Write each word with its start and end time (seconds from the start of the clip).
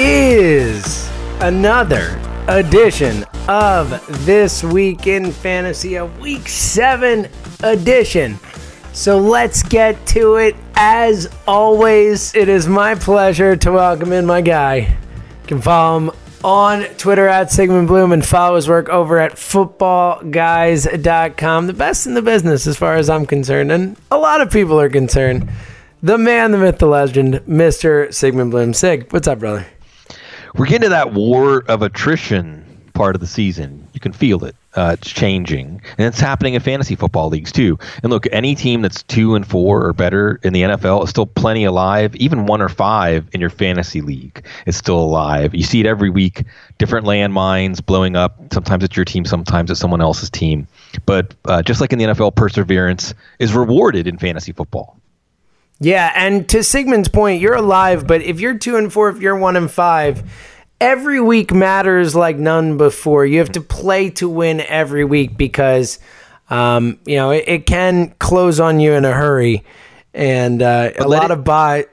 Is 0.00 1.10
another 1.40 2.20
edition 2.46 3.24
of 3.48 3.90
This 4.24 4.62
Week 4.62 5.08
in 5.08 5.32
Fantasy, 5.32 5.96
a 5.96 6.06
Week 6.06 6.48
7 6.48 7.28
edition. 7.64 8.38
So 8.92 9.18
let's 9.18 9.64
get 9.64 10.06
to 10.08 10.36
it. 10.36 10.54
As 10.76 11.28
always, 11.48 12.32
it 12.36 12.48
is 12.48 12.68
my 12.68 12.94
pleasure 12.94 13.56
to 13.56 13.72
welcome 13.72 14.12
in 14.12 14.24
my 14.24 14.40
guy. 14.40 14.76
You 14.76 14.86
can 15.48 15.60
follow 15.60 15.98
him 15.98 16.12
on 16.44 16.84
Twitter 16.94 17.26
at 17.26 17.50
Sigmund 17.50 17.88
Bloom 17.88 18.12
and 18.12 18.24
follow 18.24 18.54
his 18.54 18.68
work 18.68 18.88
over 18.88 19.18
at 19.18 19.32
footballguys.com. 19.32 21.66
The 21.66 21.72
best 21.72 22.06
in 22.06 22.14
the 22.14 22.22
business, 22.22 22.68
as 22.68 22.76
far 22.76 22.94
as 22.94 23.10
I'm 23.10 23.26
concerned, 23.26 23.72
and 23.72 23.96
a 24.12 24.18
lot 24.18 24.42
of 24.42 24.52
people 24.52 24.80
are 24.80 24.88
concerned. 24.88 25.50
The 26.04 26.18
man, 26.18 26.52
the 26.52 26.58
myth, 26.58 26.78
the 26.78 26.86
legend, 26.86 27.40
Mr. 27.48 28.14
Sigmund 28.14 28.52
Bloom. 28.52 28.72
Sig, 28.72 29.12
what's 29.12 29.26
up, 29.26 29.40
brother? 29.40 29.66
We're 30.56 30.66
getting 30.66 30.82
to 30.82 30.88
that 30.90 31.12
war 31.12 31.64
of 31.68 31.82
attrition 31.82 32.64
part 32.98 33.14
of 33.14 33.20
the 33.20 33.26
season. 33.28 33.86
You 33.92 34.00
can 34.00 34.12
feel 34.12 34.44
it. 34.44 34.56
Uh, 34.74 34.96
it's 34.98 35.10
changing, 35.10 35.80
and 35.98 36.06
it's 36.06 36.20
happening 36.20 36.54
in 36.54 36.60
fantasy 36.60 36.94
football 36.94 37.28
leagues 37.28 37.50
too. 37.50 37.78
And 38.02 38.10
look, 38.10 38.26
any 38.32 38.54
team 38.54 38.82
that's 38.82 39.02
two 39.04 39.34
and 39.34 39.46
four 39.46 39.84
or 39.84 39.92
better 39.92 40.38
in 40.42 40.52
the 40.52 40.62
NFL 40.62 41.04
is 41.04 41.10
still 41.10 41.26
plenty 41.26 41.64
alive. 41.64 42.14
Even 42.16 42.46
one 42.46 42.60
or 42.60 42.68
five 42.68 43.26
in 43.32 43.40
your 43.40 43.50
fantasy 43.50 44.00
league 44.00 44.44
is 44.66 44.76
still 44.76 44.98
alive. 44.98 45.54
You 45.54 45.62
see 45.62 45.80
it 45.80 45.86
every 45.86 46.10
week. 46.10 46.44
Different 46.78 47.06
landmines 47.06 47.84
blowing 47.84 48.16
up. 48.16 48.36
Sometimes 48.52 48.84
it's 48.84 48.96
your 48.96 49.04
team, 49.04 49.24
sometimes 49.24 49.70
it's 49.70 49.80
someone 49.80 50.00
else's 50.00 50.30
team. 50.30 50.66
But 51.06 51.34
uh, 51.44 51.62
just 51.62 51.80
like 51.80 51.92
in 51.92 51.98
the 52.00 52.06
NFL, 52.06 52.34
perseverance 52.34 53.14
is 53.38 53.54
rewarded 53.54 54.06
in 54.06 54.18
fantasy 54.18 54.52
football. 54.52 54.97
Yeah, 55.80 56.12
and 56.14 56.48
to 56.48 56.58
Sigmund's 56.58 57.08
point, 57.08 57.40
you're 57.40 57.54
alive, 57.54 58.06
but 58.06 58.22
if 58.22 58.40
you're 58.40 58.58
two 58.58 58.76
and 58.76 58.92
four, 58.92 59.08
if 59.10 59.20
you're 59.20 59.36
one 59.36 59.56
and 59.56 59.70
five, 59.70 60.28
every 60.80 61.20
week 61.20 61.52
matters 61.52 62.14
like 62.14 62.36
none 62.36 62.76
before. 62.76 63.24
You 63.24 63.38
have 63.38 63.52
to 63.52 63.60
play 63.60 64.10
to 64.10 64.28
win 64.28 64.60
every 64.60 65.04
week 65.04 65.36
because 65.36 65.98
um, 66.50 66.98
you 67.04 67.16
know 67.16 67.30
it, 67.30 67.44
it, 67.46 67.66
can 67.66 68.14
close 68.18 68.58
on 68.58 68.80
you 68.80 68.94
in 68.94 69.04
a 69.04 69.12
hurry, 69.12 69.64
and 70.14 70.62
uh, 70.62 70.92
a 70.98 71.06
lot 71.06 71.30
it, 71.30 71.38
of 71.38 71.44
buy. 71.44 71.86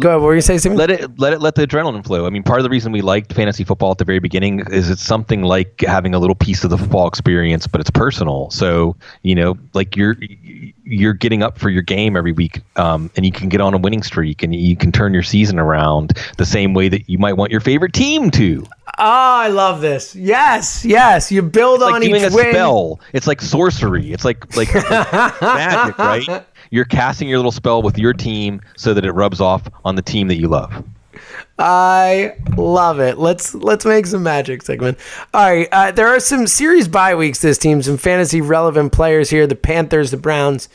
Go 0.00 0.08
ahead. 0.08 0.20
What 0.20 0.28
were 0.28 0.34
you 0.34 0.40
say, 0.40 0.56
Simon? 0.56 0.78
Let 0.78 0.90
it 0.90 1.18
let 1.18 1.32
it 1.32 1.40
let 1.40 1.54
the 1.54 1.66
adrenaline 1.66 2.04
flow. 2.04 2.26
I 2.26 2.30
mean, 2.30 2.42
part 2.42 2.58
of 2.58 2.64
the 2.64 2.70
reason 2.70 2.90
we 2.90 3.02
liked 3.02 3.32
fantasy 3.32 3.64
football 3.64 3.90
at 3.90 3.98
the 3.98 4.04
very 4.04 4.18
beginning 4.18 4.60
is 4.70 4.88
it's 4.88 5.02
something 5.02 5.42
like 5.42 5.82
having 5.82 6.14
a 6.14 6.18
little 6.18 6.34
piece 6.34 6.64
of 6.64 6.70
the 6.70 6.78
football 6.78 7.06
experience, 7.06 7.66
but 7.66 7.80
it's 7.80 7.90
personal. 7.90 8.50
So 8.50 8.96
you 9.22 9.34
know, 9.34 9.58
like 9.74 9.96
you're 9.96 10.16
you're 10.84 11.12
getting 11.12 11.42
up 11.42 11.58
for 11.58 11.68
your 11.68 11.82
game 11.82 12.16
every 12.16 12.32
week, 12.32 12.60
um, 12.76 13.10
and 13.16 13.26
you 13.26 13.32
can 13.32 13.48
get 13.48 13.60
on 13.60 13.74
a 13.74 13.78
winning 13.78 14.02
streak, 14.02 14.42
and 14.42 14.54
you 14.54 14.76
can 14.76 14.90
turn 14.90 15.12
your 15.12 15.22
season 15.22 15.58
around 15.58 16.18
the 16.38 16.46
same 16.46 16.72
way 16.72 16.88
that 16.88 17.08
you 17.08 17.18
might 17.18 17.34
want 17.34 17.52
your 17.52 17.60
favorite 17.60 17.92
team 17.92 18.30
to. 18.32 18.64
Oh, 18.98 19.04
I 19.04 19.48
love 19.48 19.80
this. 19.80 20.14
Yes, 20.16 20.84
yes. 20.84 21.30
You 21.30 21.42
build 21.42 21.76
it's 21.76 21.84
on 21.84 21.92
like 21.92 22.02
each 22.02 22.10
doing 22.10 22.24
a 22.24 22.34
win. 22.34 22.50
spell. 22.50 23.00
It's 23.12 23.26
like 23.26 23.40
sorcery. 23.40 24.12
It's 24.12 24.24
like 24.24 24.56
like, 24.56 24.74
like 24.74 24.90
magic, 25.42 25.98
right? 25.98 26.46
You're 26.70 26.84
casting 26.84 27.28
your 27.28 27.38
little 27.38 27.52
spell 27.52 27.82
with 27.82 27.98
your 27.98 28.12
team 28.12 28.60
so 28.76 28.94
that 28.94 29.04
it 29.04 29.12
rubs 29.12 29.40
off 29.40 29.68
on 29.84 29.96
the 29.96 30.02
team 30.02 30.28
that 30.28 30.36
you 30.36 30.48
love. 30.48 30.84
I 31.58 32.36
love 32.56 33.00
it. 33.00 33.18
Let's 33.18 33.54
let's 33.54 33.84
make 33.84 34.06
some 34.06 34.22
magic 34.22 34.62
Sigmund. 34.62 34.96
All 35.34 35.50
right, 35.50 35.68
uh, 35.70 35.90
there 35.90 36.08
are 36.08 36.20
some 36.20 36.46
series 36.46 36.88
bye 36.88 37.14
weeks 37.14 37.40
this 37.40 37.58
team, 37.58 37.82
some 37.82 37.98
fantasy 37.98 38.40
relevant 38.40 38.92
players 38.92 39.28
here: 39.30 39.46
the 39.46 39.56
Panthers, 39.56 40.10
the 40.10 40.16
Browns, 40.16 40.68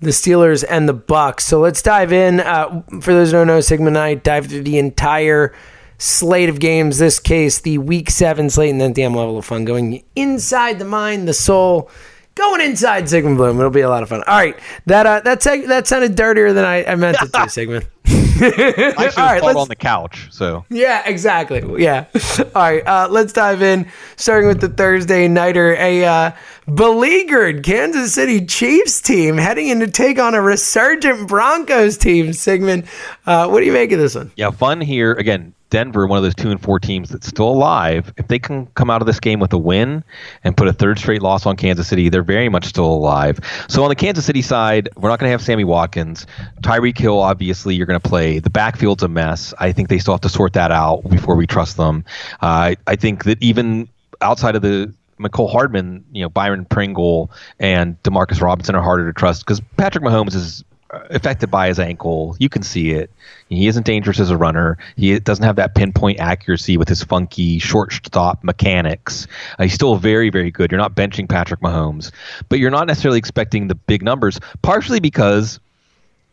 the 0.00 0.10
Steelers, 0.10 0.64
and 0.68 0.88
the 0.88 0.94
Bucs. 0.94 1.40
So 1.40 1.60
let's 1.60 1.80
dive 1.80 2.12
in. 2.12 2.40
Uh, 2.40 2.82
for 3.00 3.14
those 3.14 3.30
who 3.30 3.38
don't 3.38 3.46
know, 3.46 3.60
Sigmund 3.60 3.96
and 3.96 3.98
I 3.98 4.14
dive 4.14 4.46
through 4.46 4.64
the 4.64 4.78
entire 4.78 5.54
slate 5.96 6.48
of 6.48 6.60
games. 6.60 6.98
This 6.98 7.18
case, 7.18 7.60
the 7.60 7.78
Week 7.78 8.10
Seven 8.10 8.50
slate, 8.50 8.70
and 8.70 8.80
then 8.80 8.92
damn 8.92 9.14
level 9.14 9.38
of 9.38 9.46
fun 9.46 9.64
going 9.64 10.04
inside 10.14 10.78
the 10.78 10.84
mind, 10.84 11.26
the 11.26 11.34
soul 11.34 11.90
going 12.34 12.60
inside 12.60 13.08
Sigmund 13.08 13.36
Bloom. 13.36 13.58
It'll 13.58 13.70
be 13.70 13.80
a 13.80 13.88
lot 13.88 14.02
of 14.02 14.08
fun. 14.08 14.22
All 14.26 14.36
right, 14.36 14.58
that 14.86 15.06
uh, 15.06 15.20
that 15.20 15.40
that 15.40 15.86
sounded 15.86 16.16
dirtier 16.16 16.52
than 16.52 16.64
I, 16.64 16.84
I 16.84 16.94
meant 16.94 17.16
it 17.20 17.32
to, 17.32 17.48
Sigmund. 17.48 17.86
I 18.06 19.08
should 19.10 19.18
have 19.18 19.42
right, 19.42 19.56
on 19.56 19.68
the 19.68 19.76
couch. 19.76 20.28
So 20.30 20.64
yeah, 20.68 21.02
exactly. 21.08 21.82
Yeah. 21.82 22.06
All 22.38 22.62
right, 22.62 22.86
uh, 22.86 23.08
let's 23.10 23.32
dive 23.32 23.62
in. 23.62 23.90
Starting 24.16 24.48
with 24.48 24.60
the 24.60 24.68
Thursday 24.68 25.28
nighter, 25.28 25.74
a 25.76 26.04
uh, 26.04 26.30
beleaguered 26.66 27.62
Kansas 27.62 28.12
City 28.12 28.44
Chiefs 28.44 29.00
team 29.00 29.38
heading 29.38 29.68
in 29.68 29.80
to 29.80 29.90
take 29.90 30.18
on 30.18 30.34
a 30.34 30.42
resurgent 30.42 31.28
Broncos 31.28 31.96
team. 31.96 32.32
Sigmund, 32.32 32.84
uh, 33.26 33.48
what 33.48 33.60
do 33.60 33.66
you 33.66 33.72
make 33.72 33.92
of 33.92 33.98
this 33.98 34.14
one? 34.14 34.32
Yeah, 34.36 34.50
fun 34.50 34.80
here 34.80 35.12
again. 35.12 35.54
Denver, 35.74 36.06
one 36.06 36.18
of 36.18 36.22
those 36.22 36.36
two 36.36 36.52
and 36.52 36.62
four 36.62 36.78
teams 36.78 37.08
that's 37.08 37.26
still 37.26 37.48
alive, 37.48 38.14
if 38.16 38.28
they 38.28 38.38
can 38.38 38.66
come 38.76 38.90
out 38.90 39.02
of 39.02 39.06
this 39.06 39.18
game 39.18 39.40
with 39.40 39.52
a 39.52 39.58
win 39.58 40.04
and 40.44 40.56
put 40.56 40.68
a 40.68 40.72
third 40.72 41.00
straight 41.00 41.20
loss 41.20 41.46
on 41.46 41.56
Kansas 41.56 41.88
City, 41.88 42.08
they're 42.08 42.22
very 42.22 42.48
much 42.48 42.66
still 42.66 42.86
alive. 42.86 43.40
So 43.68 43.82
on 43.82 43.88
the 43.88 43.96
Kansas 43.96 44.24
City 44.24 44.40
side, 44.40 44.88
we're 44.96 45.08
not 45.08 45.18
going 45.18 45.26
to 45.26 45.32
have 45.32 45.42
Sammy 45.42 45.64
Watkins. 45.64 46.28
Tyreek 46.60 46.96
Hill, 46.96 47.18
obviously, 47.18 47.74
you're 47.74 47.86
going 47.86 47.93
to 47.94 48.08
play. 48.08 48.38
The 48.38 48.50
backfield's 48.50 49.02
a 49.02 49.08
mess. 49.08 49.54
I 49.58 49.72
think 49.72 49.88
they 49.88 49.98
still 49.98 50.14
have 50.14 50.20
to 50.22 50.28
sort 50.28 50.52
that 50.54 50.70
out 50.70 51.08
before 51.08 51.36
we 51.36 51.46
trust 51.46 51.76
them. 51.76 52.04
Uh, 52.40 52.74
I 52.86 52.96
think 52.96 53.24
that 53.24 53.42
even 53.42 53.88
outside 54.20 54.56
of 54.56 54.62
the 54.62 54.92
Mecole 55.18 55.50
Hardman, 55.50 56.04
you 56.12 56.22
know, 56.22 56.28
Byron 56.28 56.64
Pringle 56.64 57.30
and 57.58 58.00
Demarcus 58.02 58.40
Robinson 58.40 58.74
are 58.74 58.82
harder 58.82 59.06
to 59.06 59.12
trust 59.12 59.42
because 59.44 59.60
Patrick 59.76 60.04
Mahomes 60.04 60.34
is 60.34 60.64
affected 61.10 61.50
by 61.50 61.68
his 61.68 61.78
ankle. 61.78 62.36
You 62.38 62.48
can 62.48 62.62
see 62.62 62.92
it. 62.92 63.10
He 63.48 63.66
isn't 63.66 63.86
dangerous 63.86 64.20
as 64.20 64.30
a 64.30 64.36
runner. 64.36 64.78
He 64.96 65.18
doesn't 65.18 65.44
have 65.44 65.56
that 65.56 65.74
pinpoint 65.74 66.20
accuracy 66.20 66.76
with 66.76 66.88
his 66.88 67.02
funky 67.02 67.58
short 67.58 67.92
stop 67.92 68.42
mechanics. 68.42 69.26
Uh, 69.58 69.64
he's 69.64 69.74
still 69.74 69.96
very, 69.96 70.30
very 70.30 70.50
good. 70.50 70.70
You're 70.70 70.80
not 70.80 70.94
benching 70.94 71.28
Patrick 71.28 71.60
Mahomes, 71.60 72.10
but 72.48 72.58
you're 72.58 72.70
not 72.70 72.86
necessarily 72.86 73.18
expecting 73.18 73.68
the 73.68 73.74
big 73.74 74.02
numbers, 74.02 74.40
partially 74.62 75.00
because 75.00 75.60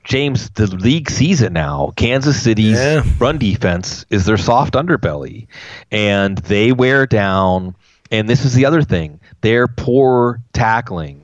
James, 0.03 0.50
the 0.51 0.68
league 0.68 1.09
sees 1.09 1.42
it 1.42 1.51
now. 1.51 1.94
Kansas 1.95 2.42
City's 2.42 2.77
yeah. 2.77 3.03
run 3.19 3.38
defense 3.38 4.06
is 4.09 4.25
their 4.25 4.38
soft 4.38 4.74
underbelly, 4.74 5.48
and 5.92 6.38
they 6.39 6.71
wear 6.71 7.06
down. 7.06 7.75
And 8.09 8.27
this 8.27 8.44
is 8.44 8.53
the 8.53 8.65
other 8.65 8.81
thing: 8.81 9.19
their 9.42 9.68
poor 9.68 10.42
tackling 10.53 11.20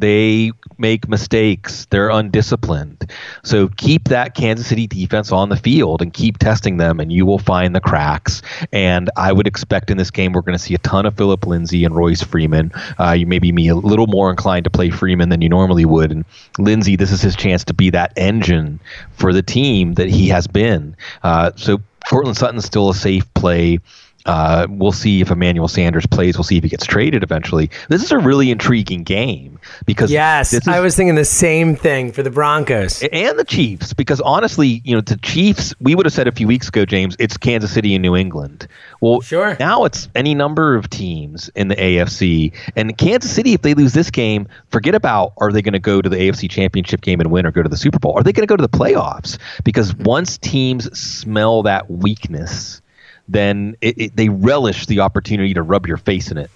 They 0.00 0.52
make 0.78 1.08
mistakes. 1.08 1.86
They're 1.90 2.10
undisciplined. 2.10 3.10
So 3.44 3.68
keep 3.68 4.08
that 4.08 4.34
Kansas 4.34 4.66
City 4.66 4.86
defense 4.86 5.32
on 5.32 5.48
the 5.48 5.56
field 5.56 6.02
and 6.02 6.12
keep 6.12 6.38
testing 6.38 6.76
them, 6.76 7.00
and 7.00 7.12
you 7.12 7.24
will 7.24 7.38
find 7.38 7.74
the 7.74 7.80
cracks. 7.80 8.42
And 8.72 9.10
I 9.16 9.32
would 9.32 9.46
expect 9.46 9.90
in 9.90 9.96
this 9.96 10.10
game 10.10 10.32
we're 10.32 10.42
going 10.42 10.58
to 10.58 10.62
see 10.62 10.74
a 10.74 10.78
ton 10.78 11.06
of 11.06 11.16
Phillip 11.16 11.46
Lindsay 11.46 11.84
and 11.84 11.94
Royce 11.96 12.22
Freeman. 12.22 12.72
Uh, 12.98 13.12
you 13.12 13.26
may 13.26 13.38
be 13.38 13.52
me 13.52 13.68
a 13.68 13.74
little 13.74 14.06
more 14.06 14.30
inclined 14.30 14.64
to 14.64 14.70
play 14.70 14.90
Freeman 14.90 15.30
than 15.30 15.40
you 15.40 15.48
normally 15.48 15.84
would. 15.84 16.10
And 16.10 16.24
Lindsay, 16.58 16.96
this 16.96 17.12
is 17.12 17.22
his 17.22 17.36
chance 17.36 17.64
to 17.64 17.74
be 17.74 17.90
that 17.90 18.12
engine 18.16 18.80
for 19.12 19.32
the 19.32 19.42
team 19.42 19.94
that 19.94 20.08
he 20.08 20.28
has 20.28 20.46
been. 20.46 20.96
Uh, 21.22 21.52
so 21.56 21.80
Courtland 22.08 22.36
Sutton's 22.36 22.64
still 22.64 22.90
a 22.90 22.94
safe 22.94 23.32
play. 23.34 23.80
Uh, 24.26 24.66
we'll 24.68 24.92
see 24.92 25.20
if 25.20 25.30
Emmanuel 25.30 25.68
Sanders 25.68 26.06
plays. 26.06 26.36
We'll 26.36 26.44
see 26.44 26.58
if 26.58 26.64
he 26.64 26.68
gets 26.68 26.84
traded 26.84 27.22
eventually. 27.22 27.70
This 27.88 28.02
is 28.02 28.12
a 28.12 28.18
really 28.18 28.50
intriguing 28.50 29.04
game 29.04 29.58
because 29.86 30.10
yes, 30.10 30.52
is, 30.52 30.66
I 30.66 30.80
was 30.80 30.96
thinking 30.96 31.14
the 31.14 31.24
same 31.24 31.76
thing 31.76 32.12
for 32.12 32.22
the 32.22 32.30
Broncos 32.30 33.02
and 33.02 33.38
the 33.38 33.44
Chiefs. 33.44 33.92
Because 33.92 34.20
honestly, 34.20 34.82
you 34.84 34.94
know, 34.94 35.00
the 35.00 35.16
Chiefs, 35.18 35.74
we 35.80 35.94
would 35.94 36.06
have 36.06 36.12
said 36.12 36.26
a 36.26 36.32
few 36.32 36.46
weeks 36.46 36.68
ago, 36.68 36.84
James, 36.84 37.16
it's 37.18 37.36
Kansas 37.36 37.72
City 37.72 37.94
and 37.94 38.02
New 38.02 38.16
England. 38.16 38.66
Well, 39.00 39.20
sure. 39.20 39.56
Now 39.60 39.84
it's 39.84 40.08
any 40.14 40.34
number 40.34 40.74
of 40.74 40.90
teams 40.90 41.48
in 41.50 41.68
the 41.68 41.76
AFC, 41.76 42.52
and 42.74 42.96
Kansas 42.98 43.30
City, 43.30 43.52
if 43.52 43.62
they 43.62 43.74
lose 43.74 43.92
this 43.92 44.10
game, 44.10 44.48
forget 44.70 44.94
about 44.94 45.34
are 45.38 45.52
they 45.52 45.62
going 45.62 45.74
to 45.74 45.78
go 45.78 46.02
to 46.02 46.08
the 46.08 46.16
AFC 46.16 46.50
Championship 46.50 47.00
game 47.00 47.20
and 47.20 47.30
win 47.30 47.46
or 47.46 47.52
go 47.52 47.62
to 47.62 47.68
the 47.68 47.76
Super 47.76 47.98
Bowl? 47.98 48.14
Are 48.16 48.22
they 48.22 48.32
going 48.32 48.46
to 48.46 48.50
go 48.50 48.56
to 48.56 48.62
the 48.62 48.68
playoffs? 48.68 49.38
Because 49.64 49.94
once 49.94 50.38
teams 50.38 50.86
smell 50.98 51.62
that 51.62 51.90
weakness 51.90 52.80
then 53.28 53.76
it, 53.80 53.98
it, 53.98 54.16
they 54.16 54.28
relish 54.28 54.86
the 54.86 55.00
opportunity 55.00 55.54
to 55.54 55.62
rub 55.62 55.86
your 55.86 55.96
face 55.96 56.30
in 56.30 56.38
it. 56.38 56.50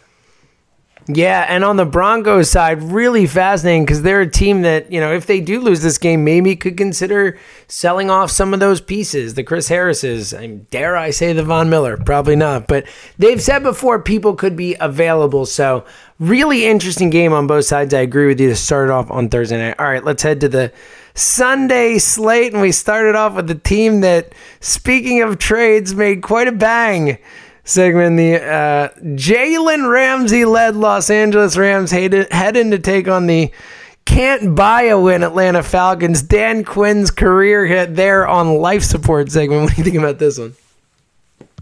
Yeah, 1.09 1.47
and 1.49 1.65
on 1.65 1.77
the 1.77 1.87
Broncos 1.87 2.51
side, 2.51 2.83
really 2.83 3.27
fascinating 3.27 3.85
because 3.85 4.03
they're 4.03 4.21
a 4.21 4.31
team 4.31 4.63
that, 4.63 4.93
you 4.93 5.01
know, 5.01 5.13
if 5.13 5.27
they 5.27 5.41
do 5.41 5.61
lose 5.61 5.83
this 5.83 5.99
game, 5.99 6.25
maybe 6.25 6.55
could 6.55 6.77
consider 6.77 7.39
selling 7.69 8.11
off 8.11 8.31
some 8.31 8.55
of 8.55 8.61
those 8.61 8.81
pieces. 8.81 9.35
The 9.35 9.43
Chris 9.43 9.69
Harrises, 9.69 10.33
I 10.35 10.47
dare 10.47 10.97
I 10.97 11.11
say 11.11 11.33
the 11.33 11.43
Von 11.43 11.71
Miller? 11.71 11.97
Probably 11.97 12.37
not. 12.37 12.69
But 12.69 12.87
they've 13.19 13.43
said 13.43 13.63
before 13.63 14.01
people 14.01 14.35
could 14.37 14.57
be 14.57 14.77
available. 14.79 15.47
So, 15.47 15.85
really 16.19 16.67
interesting 16.67 17.11
game 17.11 17.33
on 17.33 17.47
both 17.47 17.65
sides. 17.65 17.95
I 17.95 18.01
agree 18.01 18.27
with 18.27 18.39
you 18.39 18.49
to 18.51 18.57
start 18.57 18.91
off 18.91 19.11
on 19.11 19.31
Thursday 19.31 19.59
night. 19.59 19.81
All 19.81 19.87
right, 19.87 20.05
let's 20.05 20.23
head 20.23 20.41
to 20.43 20.49
the 20.49 20.73
Sunday 21.15 21.99
slate, 21.99 22.53
and 22.53 22.63
we 22.63 22.73
started 22.73 23.15
off 23.15 23.35
with 23.35 23.47
the 23.47 23.55
team 23.55 24.01
that, 24.01 24.33
speaking 24.61 25.23
of 25.23 25.39
trades, 25.39 25.95
made 25.95 26.23
quite 26.23 26.49
a 26.49 26.53
bang 26.53 27.19
Sigmund. 27.65 28.19
The 28.19 28.43
uh, 28.43 28.89
Jalen 29.01 29.91
Ramsey 29.91 30.45
led 30.45 30.77
Los 30.77 31.11
Angeles 31.11 31.57
Rams 31.57 31.91
heading 31.91 32.71
to 32.71 32.79
take 32.79 33.09
on 33.09 33.27
the 33.27 33.53
can't 34.05 34.57
buy 34.57 34.83
a 34.83 34.99
win 34.99 35.23
Atlanta 35.23 35.63
Falcons. 35.63 36.23
Dan 36.23 36.65
Quinn's 36.65 37.11
career 37.11 37.67
hit 37.67 37.95
there 37.95 38.27
on 38.27 38.57
life 38.57 38.83
support 38.83 39.31
Sigmund. 39.31 39.63
What 39.65 39.75
do 39.75 39.79
you 39.79 39.85
think 39.85 39.97
about 39.97 40.19
this 40.19 40.39
one? 40.39 40.55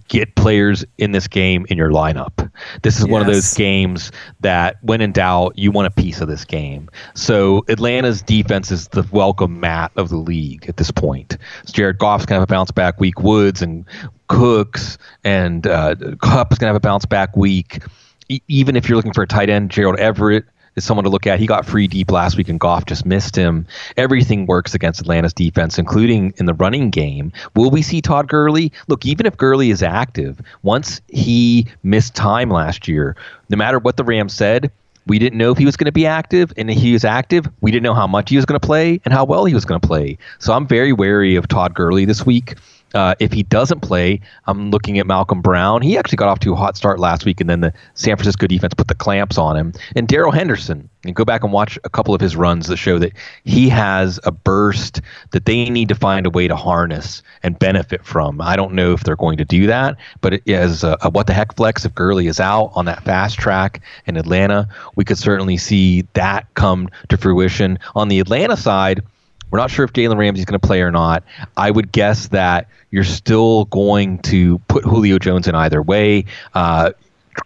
Get 0.08 0.34
players 0.34 0.84
in 0.99 1.12
this 1.12 1.28
game 1.28 1.66
in 1.69 1.78
your 1.78 1.90
lineup. 1.90 2.50
This 2.82 2.96
is 2.96 3.02
yes. 3.02 3.10
one 3.10 3.20
of 3.20 3.26
those 3.26 3.55
games 3.55 4.10
that, 4.40 4.76
when 4.82 5.00
in 5.00 5.12
doubt, 5.12 5.58
you 5.58 5.70
want 5.70 5.87
a 5.87 5.90
piece 5.90 6.20
of 6.20 6.28
this 6.28 6.44
game. 6.44 6.90
So 7.14 7.64
Atlanta's 7.69 8.22
defense 8.22 8.70
is 8.70 8.88
the 8.88 9.06
welcome 9.12 9.60
mat 9.60 9.93
of 9.96 10.08
the 10.08 10.16
league 10.16 10.69
at 10.69 10.76
this 10.76 10.90
point. 10.90 11.37
So 11.66 11.72
Jared 11.72 11.99
Goff's 11.99 12.26
going 12.26 12.38
to 12.38 12.40
have 12.40 12.49
a 12.49 12.52
bounce 12.52 12.70
back 12.70 12.99
week. 13.00 13.22
Woods 13.22 13.62
and 13.62 13.84
Cooks 14.28 14.99
and 15.25 15.66
uh, 15.66 15.94
is 15.99 16.16
going 16.16 16.49
to 16.58 16.66
have 16.66 16.76
a 16.76 16.81
bounce 16.81 17.06
back 17.06 17.37
week. 17.37 17.82
E- 18.28 18.40
even 18.49 18.76
if 18.76 18.88
you're 18.88 18.96
looking 18.96 19.12
for 19.12 19.22
a 19.22 19.26
tight 19.26 19.50
end, 19.50 19.70
Gerald 19.70 19.99
Everett 19.99 20.44
is 20.78 20.84
someone 20.84 21.04
to 21.04 21.10
look 21.10 21.26
at. 21.26 21.38
He 21.38 21.46
got 21.46 21.66
free 21.66 21.86
deep 21.86 22.10
last 22.10 22.36
week, 22.36 22.48
and 22.48 22.58
Goff 22.58 22.86
just 22.86 23.04
missed 23.04 23.36
him. 23.36 23.66
Everything 23.96 24.46
works 24.46 24.75
against 24.75 25.00
Atlanta's 25.00 25.34
defense, 25.34 25.78
including 25.78 26.32
in 26.38 26.46
the 26.46 26.54
running 26.54 26.90
game. 26.90 27.32
Will 27.54 27.70
we 27.70 27.82
see 27.82 28.00
Todd 28.00 28.28
Gurley? 28.28 28.72
Look, 28.86 29.04
even 29.04 29.26
if 29.26 29.36
Gurley 29.36 29.70
is 29.70 29.82
active, 29.82 30.40
once 30.62 31.00
he 31.08 31.66
missed 31.82 32.14
time 32.14 32.50
last 32.50 32.88
year, 32.88 33.16
no 33.50 33.56
matter 33.56 33.78
what 33.78 33.96
the 33.96 34.04
Rams 34.04 34.32
said, 34.32 34.70
we 35.06 35.19
didn't 35.19 35.38
know 35.38 35.50
if 35.50 35.58
he 35.58 35.64
was 35.64 35.76
going 35.76 35.86
to 35.86 35.92
be 35.92 36.06
active, 36.06 36.52
and 36.56 36.70
if 36.70 36.78
he 36.78 36.92
was 36.92 37.04
active. 37.04 37.48
We 37.60 37.70
didn't 37.70 37.84
know 37.84 37.94
how 37.94 38.06
much 38.06 38.31
he 38.31 38.36
was 38.36 38.44
going 38.44 38.60
to 38.60 38.66
play 38.66 39.00
and 39.04 39.12
how 39.14 39.24
well 39.24 39.46
he 39.46 39.54
was 39.54 39.64
going 39.64 39.81
to 39.81 39.86
play. 39.86 40.19
So 40.38 40.52
I'm 40.52 40.66
very 40.66 40.92
wary 40.92 41.36
of 41.36 41.48
Todd 41.48 41.74
Gurley 41.74 42.04
this 42.04 42.26
week. 42.26 42.56
Uh, 42.94 43.14
if 43.19 43.32
he 43.32 43.43
doesn't 43.43 43.81
play, 43.81 44.20
I'm 44.46 44.70
looking 44.70 44.99
at 44.99 45.06
Malcolm 45.06 45.43
Brown. 45.43 45.82
He 45.82 45.99
actually 45.99 46.17
got 46.17 46.29
off 46.29 46.40
to 46.40 46.52
a 46.52 46.56
hot 46.56 46.76
start 46.76 46.99
last 46.99 47.25
week, 47.25 47.40
and 47.40 47.50
then 47.50 47.61
the 47.61 47.73
San 47.94 48.17
Francisco 48.17 48.46
defense 48.46 48.75
put 48.75 48.88
the 48.88 48.94
clamps 48.94 49.37
on 49.37 49.56
him. 49.56 49.73
And 49.94 50.08
Darrell 50.08 50.32
Henderson, 50.32 50.88
and 51.05 51.14
go 51.14 51.25
back 51.25 51.44
and 51.44 51.52
watch 51.52 51.79
a 51.85 51.90
couple 51.90 52.14
of 52.14 52.20
his 52.20 52.35
runs 52.35 52.67
that 52.69 52.76
show 52.76 52.99
that 52.99 53.12
he 53.44 53.69
has 53.69 54.19
a 54.25 54.32
burst 54.32 55.00
that 55.31 55.44
they 55.44 55.69
need 55.69 55.88
to 55.88 55.94
find 55.94 56.26
a 56.26 56.31
way 56.31 56.49
to 56.49 56.56
harness 56.56 57.23
and 57.43 57.58
benefit 57.58 58.05
from. 58.05 58.40
I 58.40 58.56
don't 58.56 58.75
know 58.75 58.93
if 58.93 59.05
they're 59.05 59.17
going 59.17 59.38
to 59.38 59.44
do 59.44 59.67
that, 59.67 59.96
but 60.20 60.41
is 60.46 60.82
a, 60.82 60.96
a 61.02 61.11
what 61.11 61.26
the 61.26 61.32
heck 61.34 61.56
flex 61.56 61.84
if 61.84 61.94
Gurley 61.94 62.26
is 62.26 62.41
out 62.41 62.73
on 62.75 62.87
that 62.87 63.05
fast 63.05 63.38
track 63.38 63.81
in 64.06 64.17
Atlanta. 64.17 64.69
We 64.96 65.05
could 65.05 65.19
certainly 65.19 65.56
see 65.56 66.06
that 66.14 66.46
come 66.55 66.88
to 67.08 67.17
fruition. 67.17 67.79
On 67.94 68.08
the 68.08 68.20
Atlanta 68.20 68.56
side, 68.56 69.02
we're 69.50 69.58
not 69.58 69.70
sure 69.70 69.84
if 69.84 69.92
Jalen 69.92 70.16
Ramsey's 70.16 70.44
going 70.44 70.58
to 70.58 70.66
play 70.66 70.82
or 70.82 70.90
not. 70.90 71.24
I 71.56 71.70
would 71.70 71.92
guess 71.92 72.28
that 72.28 72.68
you're 72.90 73.04
still 73.04 73.66
going 73.66 74.18
to 74.20 74.58
put 74.68 74.84
Julio 74.84 75.18
Jones 75.18 75.48
in 75.48 75.54
either 75.54 75.82
way. 75.82 76.24
Uh, 76.54 76.92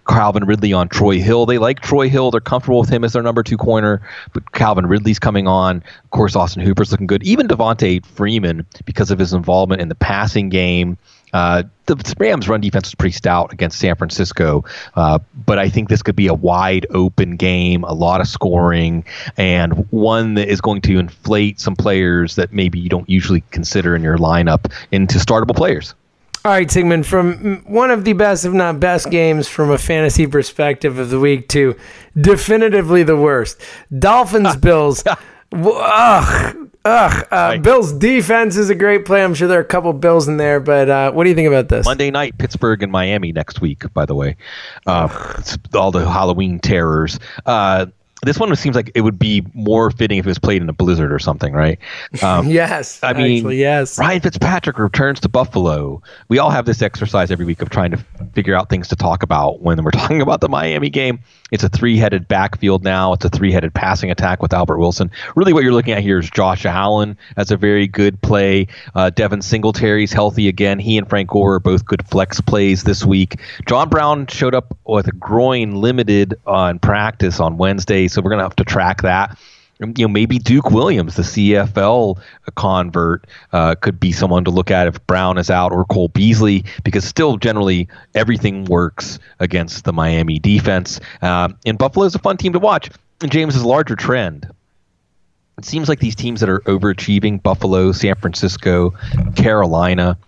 Calvin 0.09 0.45
Ridley 0.45 0.73
on 0.73 0.89
Troy 0.89 1.21
Hill. 1.21 1.47
They 1.47 1.59
like 1.59 1.81
Troy 1.81 2.09
Hill. 2.09 2.31
They're 2.31 2.41
comfortable 2.41 2.81
with 2.81 2.89
him 2.89 3.05
as 3.05 3.13
their 3.13 3.23
number 3.23 3.43
two 3.43 3.57
corner. 3.57 4.01
But 4.33 4.53
Calvin 4.53 4.87
Ridley's 4.87 5.19
coming 5.19 5.47
on. 5.47 5.77
Of 6.05 6.11
course, 6.11 6.35
Austin 6.35 6.63
Hooper's 6.63 6.91
looking 6.91 7.07
good. 7.07 7.23
Even 7.23 7.47
Devonta 7.47 8.05
Freeman, 8.05 8.67
because 8.85 9.11
of 9.11 9.19
his 9.19 9.33
involvement 9.33 9.81
in 9.81 9.89
the 9.89 9.95
passing 9.95 10.49
game, 10.49 10.97
uh, 11.33 11.63
the 11.87 12.15
Rams' 12.19 12.49
run 12.49 12.61
defense 12.61 12.87
was 12.87 12.95
pretty 12.95 13.13
stout 13.13 13.53
against 13.53 13.79
San 13.79 13.97
Francisco, 13.97 14.65
uh, 14.95 15.19
but 15.47 15.59
I 15.59 15.69
think 15.69 15.89
this 15.89 16.03
could 16.03 16.17
be 16.17 16.27
a 16.27 16.35
wide 16.35 16.87
open 16.91 17.37
game, 17.37 17.85
a 17.85 17.93
lot 17.93 18.21
of 18.21 18.29
scoring, 18.29 19.05
and 19.37 19.91
one 19.91 20.35
that 20.35 20.49
is 20.49 20.61
going 20.61 20.81
to 20.83 20.99
inflate 20.99 21.61
some 21.61 21.77
players 21.77 22.37
that 22.37 22.53
maybe 22.53 22.79
you 22.79 22.89
don't 22.89 23.09
usually 23.09 23.43
consider 23.51 23.97
in 23.97 24.03
your 24.03 24.19
lineup 24.19 24.73
into 24.91 25.19
startable 25.19 25.57
players. 25.57 25.95
All 26.45 26.51
right, 26.51 26.69
Sigmund, 26.69 27.07
from 27.07 27.63
one 27.67 27.93
of 27.93 28.05
the 28.05 28.15
best, 28.15 28.45
if 28.45 28.53
not 28.53 28.81
best, 28.81 29.11
games 29.11 29.47
from 29.47 29.71
a 29.71 29.79
fantasy 29.79 30.27
perspective 30.27 30.99
of 30.99 31.11
the 31.11 31.21
week 31.21 31.49
to 31.51 31.77
definitively 32.21 33.05
the 33.05 33.17
worst. 33.17 33.61
Dolphins 33.97 34.57
Bills. 34.61 35.05
Ugh, 35.53 36.71
ugh. 36.85 37.27
Uh, 37.31 37.59
Bills 37.59 37.93
defense 37.93 38.57
is 38.57 38.71
a 38.71 38.75
great 38.75 39.05
play. 39.05 39.23
I'm 39.23 39.35
sure 39.35 39.49
there 39.49 39.59
are 39.59 39.63
a 39.63 39.65
couple 39.65 39.93
Bills 39.93 40.29
in 40.29 40.37
there, 40.37 40.61
but 40.61 40.89
uh, 40.89 41.13
what 41.13 41.25
do 41.25 41.31
you 41.31 41.37
think 41.37 41.49
about 41.49 41.69
this? 41.69 41.85
Monday 41.85 42.11
night, 42.11 42.37
Pittsburgh 42.39 42.83
and 42.83 42.93
Miami 42.93 43.33
next 43.33 43.61
week. 43.61 43.93
By 43.93 44.07
the 44.07 44.15
way, 44.15 44.37
uh, 44.87 45.43
all 45.75 45.91
the 45.91 46.09
Halloween 46.09 46.59
terrors. 46.59 47.19
This 48.25 48.39
one 48.39 48.55
seems 48.55 48.77
like 48.77 48.93
it 48.95 49.01
would 49.01 49.19
be 49.19 49.45
more 49.53 49.91
fitting 49.91 50.19
if 50.19 50.27
it 50.27 50.29
was 50.29 50.39
played 50.39 50.63
in 50.63 50.69
a 50.69 50.73
blizzard 50.73 51.13
or 51.13 51.19
something, 51.19 51.53
right? 51.53 51.79
Um, 52.23 52.47
yes. 52.49 53.01
I 53.03 53.15
mean, 53.15 53.39
actually, 53.39 53.57
yes. 53.59 53.99
Ryan 53.99 54.21
Fitzpatrick 54.21 54.79
returns 54.79 55.19
to 55.21 55.29
Buffalo. 55.29 56.01
We 56.29 56.39
all 56.39 56.51
have 56.51 56.67
this 56.67 56.81
exercise 56.81 57.33
every 57.33 57.45
week 57.45 57.61
of 57.63 57.71
trying 57.71 57.91
to 57.91 57.97
figure 58.33 58.55
out 58.55 58.69
things 58.69 58.87
to 58.89 58.97
talk 58.97 59.25
about 59.25 59.61
when 59.61 59.83
we're 59.83 59.91
talking 60.03 60.21
about 60.21 60.41
the 60.41 60.49
Miami 60.49 60.89
game. 60.89 61.19
It's 61.51 61.65
a 61.65 61.69
three-headed 61.69 62.29
backfield 62.29 62.85
now. 62.85 63.13
It's 63.13 63.25
a 63.25 63.29
three-headed 63.29 63.75
passing 63.75 64.11
attack 64.11 64.41
with 64.41 64.53
Albert 64.53 64.79
Wilson. 64.79 65.11
Really, 65.37 65.53
what 65.53 65.65
you're 65.65 65.73
looking 65.73 65.93
at 65.93 66.03
here 66.03 66.19
is 66.19 66.31
Josh 66.31 66.65
Allen 66.65 67.17
as 67.37 67.51
a 67.51 67.57
very 67.57 67.87
good 67.87 68.21
play. 68.23 68.69
Uh, 68.95 69.11
Devin 69.11 69.43
Singletary's 69.43 70.13
healthy 70.13 70.49
again. 70.49 70.79
He 70.79 70.97
and 70.97 71.09
Frank 71.09 71.29
Gore 71.31 71.55
are 71.55 71.61
both 71.61 71.85
good 71.85 72.07
flex 72.07 72.41
plays 72.41 72.85
this 72.85 73.05
week. 73.05 73.41
John 73.67 73.89
Brown 73.89 74.27
showed 74.29 74.55
up 74.55 74.77
with 74.87 75.09
a 75.09 75.13
groin 75.13 75.77
limited 75.77 76.35
on 76.47 76.79
practice 76.79 77.41
on 77.41 77.59
Wednesday, 77.59 78.09
so 78.13 78.23
we're 78.23 78.31
gonna 78.31 78.43
have 78.43 78.57
to 78.57 78.65
track 78.65 79.03
that 79.03 79.37
you 79.97 80.07
know, 80.07 80.13
maybe 80.13 80.39
Duke 80.39 80.71
Williams, 80.71 81.17
the 81.17 81.23
CFL 81.23 82.21
convert, 82.55 83.27
uh, 83.53 83.75
could 83.75 83.99
be 83.99 84.13
someone 84.13 84.45
to 84.45 84.51
look 84.51 84.71
at 84.71 84.87
if 84.87 85.05
Brown 85.07 85.39
is 85.39 85.51
out 85.51 85.73
or 85.73 85.85
Cole 85.85 86.09
Beasley, 86.09 86.65
because 86.85 87.05
still 87.05 87.37
generally 87.37 87.89
everything 88.15 88.65
works 88.65 89.19
against 89.41 89.85
the 89.85 89.93
Miami 89.93 90.39
defense. 90.39 91.01
Um, 91.21 91.59
and 91.67 91.79
Buffalo 91.79 92.07
is 92.07 92.15
a 92.15 92.19
fun 92.19 92.37
team 92.37 92.53
to 92.53 92.59
watch. 92.59 92.91
And 93.21 93.31
James 93.31 93.57
is 93.57 93.63
a 93.63 93.69
larger 93.69 93.97
trend. 93.97 94.49
It 95.59 95.65
seems 95.65 95.89
like 95.89 96.01
these 96.01 96.17
teams 96.17 96.41
that 96.41 96.49
are 96.49 96.61
overachieving 96.61 97.43
Buffalo, 97.43 97.93
San 97.93 98.15
Francisco, 98.17 98.95
Carolina, 99.37 100.19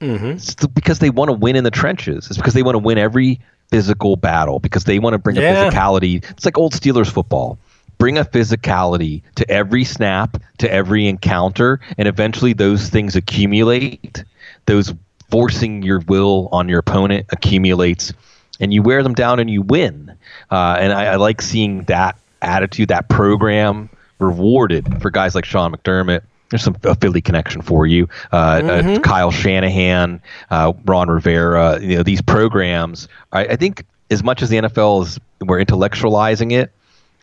mm-hmm. 0.00 0.66
because 0.72 0.98
they 0.98 1.10
want 1.10 1.28
to 1.28 1.32
win 1.34 1.56
in 1.56 1.64
the 1.64 1.70
trenches. 1.70 2.26
It's 2.28 2.36
because 2.36 2.54
they 2.54 2.62
want 2.62 2.74
to 2.74 2.80
win 2.80 2.96
every 2.96 3.40
physical 3.70 4.16
battle 4.16 4.58
because 4.58 4.84
they 4.84 4.98
want 4.98 5.14
to 5.14 5.18
bring 5.18 5.36
yeah. 5.36 5.66
a 5.66 5.70
physicality. 5.70 6.24
It's 6.30 6.44
like 6.44 6.58
old 6.58 6.72
Steelers 6.72 7.10
football 7.10 7.58
bring 7.98 8.16
a 8.16 8.24
physicality 8.24 9.22
to 9.34 9.48
every 9.50 9.84
snap, 9.84 10.40
to 10.58 10.72
every 10.72 11.06
encounter, 11.06 11.80
and 11.98 12.08
eventually 12.08 12.52
those 12.52 12.88
things 12.88 13.16
accumulate. 13.16 14.24
Those 14.66 14.94
forcing 15.30 15.82
your 15.82 16.00
will 16.00 16.48
on 16.52 16.68
your 16.68 16.78
opponent 16.78 17.26
accumulates, 17.30 18.12
and 18.60 18.72
you 18.72 18.82
wear 18.82 19.02
them 19.02 19.14
down 19.14 19.40
and 19.40 19.50
you 19.50 19.62
win. 19.62 20.16
Uh, 20.50 20.76
and 20.78 20.92
I, 20.92 21.06
I, 21.06 21.16
like 21.16 21.42
seeing 21.42 21.82
that 21.84 22.16
attitude, 22.40 22.88
that 22.88 23.08
program 23.08 23.90
rewarded 24.18 25.02
for 25.02 25.10
guys 25.10 25.34
like 25.34 25.44
Sean 25.44 25.72
McDermott. 25.72 26.22
There's 26.50 26.62
some 26.62 26.76
a 26.84 26.94
Philly 26.94 27.20
connection 27.20 27.60
for 27.60 27.86
you. 27.86 28.08
Uh, 28.32 28.60
mm-hmm. 28.60 28.88
uh, 28.96 28.98
Kyle 29.00 29.30
Shanahan, 29.30 30.22
uh, 30.50 30.72
Ron 30.84 31.08
Rivera. 31.08 31.80
You 31.80 31.96
know 31.96 32.02
these 32.02 32.22
programs. 32.22 33.08
I, 33.32 33.44
I 33.46 33.56
think 33.56 33.84
as 34.10 34.22
much 34.22 34.42
as 34.42 34.48
the 34.48 34.56
NFL 34.56 35.02
is 35.02 35.20
we're 35.40 35.62
intellectualizing 35.62 36.52
it, 36.52 36.72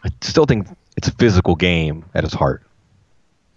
I 0.03 0.09
still 0.21 0.45
think 0.45 0.67
it's 0.97 1.07
a 1.07 1.11
physical 1.13 1.55
game 1.55 2.05
at 2.13 2.23
its 2.23 2.33
heart. 2.33 2.61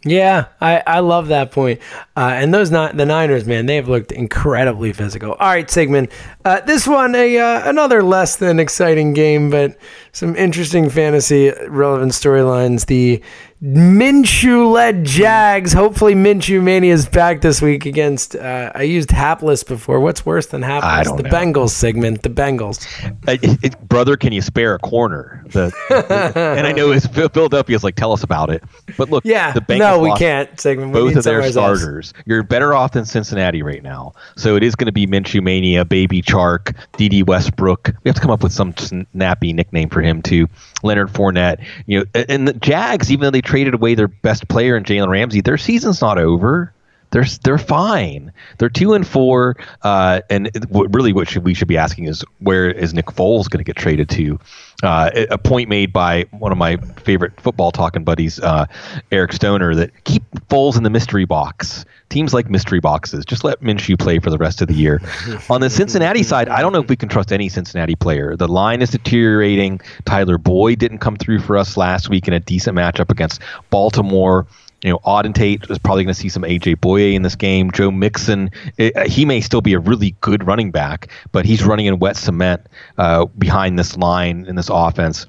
Yeah, 0.04 0.46
I, 0.60 0.80
I 0.86 1.00
love 1.00 1.28
that 1.28 1.50
point. 1.50 1.80
Uh, 2.16 2.30
and 2.34 2.54
those 2.54 2.70
not 2.70 2.96
the 2.96 3.04
Niners, 3.04 3.46
man, 3.46 3.66
they 3.66 3.74
have 3.76 3.88
looked 3.88 4.12
incredibly 4.12 4.92
physical. 4.92 5.32
All 5.32 5.48
right, 5.48 5.68
Sigmund, 5.68 6.08
uh, 6.44 6.60
this 6.60 6.86
one 6.86 7.16
a 7.16 7.36
uh, 7.36 7.68
another 7.68 8.04
less 8.04 8.36
than 8.36 8.60
exciting 8.60 9.12
game, 9.12 9.50
but 9.50 9.76
some 10.12 10.36
interesting 10.36 10.88
fantasy 10.88 11.50
relevant 11.66 12.12
storylines. 12.12 12.86
The 12.86 13.20
Minshew 13.62 14.72
led 14.72 15.04
Jags. 15.04 15.72
Hopefully, 15.72 16.14
Minshew 16.14 16.62
Mania 16.62 16.94
is 16.94 17.08
back 17.08 17.40
this 17.40 17.60
week 17.60 17.86
against. 17.86 18.36
Uh, 18.36 18.70
I 18.72 18.82
used 18.82 19.10
hapless 19.10 19.64
before. 19.64 19.98
What's 19.98 20.24
worse 20.24 20.46
than 20.46 20.62
hapless? 20.62 21.10
the 21.16 21.24
know. 21.24 21.30
Bengals 21.30 21.70
Sigmund. 21.70 22.18
The 22.18 22.30
Bengals. 22.30 22.86
Uh, 23.26 23.36
it, 23.42 23.64
it, 23.64 23.88
brother, 23.88 24.16
can 24.16 24.32
you 24.32 24.42
spare 24.42 24.74
a 24.74 24.78
corner? 24.78 25.44
The, 25.48 25.72
and 26.36 26.68
I 26.68 26.72
know 26.72 26.92
it's 26.92 27.06
Philadelphia's 27.32 27.82
like, 27.82 27.96
tell 27.96 28.12
us 28.12 28.22
about 28.22 28.48
it. 28.50 28.62
But 28.96 29.10
look, 29.10 29.24
yeah, 29.24 29.52
the 29.52 29.60
Bengals 29.60 29.78
no, 29.78 29.98
we 29.98 30.14
can't 30.14 30.60
Sigmund. 30.60 30.92
We 30.92 31.00
both 31.00 31.16
of 31.16 31.24
their 31.24 31.50
starters. 31.50 32.12
Else. 32.14 32.24
You're 32.26 32.44
better 32.44 32.74
off 32.74 32.92
than 32.92 33.04
Cincinnati 33.06 33.64
right 33.64 33.82
now. 33.82 34.12
So 34.36 34.54
it 34.54 34.62
is 34.62 34.76
going 34.76 34.86
to 34.86 34.92
be 34.92 35.08
Minshew 35.08 35.42
Mania, 35.42 35.84
Baby 35.84 36.22
Chark, 36.22 36.76
Dede 36.96 37.26
Westbrook. 37.26 37.90
We 38.04 38.08
have 38.08 38.14
to 38.14 38.20
come 38.20 38.30
up 38.30 38.44
with 38.44 38.52
some 38.52 38.72
snappy 38.76 39.52
nickname 39.52 39.88
for 39.88 40.00
him 40.00 40.22
too. 40.22 40.46
Leonard 40.84 41.08
Fournette. 41.08 41.64
You 41.86 42.00
know, 42.00 42.24
and 42.28 42.46
the 42.46 42.52
Jags, 42.52 43.10
even 43.10 43.24
though 43.24 43.30
they 43.30 43.42
traded 43.48 43.72
away 43.72 43.94
their 43.94 44.08
best 44.08 44.46
player 44.48 44.76
in 44.76 44.84
Jalen 44.84 45.08
Ramsey, 45.08 45.40
their 45.40 45.56
season's 45.56 46.02
not 46.02 46.18
over. 46.18 46.70
They're 47.10 47.24
they're 47.42 47.58
fine. 47.58 48.32
They're 48.58 48.68
two 48.68 48.92
and 48.94 49.06
four, 49.06 49.56
uh, 49.82 50.20
and 50.28 50.50
really, 50.70 51.12
what 51.12 51.28
should, 51.28 51.44
we 51.44 51.54
should 51.54 51.68
be 51.68 51.78
asking 51.78 52.04
is 52.04 52.24
where 52.40 52.70
is 52.70 52.92
Nick 52.92 53.06
Foles 53.06 53.48
going 53.48 53.58
to 53.58 53.64
get 53.64 53.76
traded 53.76 54.10
to? 54.10 54.38
Uh, 54.82 55.10
a 55.30 55.38
point 55.38 55.68
made 55.68 55.92
by 55.92 56.24
one 56.30 56.52
of 56.52 56.58
my 56.58 56.76
favorite 57.02 57.40
football 57.40 57.72
talking 57.72 58.04
buddies, 58.04 58.38
uh, 58.40 58.66
Eric 59.10 59.32
Stoner, 59.32 59.74
that 59.74 60.04
keep 60.04 60.22
Foles 60.48 60.76
in 60.76 60.84
the 60.84 60.90
mystery 60.90 61.24
box. 61.24 61.84
Teams 62.10 62.32
like 62.32 62.48
mystery 62.48 62.78
boxes. 62.78 63.24
Just 63.24 63.42
let 63.42 63.60
Minshew 63.60 63.98
play 63.98 64.18
for 64.18 64.30
the 64.30 64.38
rest 64.38 64.62
of 64.62 64.68
the 64.68 64.74
year. 64.74 65.00
On 65.50 65.60
the 65.60 65.68
Cincinnati 65.68 66.22
side, 66.22 66.48
I 66.48 66.60
don't 66.60 66.72
know 66.72 66.80
if 66.80 66.88
we 66.88 66.96
can 66.96 67.08
trust 67.08 67.32
any 67.32 67.48
Cincinnati 67.48 67.96
player. 67.96 68.36
The 68.36 68.48
line 68.48 68.80
is 68.80 68.90
deteriorating. 68.90 69.80
Tyler 70.04 70.38
Boyd 70.38 70.78
didn't 70.78 70.98
come 70.98 71.16
through 71.16 71.40
for 71.40 71.56
us 71.56 71.76
last 71.76 72.08
week 72.08 72.28
in 72.28 72.34
a 72.34 72.40
decent 72.40 72.76
matchup 72.76 73.10
against 73.10 73.40
Baltimore 73.70 74.46
you 74.82 74.90
know, 74.90 74.98
Auden 74.98 75.34
Tate 75.34 75.64
is 75.70 75.78
probably 75.78 76.04
going 76.04 76.14
to 76.14 76.20
see 76.20 76.28
some 76.28 76.42
AJ 76.42 76.76
Bouye 76.76 77.14
in 77.14 77.22
this 77.22 77.34
game. 77.34 77.70
Joe 77.72 77.90
Mixon, 77.90 78.50
it, 78.76 78.96
uh, 78.96 79.08
he 79.08 79.24
may 79.24 79.40
still 79.40 79.60
be 79.60 79.72
a 79.72 79.78
really 79.78 80.14
good 80.20 80.46
running 80.46 80.70
back, 80.70 81.08
but 81.32 81.44
he's 81.44 81.64
running 81.64 81.86
in 81.86 81.98
wet 81.98 82.16
cement 82.16 82.62
uh, 82.96 83.24
behind 83.38 83.78
this 83.78 83.96
line 83.96 84.46
in 84.46 84.54
this 84.54 84.70
offense. 84.72 85.26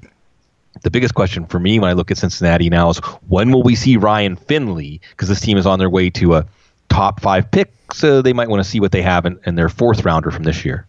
The 0.82 0.90
biggest 0.90 1.14
question 1.14 1.46
for 1.46 1.58
me 1.58 1.80
when 1.80 1.90
I 1.90 1.94
look 1.94 2.10
at 2.12 2.18
Cincinnati 2.18 2.70
now 2.70 2.90
is 2.90 2.98
when 3.28 3.50
will 3.50 3.64
we 3.64 3.74
see 3.74 3.96
Ryan 3.96 4.36
Finley? 4.36 5.00
Because 5.10 5.28
this 5.28 5.40
team 5.40 5.58
is 5.58 5.66
on 5.66 5.80
their 5.80 5.90
way 5.90 6.10
to 6.10 6.36
a 6.36 6.46
top 6.88 7.20
five 7.20 7.50
pick, 7.50 7.72
so 7.92 8.22
they 8.22 8.32
might 8.32 8.48
want 8.48 8.62
to 8.62 8.68
see 8.68 8.78
what 8.78 8.92
they 8.92 9.02
have 9.02 9.26
in, 9.26 9.38
in 9.46 9.56
their 9.56 9.68
fourth 9.68 10.04
rounder 10.04 10.30
from 10.30 10.44
this 10.44 10.64
year. 10.64 10.86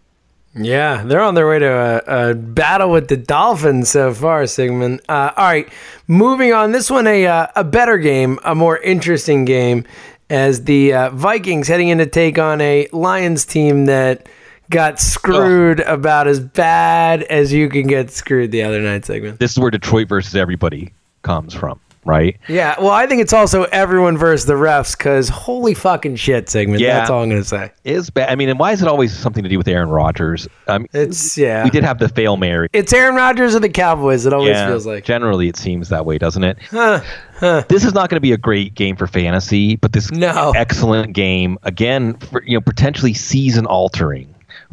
Yeah, 0.54 1.04
they're 1.04 1.22
on 1.22 1.36
their 1.36 1.48
way 1.48 1.60
to 1.60 1.66
a, 1.66 2.32
a, 2.32 2.36
battle 2.36 2.92
with 2.92 3.08
the 3.08 3.16
Dolphins 3.16 3.90
so 3.90 4.14
far, 4.14 4.46
Sigmund. 4.48 5.02
Uh, 5.08 5.32
all 5.38 5.46
right, 5.46 5.70
moving 6.08 6.52
on. 6.52 6.74
This 6.74 6.90
one, 6.90 7.08
a 7.08 7.26
uh, 7.26 7.48
a 7.56 7.64
better 7.64 7.98
game, 7.98 8.38
a 8.44 8.54
more 8.54 8.78
interesting 8.78 9.46
game, 9.46 9.86
as 10.30 10.66
the 10.66 10.94
uh, 10.94 11.10
Vikings 11.12 11.70
heading 11.70 11.88
in 11.88 12.00
to 12.00 12.06
take 12.06 12.38
on 12.38 12.60
a 12.60 12.88
Lions 12.92 13.46
team 13.46 13.86
that 13.86 14.28
got 14.70 15.00
screwed 15.00 15.80
oh. 15.82 15.94
about 15.94 16.28
as 16.28 16.42
bad 16.42 17.24
as 17.24 17.54
you 17.54 17.70
can 17.70 17.88
get 17.88 18.12
screwed 18.12 18.52
the 18.52 18.64
other 18.64 18.82
night, 18.82 19.06
Sigmund. 19.06 19.40
This 19.40 19.52
is 19.52 19.60
where 19.60 19.72
Detroit 19.72 20.10
versus 20.10 20.36
everybody 20.36 20.94
comes 21.22 21.54
from 21.54 21.80
right? 22.06 22.40
Yeah. 22.48 22.76
Well, 22.80 22.92
I 22.92 23.08
think 23.08 23.22
it's 23.22 23.34
also 23.34 23.64
everyone 23.66 24.18
versus 24.18 24.46
the 24.46 24.54
refs 24.54 24.98
because 24.98 25.30
holy 25.30 25.74
fucking 25.74 26.16
shit, 26.16 26.50
Sigmund. 26.50 26.82
Yeah, 26.82 27.00
that's 27.00 27.10
all 27.10 27.24
I'm 27.24 27.30
gonna 27.30 27.44
say. 27.44 27.72
Is 27.84 28.10
bad. 28.10 28.30
I 28.30 28.36
mean, 28.36 28.50
and 28.50 28.60
why 28.60 28.72
is 28.72 28.82
it 28.82 28.88
always 28.88 29.16
something 29.16 29.44
to 29.44 29.50
do 29.50 29.58
with 29.58 29.68
Aaron 29.68 29.90
Rodgers? 29.90 30.48
Um, 30.68 30.88
it's 30.94 31.38
yeah. 31.38 31.64
We 31.64 31.70
did 31.70 31.84
have 31.84 32.00
the 32.00 32.10
fail 32.10 32.38
Mary. 32.38 32.70
It's 32.74 32.94
Aaron 32.94 33.16
Rodgers 33.16 33.56
or 33.56 33.60
the 33.60 33.70
Cowboys. 33.70 34.26
It 34.26 34.34
always 34.34 34.50
yeah, 34.50 34.68
feels 34.68 34.86
like. 34.86 35.04
Generally, 35.04 35.50
it 35.50 35.58
seems 35.58 35.90
that 35.90 36.06
way, 36.06 36.18
doesn't 36.18 36.44
it? 36.44 36.58
Huh. 36.70 37.02
Huh. 37.42 37.64
This 37.68 37.84
is 37.84 37.94
not 37.94 38.10
going 38.10 38.18
to 38.18 38.22
be 38.22 38.34
a 38.34 38.38
great 38.38 38.76
game 38.76 38.96
for 38.96 39.08
fantasy, 39.08 39.76
but 39.76 39.94
this 39.94 40.12
no. 40.12 40.54
excellent 40.56 41.14
game 41.14 41.58
again, 41.64 42.16
for, 42.18 42.44
you 42.44 42.56
know, 42.56 42.62
potentially 42.62 43.16
season 43.16 43.66
altering 43.66 44.31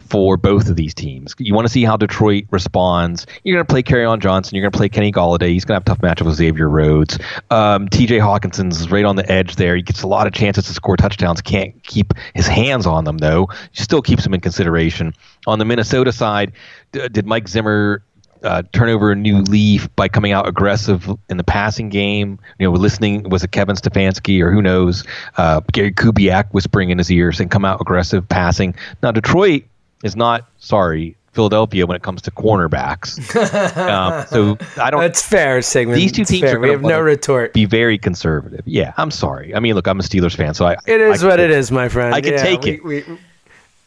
for 0.08 0.36
both 0.36 0.68
of 0.68 0.76
these 0.76 0.94
teams. 0.94 1.34
You 1.38 1.54
want 1.54 1.66
to 1.66 1.72
see 1.72 1.84
how 1.84 1.96
Detroit 1.96 2.44
responds. 2.50 3.26
You're 3.44 3.56
going 3.56 3.66
to 3.66 3.70
play 3.70 3.82
Kerryon 3.82 4.20
Johnson. 4.20 4.54
You're 4.54 4.62
going 4.62 4.72
to 4.72 4.78
play 4.78 4.88
Kenny 4.88 5.12
Golladay. 5.12 5.50
He's 5.50 5.64
going 5.64 5.80
to 5.80 5.90
have 5.90 5.98
a 5.98 6.02
tough 6.02 6.18
matchup 6.18 6.26
with 6.26 6.36
Xavier 6.36 6.68
Rhodes. 6.68 7.18
Um, 7.50 7.88
T.J. 7.88 8.18
Hockenson's 8.18 8.90
right 8.90 9.04
on 9.04 9.16
the 9.16 9.30
edge 9.30 9.56
there. 9.56 9.76
He 9.76 9.82
gets 9.82 10.02
a 10.02 10.06
lot 10.06 10.26
of 10.26 10.32
chances 10.32 10.66
to 10.66 10.72
score 10.72 10.96
touchdowns. 10.96 11.40
Can't 11.40 11.82
keep 11.84 12.14
his 12.34 12.46
hands 12.46 12.86
on 12.86 13.04
them 13.04 13.18
though. 13.18 13.48
Still 13.72 14.02
keeps 14.02 14.24
him 14.24 14.34
in 14.34 14.40
consideration. 14.40 15.14
On 15.46 15.58
the 15.58 15.64
Minnesota 15.64 16.12
side, 16.12 16.52
d- 16.92 17.08
did 17.08 17.26
Mike 17.26 17.48
Zimmer 17.48 18.02
uh, 18.42 18.62
turn 18.72 18.88
over 18.88 19.10
a 19.10 19.16
new 19.16 19.38
leaf 19.42 19.94
by 19.96 20.08
coming 20.08 20.32
out 20.32 20.46
aggressive 20.48 21.10
in 21.28 21.36
the 21.36 21.44
passing 21.44 21.88
game. 21.88 22.38
You 22.58 22.70
know, 22.70 22.72
listening 22.72 23.28
was 23.28 23.42
it 23.42 23.50
Kevin 23.50 23.76
Stefanski 23.76 24.40
or 24.40 24.52
who 24.52 24.62
knows? 24.62 25.04
Uh, 25.36 25.60
Gary 25.72 25.92
Kubiak 25.92 26.48
whispering 26.52 26.90
in 26.90 26.98
his 26.98 27.10
ears 27.10 27.40
and 27.40 27.50
come 27.50 27.64
out 27.64 27.80
aggressive 27.80 28.28
passing. 28.28 28.74
Now 29.02 29.12
Detroit 29.12 29.64
is 30.02 30.16
not 30.16 30.48
sorry 30.58 31.16
Philadelphia 31.32 31.86
when 31.86 31.96
it 31.96 32.02
comes 32.02 32.20
to 32.22 32.30
cornerbacks. 32.32 33.18
um, 33.76 34.26
so 34.26 34.58
I 34.82 34.90
don't. 34.90 35.00
That's 35.00 35.22
fair, 35.22 35.62
Sigmund. 35.62 35.96
These 36.00 36.12
two 36.12 36.24
teams 36.24 36.42
fair. 36.42 36.56
are 36.56 36.60
we 36.60 36.70
have 36.70 36.82
no 36.82 37.00
retort. 37.00 37.52
Be 37.52 37.64
very 37.64 37.98
conservative. 37.98 38.66
Yeah, 38.66 38.92
I'm 38.96 39.10
sorry. 39.10 39.54
I 39.54 39.60
mean, 39.60 39.74
look, 39.74 39.86
I'm 39.86 40.00
a 40.00 40.02
Steelers 40.02 40.34
fan, 40.34 40.54
so 40.54 40.66
I. 40.66 40.76
It 40.86 41.00
is 41.00 41.22
I 41.22 41.28
what 41.28 41.40
it 41.40 41.50
is, 41.50 41.70
my 41.70 41.88
friend. 41.88 42.14
I 42.14 42.20
can 42.20 42.32
yeah, 42.32 42.42
take 42.42 42.62
we, 42.62 42.70
it. 42.70 42.84
We, 42.84 43.18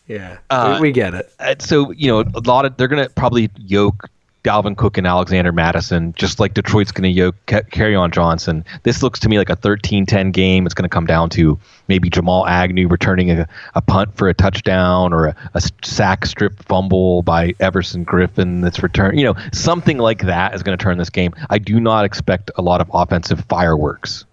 yeah, 0.07 0.37
uh, 0.49 0.77
we, 0.79 0.89
we, 0.89 0.91
get 0.93 1.13
it. 1.13 1.33
Uh, 1.39 1.55
so 1.59 1.91
you 1.91 2.07
know, 2.07 2.21
a 2.21 2.41
lot 2.45 2.65
of 2.65 2.77
they're 2.77 2.87
going 2.87 3.03
to 3.03 3.09
probably 3.13 3.49
yoke 3.57 4.09
Dalvin 4.43 4.75
Cook 4.75 4.97
and 4.97 5.05
Alexander 5.05 5.51
Mattison, 5.51 6.13
just 6.13 6.39
like 6.39 6.53
Detroit's 6.53 6.91
going 6.91 7.03
to 7.03 7.09
yoke 7.09 7.35
on 7.51 8.11
Johnson. 8.11 8.65
This 8.83 9.03
looks 9.03 9.19
to 9.19 9.29
me 9.29 9.37
like 9.37 9.49
a 9.49 9.55
13-10 9.55 10.31
game. 10.31 10.65
It's 10.65 10.73
going 10.73 10.83
to 10.83 10.89
come 10.89 11.05
down 11.05 11.29
to 11.31 11.59
maybe 11.87 12.09
Jamal 12.09 12.47
Agnew 12.47 12.87
returning 12.87 13.29
a, 13.29 13.47
a 13.75 13.81
punt 13.81 14.15
for 14.17 14.29
a 14.29 14.33
touchdown 14.33 15.13
or 15.13 15.27
a, 15.27 15.35
a, 15.53 15.61
sack 15.83 16.25
strip 16.25 16.63
fumble 16.63 17.21
by 17.21 17.53
Everson 17.59 18.03
Griffen 18.03 18.61
that's 18.61 18.81
returned. 18.81 19.19
You 19.19 19.25
know, 19.25 19.35
something 19.53 19.99
like 19.99 20.23
that 20.23 20.55
is 20.55 20.63
going 20.63 20.77
to 20.77 20.83
turn 20.83 20.97
this 20.97 21.09
game. 21.09 21.33
I 21.49 21.59
do 21.59 21.79
not 21.79 22.05
expect 22.05 22.49
a 22.55 22.61
lot 22.61 22.81
of 22.81 22.89
offensive 22.93 23.45
fireworks. 23.47 24.25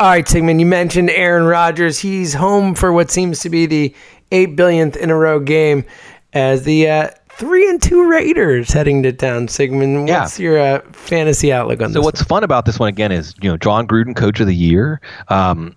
All 0.00 0.08
right, 0.08 0.26
Sigmund, 0.26 0.60
you 0.60 0.66
mentioned 0.66 1.10
Aaron 1.10 1.44
Rodgers. 1.44 2.00
He's 2.00 2.34
home 2.34 2.74
for 2.74 2.92
what 2.92 3.10
seems 3.10 3.40
to 3.40 3.50
be 3.50 3.66
the 3.66 3.94
eight 4.32 4.56
billionth 4.56 4.96
in 4.96 5.10
a 5.10 5.16
row 5.16 5.40
game 5.40 5.84
as 6.32 6.64
the 6.64 6.88
uh, 6.88 7.10
three 7.38 7.70
and 7.70 7.80
two 7.80 8.08
Raiders 8.08 8.70
heading 8.70 9.02
to 9.04 9.12
town. 9.12 9.48
Sigmund, 9.48 10.08
what's 10.08 10.38
yeah. 10.38 10.44
your 10.44 10.58
uh, 10.58 10.80
fantasy 10.92 11.52
outlook 11.52 11.80
on 11.80 11.88
so 11.88 11.94
this? 11.94 11.94
So 11.94 12.04
what's 12.04 12.22
fun 12.22 12.44
about 12.44 12.66
this 12.66 12.78
one 12.78 12.88
again 12.88 13.12
is 13.12 13.34
you 13.40 13.48
know 13.48 13.56
Jon 13.56 13.86
Gruden, 13.86 14.14
Coach 14.14 14.40
of 14.40 14.46
the 14.46 14.54
Year. 14.54 15.00
Um, 15.28 15.76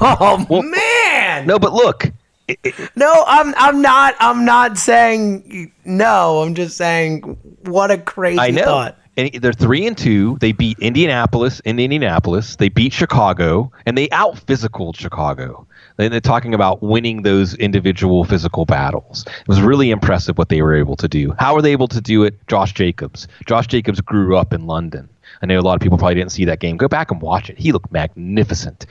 oh 0.00 0.44
well, 0.50 0.62
man! 0.62 1.46
No, 1.46 1.58
but 1.58 1.72
look. 1.72 2.12
It, 2.48 2.58
it, 2.64 2.74
no, 2.96 3.24
I'm 3.26 3.54
I'm 3.56 3.80
not 3.80 4.16
I'm 4.18 4.44
not 4.44 4.78
saying 4.78 5.72
no. 5.84 6.42
I'm 6.42 6.54
just 6.54 6.76
saying 6.76 7.20
what 7.64 7.90
a 7.90 7.98
crazy 7.98 8.40
I 8.40 8.50
know. 8.50 8.64
thought. 8.64 8.98
And 9.16 9.32
they're 9.34 9.52
three 9.52 9.84
and 9.86 9.98
two. 9.98 10.38
They 10.40 10.52
beat 10.52 10.78
Indianapolis 10.78 11.60
in 11.60 11.78
Indianapolis. 11.80 12.56
They 12.56 12.68
beat 12.68 12.92
Chicago, 12.92 13.72
and 13.84 13.98
they 13.98 14.08
out 14.10 14.38
physical 14.38 14.92
Chicago. 14.92 15.66
And 15.98 16.12
they're 16.12 16.20
talking 16.20 16.54
about 16.54 16.82
winning 16.82 17.22
those 17.22 17.54
individual 17.54 18.24
physical 18.24 18.64
battles. 18.64 19.24
It 19.26 19.48
was 19.48 19.60
really 19.60 19.90
impressive 19.90 20.38
what 20.38 20.48
they 20.48 20.62
were 20.62 20.74
able 20.74 20.96
to 20.96 21.08
do. 21.08 21.34
How 21.38 21.54
were 21.54 21.62
they 21.62 21.72
able 21.72 21.88
to 21.88 22.00
do 22.00 22.22
it? 22.22 22.34
Josh 22.46 22.72
Jacobs. 22.72 23.26
Josh 23.46 23.66
Jacobs 23.66 24.00
grew 24.00 24.36
up 24.36 24.52
in 24.52 24.66
London. 24.66 25.08
I 25.42 25.46
know 25.46 25.58
a 25.58 25.62
lot 25.62 25.74
of 25.74 25.80
people 25.80 25.98
probably 25.98 26.14
didn't 26.14 26.32
see 26.32 26.44
that 26.46 26.60
game. 26.60 26.76
Go 26.76 26.88
back 26.88 27.10
and 27.10 27.20
watch 27.20 27.50
it. 27.50 27.58
He 27.58 27.72
looked 27.72 27.92
magnificent. 27.92 28.86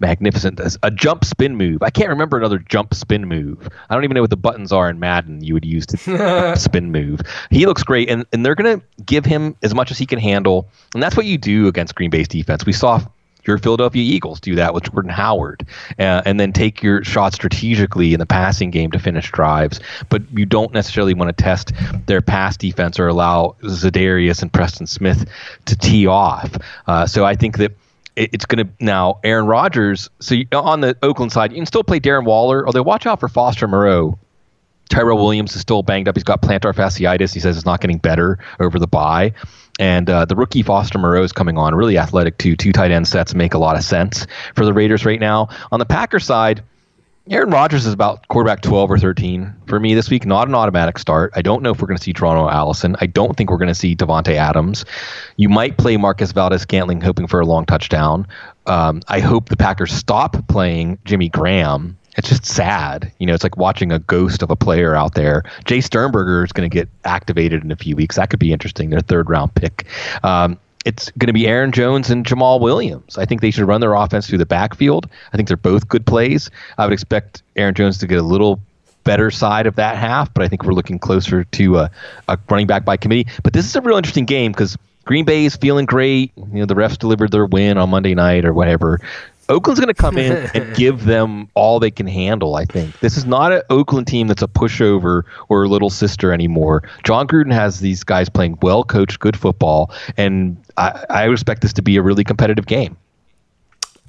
Magnificent. 0.00 0.60
A 0.82 0.90
jump 0.90 1.24
spin 1.24 1.56
move. 1.56 1.82
I 1.82 1.90
can't 1.90 2.08
remember 2.08 2.38
another 2.38 2.58
jump 2.58 2.94
spin 2.94 3.26
move. 3.26 3.68
I 3.90 3.94
don't 3.94 4.04
even 4.04 4.14
know 4.14 4.20
what 4.20 4.30
the 4.30 4.36
buttons 4.36 4.72
are 4.72 4.88
in 4.88 5.00
Madden 5.00 5.42
you 5.42 5.54
would 5.54 5.64
use 5.64 5.86
to 5.86 6.56
spin 6.56 6.92
move. 6.92 7.20
He 7.50 7.66
looks 7.66 7.82
great, 7.82 8.08
and, 8.08 8.24
and 8.32 8.46
they're 8.46 8.54
going 8.54 8.80
to 8.80 8.86
give 9.04 9.24
him 9.24 9.56
as 9.62 9.74
much 9.74 9.90
as 9.90 9.98
he 9.98 10.06
can 10.06 10.20
handle. 10.20 10.68
And 10.94 11.02
that's 11.02 11.16
what 11.16 11.26
you 11.26 11.36
do 11.36 11.66
against 11.66 11.96
Green 11.96 12.10
Bay's 12.10 12.28
defense. 12.28 12.64
We 12.64 12.72
saw 12.72 13.00
your 13.48 13.58
Philadelphia 13.58 14.02
Eagles 14.02 14.38
do 14.38 14.54
that 14.54 14.74
with 14.74 14.84
Jordan 14.84 15.10
Howard, 15.10 15.66
uh, 15.98 16.22
and 16.24 16.38
then 16.38 16.52
take 16.52 16.82
your 16.82 17.02
shot 17.02 17.32
strategically 17.32 18.12
in 18.12 18.20
the 18.20 18.26
passing 18.26 18.70
game 18.70 18.92
to 18.92 18.98
finish 18.98 19.32
drives. 19.32 19.80
But 20.08 20.22
you 20.32 20.46
don't 20.46 20.72
necessarily 20.72 21.14
want 21.14 21.36
to 21.36 21.42
test 21.42 21.72
their 22.06 22.20
pass 22.20 22.56
defense 22.56 23.00
or 23.00 23.08
allow 23.08 23.56
Za'Darius 23.62 24.42
and 24.42 24.52
Preston 24.52 24.86
Smith 24.86 25.28
to 25.64 25.76
tee 25.76 26.06
off. 26.06 26.56
Uh, 26.86 27.06
so 27.06 27.24
I 27.24 27.34
think 27.34 27.58
that 27.58 27.72
it's 28.16 28.44
going 28.44 28.66
to 28.66 28.84
now 28.84 29.20
Aaron 29.24 29.46
Rodgers. 29.46 30.10
So 30.20 30.36
on 30.52 30.80
the 30.80 30.96
Oakland 31.02 31.32
side, 31.32 31.52
you 31.52 31.56
can 31.56 31.66
still 31.66 31.84
play 31.84 32.00
Darren 32.00 32.24
Waller, 32.24 32.66
although 32.66 32.82
watch 32.82 33.06
out 33.06 33.20
for 33.20 33.28
Foster 33.28 33.66
Moreau. 33.66 34.18
Tyrell 34.88 35.18
Williams 35.18 35.54
is 35.54 35.60
still 35.60 35.82
banged 35.82 36.08
up. 36.08 36.16
He's 36.16 36.24
got 36.24 36.40
plantar 36.42 36.72
fasciitis. 36.74 37.34
He 37.34 37.40
says 37.40 37.56
it's 37.56 37.66
not 37.66 37.80
getting 37.80 37.98
better 37.98 38.38
over 38.58 38.78
the 38.78 38.86
bye. 38.86 39.34
And 39.78 40.10
uh, 40.10 40.24
the 40.24 40.34
rookie 40.34 40.62
Foster 40.62 40.98
Moreau 40.98 41.22
is 41.22 41.32
coming 41.32 41.56
on, 41.56 41.74
really 41.74 41.98
athletic 41.98 42.38
too. 42.38 42.56
Two 42.56 42.72
tight 42.72 42.90
end 42.90 43.06
sets 43.06 43.34
make 43.34 43.54
a 43.54 43.58
lot 43.58 43.76
of 43.76 43.84
sense 43.84 44.26
for 44.54 44.64
the 44.64 44.72
Raiders 44.72 45.04
right 45.04 45.20
now. 45.20 45.48
On 45.70 45.78
the 45.78 45.86
Packers 45.86 46.24
side, 46.24 46.62
Aaron 47.30 47.50
Rodgers 47.50 47.84
is 47.84 47.92
about 47.92 48.26
quarterback 48.28 48.62
12 48.62 48.90
or 48.90 48.98
13 48.98 49.54
for 49.66 49.78
me 49.78 49.92
this 49.92 50.08
week. 50.08 50.24
Not 50.24 50.48
an 50.48 50.54
automatic 50.54 50.98
start. 50.98 51.30
I 51.36 51.42
don't 51.42 51.62
know 51.62 51.70
if 51.70 51.82
we're 51.82 51.86
going 51.86 51.98
to 51.98 52.02
see 52.02 52.14
Geronimo 52.14 52.48
Allison. 52.48 52.96
I 53.02 53.06
don't 53.06 53.36
think 53.36 53.50
we're 53.50 53.58
going 53.58 53.68
to 53.68 53.74
see 53.74 53.94
Davante 53.94 54.34
Adams. 54.34 54.86
You 55.36 55.50
might 55.50 55.76
play 55.76 55.98
Marquez 55.98 56.32
Valdes-Scantling 56.32 57.02
hoping 57.02 57.26
for 57.26 57.40
a 57.40 57.44
long 57.44 57.66
touchdown. 57.66 58.26
Um, 58.66 59.02
I 59.08 59.20
hope 59.20 59.50
the 59.50 59.58
Packers 59.58 59.92
stop 59.92 60.48
playing 60.48 60.98
Jimmy 61.04 61.28
Graham. 61.28 61.97
It's 62.18 62.28
just 62.28 62.44
sad. 62.44 63.12
You 63.18 63.26
know, 63.26 63.34
it's 63.34 63.44
like 63.44 63.56
watching 63.56 63.92
a 63.92 64.00
ghost 64.00 64.42
of 64.42 64.50
a 64.50 64.56
player 64.56 64.94
out 64.94 65.14
there. 65.14 65.44
Jace 65.64 65.84
Sternberger 65.84 66.44
is 66.44 66.52
going 66.52 66.68
to 66.68 66.74
get 66.74 66.88
activated 67.04 67.62
in 67.62 67.70
a 67.70 67.76
few 67.76 67.94
weeks. 67.94 68.16
That 68.16 68.28
could 68.28 68.40
be 68.40 68.52
interesting. 68.52 68.90
Their 68.90 69.00
third 69.00 69.30
round 69.30 69.54
pick. 69.54 69.86
Um, 70.24 70.58
it's 70.84 71.10
going 71.12 71.28
to 71.28 71.32
be 71.32 71.46
Aaron 71.46 71.70
Jones 71.70 72.10
and 72.10 72.26
Jamaal 72.26 72.60
Williams. 72.60 73.16
I 73.16 73.24
think 73.24 73.40
they 73.40 73.50
should 73.50 73.66
run 73.66 73.80
their 73.80 73.94
offense 73.94 74.26
through 74.26 74.38
the 74.38 74.46
backfield. 74.46 75.08
I 75.32 75.36
think 75.36 75.48
they're 75.48 75.56
both 75.56 75.88
good 75.88 76.06
plays. 76.06 76.50
I 76.76 76.84
would 76.84 76.92
expect 76.92 77.42
Aaron 77.56 77.74
Jones 77.74 77.98
to 77.98 78.06
get 78.06 78.18
a 78.18 78.22
little 78.22 78.60
better 79.04 79.30
side 79.30 79.66
of 79.66 79.76
that 79.76 79.96
half, 79.96 80.32
but 80.34 80.42
I 80.42 80.48
think 80.48 80.64
we're 80.64 80.72
looking 80.72 80.98
closer 80.98 81.44
to 81.44 81.78
a, 81.78 81.90
a 82.26 82.38
running 82.50 82.66
back 82.66 82.84
by 82.84 82.96
committee. 82.96 83.30
But 83.42 83.52
this 83.52 83.64
is 83.64 83.76
a 83.76 83.80
real 83.80 83.96
interesting 83.96 84.24
game 84.24 84.52
because 84.52 84.76
Green 85.04 85.24
Bay 85.24 85.44
is 85.44 85.56
feeling 85.56 85.86
great. 85.86 86.32
You 86.36 86.60
know, 86.60 86.66
the 86.66 86.74
refs 86.74 86.98
delivered 86.98 87.30
their 87.32 87.46
win 87.46 87.78
on 87.78 87.90
Monday 87.90 88.14
night 88.14 88.44
or 88.44 88.52
whatever. 88.52 89.00
Oakland's 89.48 89.80
going 89.80 89.92
to 89.92 89.94
come 89.94 90.18
in 90.18 90.50
and 90.54 90.76
give 90.76 91.04
them 91.04 91.48
all 91.54 91.80
they 91.80 91.90
can 91.90 92.06
handle. 92.06 92.56
I 92.56 92.64
think 92.64 92.98
this 93.00 93.16
is 93.16 93.24
not 93.24 93.52
an 93.52 93.62
Oakland 93.70 94.06
team 94.06 94.26
that's 94.26 94.42
a 94.42 94.48
pushover 94.48 95.22
or 95.48 95.64
a 95.64 95.68
little 95.68 95.90
sister 95.90 96.32
anymore. 96.32 96.82
Jon 97.04 97.26
Gruden 97.26 97.52
has 97.52 97.80
these 97.80 98.04
guys 98.04 98.28
playing 98.28 98.58
well 98.62 98.84
coached, 98.84 99.20
good 99.20 99.36
football, 99.36 99.90
and 100.16 100.56
I, 100.76 101.04
I 101.10 101.28
expect 101.30 101.62
this 101.62 101.72
to 101.74 101.82
be 101.82 101.96
a 101.96 102.02
really 102.02 102.24
competitive 102.24 102.66
game. 102.66 102.96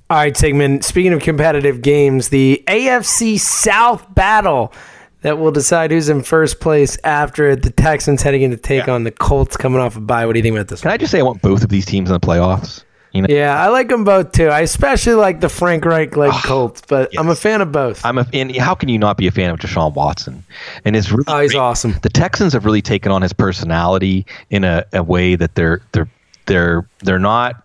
All 0.10 0.18
right, 0.18 0.36
Sigmund. 0.36 0.84
Speaking 0.84 1.14
of 1.14 1.22
competitive 1.22 1.84
games, 1.84 2.30
the 2.30 2.64
AFC 2.68 3.40
South 3.40 4.14
battle 4.16 4.74
that 5.22 5.38
will 5.38 5.52
decide 5.52 5.92
who's 5.92 6.10
in 6.10 6.24
first 6.24 6.60
place 6.60 6.98
after 7.04 7.56
the 7.56 7.70
Texans 7.70 8.22
heading 8.22 8.42
in 8.42 8.52
to 8.52 8.58
take 8.58 8.88
yeah. 8.88 8.94
on 8.94 9.04
the 9.04 9.12
Colts 9.12 9.56
coming 9.58 9.80
off 9.80 9.96
a 9.96 10.00
bye. 10.00 10.26
What 10.26 10.34
do 10.34 10.40
you 10.40 10.44
think 10.44 10.56
about 10.56 10.68
this? 10.68 10.82
Can 10.82 10.90
one? 10.90 10.94
I 10.94 10.98
just 10.98 11.12
say 11.12 11.20
I 11.20 11.24
want 11.24 11.42
both 11.42 11.64
of 11.64 11.70
these 11.70 11.86
teams 11.86 12.10
in 12.10 12.14
the 12.14 12.20
playoffs? 12.20 12.84
You 13.12 13.24
know? 13.24 13.28
Yeah, 13.30 13.60
I 13.60 13.70
like 13.70 13.88
them 13.88 14.04
both 14.04 14.32
too. 14.32 14.50
I 14.50 14.62
especially 14.62 15.16
like 15.16 15.40
the 15.40 15.50
Frank 15.50 15.84
Reich 15.84 16.16
led 16.16 16.32
oh, 16.32 16.42
Colts, 16.44 16.82
but 16.88 17.12
yes. 17.12 17.20
I'm 17.20 17.30
a 17.30 17.36
fan 17.36 17.62
of 17.62 17.72
both. 17.72 18.06
I'm 18.06 18.20
a 18.20 18.28
and 18.34 18.56
how 18.56 18.76
can 18.76 18.90
you 18.90 19.00
not 19.00 19.18
be 19.18 19.26
a 19.26 19.32
fan 19.32 19.50
of 19.50 19.60
Deshaun 19.60 19.94
Watson? 19.96 20.44
And 20.86 20.96
it's 20.96 21.12
really 21.12 21.24
oh, 21.28 21.40
he's 21.40 21.52
great. 21.52 21.60
awesome. 21.60 21.96
The 22.04 22.10
Texans 22.10 22.54
have 22.54 22.66
really 22.66 22.84
taken 22.84 23.12
on 23.12 23.22
his 23.22 23.34
personality 23.34 24.26
in 24.52 24.64
a, 24.64 24.86
a 24.94 25.02
way 25.02 25.36
that 25.36 25.56
they're 25.56 25.82
they're 25.92 26.10
they're 26.46 26.88
they're 27.00 27.20
not 27.20 27.64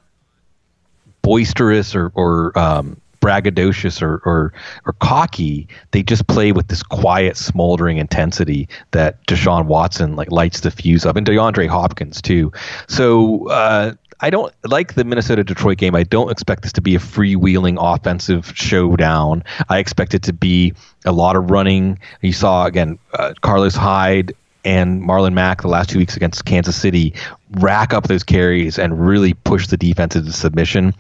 boisterous 1.21 1.95
or 1.95 2.11
or 2.15 2.59
um, 2.59 3.01
braggadocious 3.25 4.03
or, 4.03 4.21
or 4.27 4.53
or 4.85 4.93
cocky. 5.01 5.67
They 5.93 6.03
just 6.03 6.27
play 6.27 6.53
with 6.53 6.69
this 6.69 6.83
quiet, 6.83 7.37
smoldering 7.37 7.97
intensity 7.97 8.69
that 8.91 9.27
Deshaun 9.27 9.65
Watson 9.65 10.15
like 10.15 10.31
lights 10.31 10.61
the 10.61 10.71
fuse 10.71 11.07
of, 11.07 11.17
and 11.17 11.27
DeAndre 11.27 11.67
Hopkins 11.69 12.21
too. 12.21 12.53
So 12.87 13.49
uh, 13.49 13.95
I 14.21 14.31
don't 14.31 14.53
like 14.65 14.95
the 14.95 15.05
Minnesota 15.05 15.45
Detroit 15.45 15.79
game. 15.79 15.95
I 15.95 16.03
don't 16.03 16.31
expect 16.31 16.63
this 16.63 16.73
to 16.75 16.81
be 16.81 16.95
a 16.95 16.99
freewheeling 16.99 17.77
offensive 17.81 18.53
showdown. 18.55 19.45
I 19.69 19.79
expect 19.79 20.15
it 20.15 20.23
to 20.25 20.33
be 20.33 20.75
a 21.05 21.13
lot 21.13 21.37
of 21.37 21.51
running. 21.51 21.99
You 22.23 22.33
saw 22.33 22.67
again 22.67 22.99
uh, 23.15 23.35
Carlos 23.41 23.75
Hyde 23.75 24.33
and 24.65 25.03
Marlon 25.03 25.35
Mack 25.35 25.63
the 25.63 25.69
last 25.69 25.91
two 25.91 25.99
weeks 25.99 26.17
against 26.17 26.45
Kansas 26.45 26.77
City 26.77 27.15
rack 27.53 27.93
up 27.93 28.09
those 28.09 28.23
carries 28.23 28.79
and 28.79 29.07
really 29.07 29.35
push 29.35 29.67
the 29.67 29.77
defense 29.77 30.17
into 30.17 30.33
submission. 30.33 30.95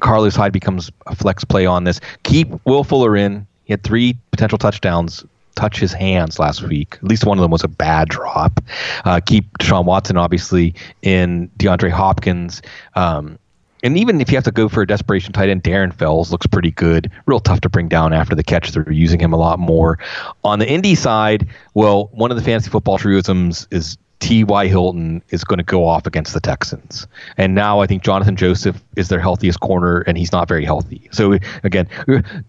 Carlos 0.00 0.34
Hyde 0.34 0.52
becomes 0.52 0.90
a 1.06 1.14
flex 1.14 1.44
play 1.44 1.66
on 1.66 1.84
this. 1.84 2.00
Keep 2.22 2.48
Will 2.64 2.84
Fuller 2.84 3.16
in. 3.16 3.46
He 3.64 3.72
had 3.72 3.82
three 3.82 4.16
potential 4.30 4.58
touchdowns 4.58 5.24
touch 5.54 5.78
his 5.78 5.92
hands 5.92 6.38
last 6.38 6.62
week. 6.62 6.96
At 6.96 7.04
least 7.04 7.24
one 7.24 7.38
of 7.38 7.42
them 7.42 7.50
was 7.50 7.64
a 7.64 7.68
bad 7.68 8.08
drop. 8.08 8.60
Uh, 9.04 9.20
keep 9.24 9.56
Deshaun 9.58 9.84
Watson 9.84 10.16
obviously 10.16 10.74
in 11.02 11.50
DeAndre 11.58 11.90
Hopkins. 11.90 12.62
Um, 12.94 13.38
and 13.84 13.98
even 13.98 14.20
if 14.22 14.30
you 14.30 14.36
have 14.38 14.44
to 14.44 14.50
go 14.50 14.68
for 14.70 14.80
a 14.80 14.86
desperation 14.86 15.34
tight 15.34 15.50
end, 15.50 15.62
Darren 15.62 15.92
Fells 15.92 16.32
looks 16.32 16.46
pretty 16.46 16.70
good. 16.70 17.10
Real 17.26 17.38
tough 17.38 17.60
to 17.60 17.68
bring 17.68 17.86
down 17.86 18.14
after 18.14 18.34
the 18.34 18.42
catch. 18.42 18.72
They're 18.72 18.90
using 18.90 19.20
him 19.20 19.34
a 19.34 19.36
lot 19.36 19.58
more. 19.58 19.98
On 20.42 20.58
the 20.58 20.66
Indy 20.66 20.94
side, 20.94 21.46
well, 21.74 22.06
one 22.12 22.30
of 22.30 22.38
the 22.38 22.42
fantasy 22.42 22.70
football 22.70 22.96
truisms 22.96 23.68
is 23.70 23.98
T.Y. 24.24 24.68
Hilton 24.68 25.22
is 25.28 25.44
going 25.44 25.58
to 25.58 25.64
go 25.64 25.86
off 25.86 26.06
against 26.06 26.32
the 26.32 26.40
Texans. 26.40 27.06
And 27.36 27.54
now 27.54 27.80
I 27.80 27.86
think 27.86 28.02
Johnathan 28.02 28.36
Joseph 28.36 28.82
is 28.96 29.10
their 29.10 29.20
healthiest 29.20 29.60
corner, 29.60 30.00
and 30.00 30.16
he's 30.16 30.32
not 30.32 30.48
very 30.48 30.64
healthy. 30.64 31.10
So, 31.12 31.38
again, 31.62 31.86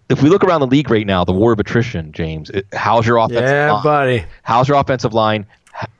if 0.08 0.22
we 0.22 0.30
look 0.30 0.42
around 0.42 0.60
the 0.60 0.66
league 0.66 0.90
right 0.90 1.06
now, 1.06 1.22
the 1.22 1.34
war 1.34 1.52
of 1.52 1.60
attrition, 1.60 2.12
James, 2.12 2.50
how's 2.72 3.06
your 3.06 3.18
offensive 3.18 3.44
yeah, 3.44 3.72
line? 3.72 3.82
buddy. 3.82 4.24
How's 4.42 4.68
your 4.68 4.78
offensive 4.78 5.12
line? 5.12 5.44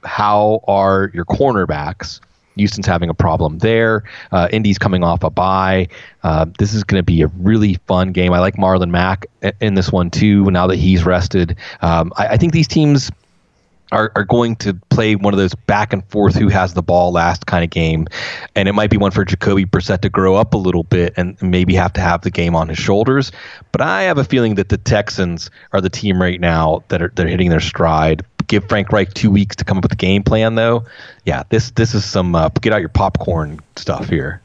How 0.02 0.60
are 0.66 1.10
your 1.12 1.26
cornerbacks? 1.26 2.20
Houston's 2.54 2.86
having 2.86 3.10
a 3.10 3.14
problem 3.14 3.58
there. 3.58 4.02
Uh, 4.32 4.48
Indy's 4.50 4.78
coming 4.78 5.04
off 5.04 5.22
a 5.24 5.28
bye. 5.28 5.88
Uh, 6.22 6.46
this 6.58 6.72
is 6.72 6.84
going 6.84 6.98
to 6.98 7.04
be 7.04 7.20
a 7.20 7.26
really 7.36 7.74
fun 7.86 8.12
game. 8.12 8.32
I 8.32 8.38
like 8.38 8.54
Marlon 8.54 8.88
Mack 8.88 9.26
in 9.60 9.74
this 9.74 9.92
one 9.92 10.10
too. 10.10 10.50
Now 10.50 10.66
that 10.68 10.76
he's 10.76 11.04
rested, 11.04 11.54
um, 11.82 12.14
I, 12.16 12.28
I 12.28 12.36
think 12.38 12.54
these 12.54 12.66
teams 12.66 13.10
are, 13.92 14.10
are 14.16 14.24
going 14.24 14.56
to 14.56 14.74
play 14.90 15.14
one 15.14 15.32
of 15.32 15.38
those 15.38 15.54
back 15.54 15.92
and 15.92 16.04
forth 16.06 16.34
who 16.34 16.48
has 16.48 16.74
the 16.74 16.82
ball 16.82 17.12
last 17.12 17.46
kind 17.46 17.62
of 17.62 17.70
game. 17.70 18.06
And 18.54 18.68
it 18.68 18.72
might 18.72 18.90
be 18.90 18.96
one 18.96 19.10
for 19.10 19.24
Jacoby 19.24 19.64
Brissett 19.64 20.00
to 20.00 20.08
grow 20.08 20.34
up 20.34 20.54
a 20.54 20.56
little 20.56 20.82
bit 20.82 21.14
and 21.16 21.40
maybe 21.40 21.74
have 21.74 21.92
to 21.94 22.00
have 22.00 22.22
the 22.22 22.30
game 22.30 22.56
on 22.56 22.68
his 22.68 22.78
shoulders. 22.78 23.30
But 23.72 23.80
I 23.80 24.02
have 24.02 24.18
a 24.18 24.24
feeling 24.24 24.56
that 24.56 24.68
the 24.68 24.78
Texans 24.78 25.50
are 25.72 25.80
the 25.80 25.90
team 25.90 26.20
right 26.20 26.40
now 26.40 26.82
that 26.88 27.02
are 27.02 27.12
they're 27.14 27.28
hitting 27.28 27.50
their 27.50 27.60
stride. 27.60 28.24
Give 28.48 28.64
Frank 28.68 28.92
Reich 28.92 29.12
two 29.12 29.30
weeks 29.30 29.56
to 29.56 29.64
come 29.64 29.78
up 29.78 29.84
with 29.84 29.92
a 29.92 29.96
game 29.96 30.22
plan, 30.22 30.54
though. 30.54 30.84
Yeah, 31.24 31.42
this 31.48 31.70
this 31.72 31.94
is 31.94 32.04
some 32.04 32.34
uh, 32.34 32.48
get 32.60 32.72
out 32.72 32.80
your 32.80 32.88
popcorn 32.88 33.60
stuff 33.76 34.08
here. 34.08 34.40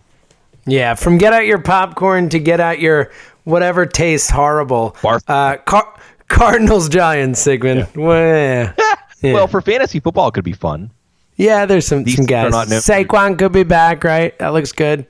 Yeah, 0.65 0.95
from 0.95 1.17
get 1.17 1.33
out 1.33 1.45
your 1.45 1.59
popcorn 1.59 2.29
to 2.29 2.39
get 2.39 2.59
out 2.59 2.79
your 2.79 3.11
whatever 3.43 3.85
tastes 3.85 4.29
horrible. 4.29 4.95
Uh, 5.27 5.57
Car- 5.57 5.99
Cardinals 6.27 6.89
Giants, 6.89 7.41
Sigmund. 7.41 7.87
Yeah. 7.95 8.73
Yeah. 9.21 9.33
Well, 9.33 9.47
for 9.47 9.61
fantasy 9.61 9.99
football, 9.99 10.29
it 10.29 10.33
could 10.33 10.43
be 10.43 10.53
fun. 10.53 10.91
Yeah, 11.37 11.65
there's 11.65 11.87
some, 11.87 12.03
These 12.03 12.17
some 12.17 12.25
guys. 12.25 12.51
Not 12.51 12.67
Saquon 12.67 13.37
could 13.37 13.51
be 13.51 13.63
back, 13.63 14.03
right? 14.03 14.37
That 14.39 14.49
looks 14.49 14.71
good. 14.71 15.05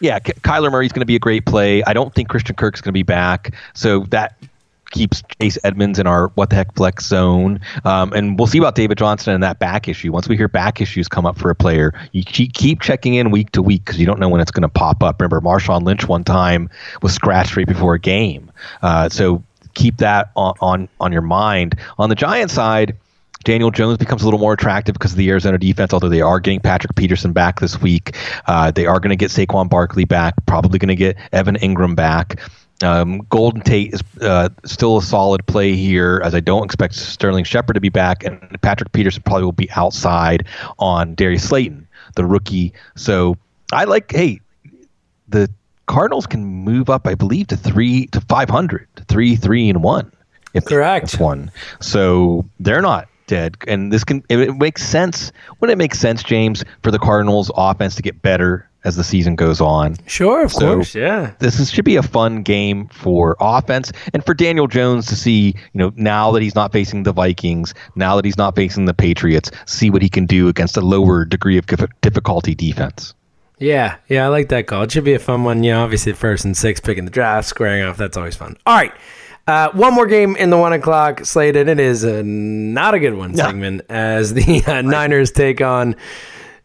Yeah, 0.00 0.18
K- 0.18 0.32
Kyler 0.40 0.70
Murray's 0.70 0.92
going 0.92 1.00
to 1.00 1.06
be 1.06 1.16
a 1.16 1.20
great 1.20 1.46
play. 1.46 1.82
I 1.84 1.92
don't 1.92 2.14
think 2.14 2.28
Christian 2.28 2.54
Kirk's 2.54 2.80
going 2.80 2.90
to 2.90 2.92
be 2.92 3.02
back, 3.02 3.54
so 3.74 4.00
that 4.10 4.36
keeps 4.90 5.22
Chase 5.40 5.58
Edmonds 5.64 5.98
in 5.98 6.06
our 6.06 6.28
what 6.28 6.50
the 6.50 6.56
heck 6.56 6.74
flex 6.74 7.06
zone. 7.06 7.60
Um, 7.84 8.12
and 8.12 8.38
we'll 8.38 8.46
see 8.46 8.58
about 8.58 8.74
David 8.74 8.98
Johnson 8.98 9.34
and 9.34 9.42
that 9.42 9.58
back 9.58 9.88
issue. 9.88 10.12
Once 10.12 10.28
we 10.28 10.36
hear 10.36 10.48
back 10.48 10.80
issues 10.80 11.08
come 11.08 11.26
up 11.26 11.38
for 11.38 11.50
a 11.50 11.54
player, 11.54 11.92
you 12.12 12.22
keep 12.24 12.80
checking 12.80 13.14
in 13.14 13.30
week 13.30 13.50
to 13.52 13.62
week 13.62 13.84
because 13.84 13.98
you 13.98 14.06
don't 14.06 14.20
know 14.20 14.28
when 14.28 14.40
it's 14.40 14.50
going 14.50 14.62
to 14.62 14.68
pop 14.68 15.02
up. 15.02 15.20
Remember, 15.20 15.40
Marshawn 15.40 15.82
Lynch 15.82 16.06
one 16.06 16.24
time 16.24 16.68
was 17.02 17.14
scratched 17.14 17.56
right 17.56 17.66
before 17.66 17.94
a 17.94 17.98
game, 17.98 18.50
uh, 18.82 19.08
so 19.08 19.42
keep 19.74 19.96
that 19.98 20.30
on, 20.36 20.54
on 20.60 20.88
on 21.00 21.12
your 21.12 21.22
mind. 21.22 21.78
On 21.98 22.08
the 22.08 22.14
Giant 22.14 22.50
side 22.50 22.96
Daniel 23.46 23.70
Jones 23.70 23.96
becomes 23.96 24.22
a 24.22 24.24
little 24.24 24.40
more 24.40 24.54
attractive 24.54 24.94
because 24.94 25.12
of 25.12 25.18
the 25.18 25.30
Arizona 25.30 25.56
defense, 25.56 25.92
although 25.92 26.08
they 26.08 26.20
are 26.20 26.40
getting 26.40 26.58
Patrick 26.58 26.96
Peterson 26.96 27.32
back 27.32 27.60
this 27.60 27.80
week. 27.80 28.16
Uh, 28.46 28.72
they 28.72 28.86
are 28.86 28.98
going 28.98 29.10
to 29.10 29.16
get 29.16 29.30
Saquon 29.30 29.70
Barkley 29.70 30.04
back, 30.04 30.34
probably 30.46 30.80
going 30.80 30.88
to 30.88 30.96
get 30.96 31.16
Evan 31.30 31.54
Engram 31.54 31.94
back. 31.94 32.40
Um, 32.82 33.18
Golden 33.30 33.60
Tate 33.60 33.94
is 33.94 34.02
uh, 34.20 34.48
still 34.64 34.96
a 34.96 35.02
solid 35.02 35.46
play 35.46 35.76
here, 35.76 36.20
as 36.24 36.34
I 36.34 36.40
don't 36.40 36.64
expect 36.64 36.96
Sterling 36.96 37.44
Shepard 37.44 37.74
to 37.74 37.80
be 37.80 37.88
back, 37.88 38.24
and 38.24 38.60
Patrick 38.62 38.90
Peterson 38.90 39.22
probably 39.22 39.44
will 39.44 39.52
be 39.52 39.70
outside 39.70 40.44
on 40.80 41.14
Darius 41.14 41.48
Slayton, 41.48 41.86
the 42.16 42.24
rookie. 42.24 42.72
So 42.96 43.36
I 43.72 43.84
like, 43.84 44.10
hey, 44.10 44.40
the 45.28 45.48
Cardinals 45.86 46.26
can 46.26 46.44
move 46.44 46.90
up, 46.90 47.06
I 47.06 47.14
believe, 47.14 47.46
to 47.46 47.56
three 47.56 48.06
to 48.08 48.20
five 48.22 48.50
hundred, 48.50 48.88
three, 49.06 49.36
three, 49.36 49.68
and 49.68 49.84
one. 49.84 50.10
If 50.52 50.64
Correct. 50.64 51.20
One. 51.20 51.52
So 51.78 52.44
they're 52.58 52.82
not 52.82 53.08
dead. 53.26 53.56
And 53.66 53.92
this 53.92 54.04
can 54.04 54.22
it, 54.28 54.56
makes 54.56 54.82
sense 54.84 55.32
when 55.58 55.70
it 55.70 55.78
make 55.78 55.94
sense, 55.94 56.22
James, 56.22 56.64
for 56.82 56.90
the 56.90 56.98
Cardinals 56.98 57.50
offense 57.56 57.94
to 57.96 58.02
get 58.02 58.22
better 58.22 58.68
as 58.84 58.94
the 58.94 59.02
season 59.04 59.34
goes 59.34 59.60
on. 59.60 59.96
Sure, 60.06 60.44
of 60.44 60.52
So, 60.52 60.76
course, 60.76 60.94
yeah. 60.94 61.34
This 61.40 61.58
is, 61.58 61.72
should 61.72 61.84
be 61.84 61.96
a 61.96 62.02
fun 62.02 62.42
game 62.42 62.86
for 62.88 63.36
offense 63.40 63.92
and 64.14 64.24
for 64.24 64.32
Daniel 64.32 64.68
Jones 64.68 65.06
to 65.06 65.16
see, 65.16 65.48
you 65.72 65.78
know, 65.78 65.92
now 65.96 66.30
that 66.30 66.40
he's 66.40 66.54
not 66.54 66.72
facing 66.72 67.02
the 67.02 67.12
Vikings, 67.12 67.74
now 67.96 68.14
that 68.14 68.24
he's 68.24 68.38
not 68.38 68.54
facing 68.54 68.84
the 68.84 68.94
Patriots, 68.94 69.50
see 69.66 69.90
what 69.90 70.02
he 70.02 70.08
can 70.08 70.24
do 70.24 70.46
against 70.46 70.76
a 70.76 70.80
lower 70.80 71.24
degree 71.24 71.58
of 71.58 71.66
difficulty 72.00 72.54
defense. 72.54 73.12
Yeah, 73.58 73.96
yeah, 74.08 74.26
I 74.26 74.28
like 74.28 74.50
that 74.50 74.66
call. 74.66 74.82
It 74.82 74.92
should 74.92 75.04
be 75.04 75.14
a 75.14 75.18
fun 75.18 75.42
one. 75.42 75.64
Yeah, 75.64 75.80
obviously 75.80 76.12
first 76.12 76.44
and 76.44 76.56
six 76.56 76.78
picking 76.78 77.06
the 77.06 77.10
draft, 77.10 77.48
squaring 77.48 77.82
off. 77.82 77.96
That's 77.96 78.16
always 78.16 78.36
fun. 78.36 78.56
All 78.66 78.76
right. 78.76 78.92
Uh, 79.46 79.70
one 79.72 79.94
more 79.94 80.06
game 80.06 80.34
in 80.36 80.50
the 80.50 80.56
one 80.58 80.72
o'clock 80.72 81.24
slate, 81.24 81.54
and 81.56 81.70
it 81.70 81.78
is 81.78 82.02
a, 82.02 82.22
not 82.24 82.94
a 82.94 82.98
good 82.98 83.14
one 83.14 83.34
Sigmund, 83.34 83.82
as 83.88 84.34
the 84.34 84.64
uh, 84.66 84.82
Niners 84.82 85.30
take 85.30 85.60
on 85.60 85.94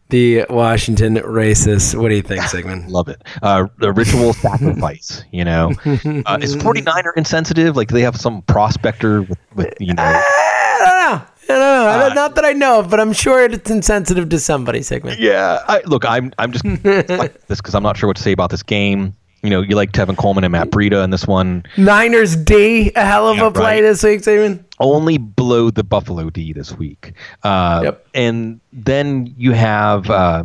the 0.08 0.44
Washington 0.50 1.14
Racists. 1.16 1.94
What 1.94 2.08
do 2.08 2.16
you 2.16 2.22
think, 2.22 2.42
Sigmund? 2.42 2.88
Love 2.90 3.08
it. 3.08 3.22
Uh, 3.40 3.68
the 3.78 3.92
ritual 3.92 4.32
sacrifice, 4.32 5.22
you 5.30 5.44
know. 5.44 5.70
Uh, 5.86 6.38
is 6.42 6.56
49er 6.56 7.12
insensitive? 7.16 7.76
Like, 7.76 7.88
they 7.88 8.02
have 8.02 8.16
some 8.16 8.42
prospector 8.42 9.22
with, 9.22 9.38
with 9.54 9.74
you 9.78 9.94
know. 9.94 10.02
I 10.02 10.78
don't 10.80 10.88
know. 10.88 11.26
I 11.54 11.58
don't 11.58 11.58
know. 11.58 11.98
Don't- 12.08 12.14
not 12.16 12.34
that 12.34 12.44
I 12.44 12.52
know 12.52 12.80
of, 12.80 12.90
but 12.90 12.98
I'm 12.98 13.12
sure 13.12 13.44
it's 13.44 13.70
insensitive 13.70 14.28
to 14.30 14.38
somebody, 14.40 14.82
Sigmund. 14.82 15.20
Yeah, 15.20 15.62
I, 15.68 15.82
look, 15.86 16.04
I'm 16.04 16.32
I'm 16.38 16.50
just 16.52 16.64
like 16.84 17.46
this 17.46 17.60
because 17.60 17.74
I'm 17.74 17.82
not 17.84 17.96
sure 17.96 18.08
what 18.08 18.16
to 18.16 18.22
say 18.22 18.32
about 18.32 18.50
this 18.50 18.62
game. 18.64 19.16
You 19.42 19.50
know, 19.50 19.60
you 19.60 19.74
like 19.74 19.90
Tevin 19.92 20.16
Coleman 20.16 20.44
and 20.44 20.52
Matt 20.52 20.70
Breida 20.70 21.02
in 21.02 21.10
this 21.10 21.26
one. 21.26 21.64
Niners 21.76 22.36
D, 22.36 22.92
a 22.94 23.04
hell 23.04 23.28
of 23.28 23.38
Yeah, 23.38 23.48
a 23.48 23.50
play 23.50 23.76
right. 23.76 23.80
this 23.80 24.02
week, 24.04 24.22
Sigmund. 24.22 24.64
Only 24.78 25.18
below 25.18 25.70
the 25.70 25.82
Buffalo 25.82 26.30
D 26.30 26.52
this 26.52 26.72
week. 26.78 27.12
Uh, 27.42 27.80
Yep. 27.84 28.06
And 28.14 28.60
then 28.72 29.34
you 29.36 29.50
have 29.52 30.08
uh, 30.08 30.44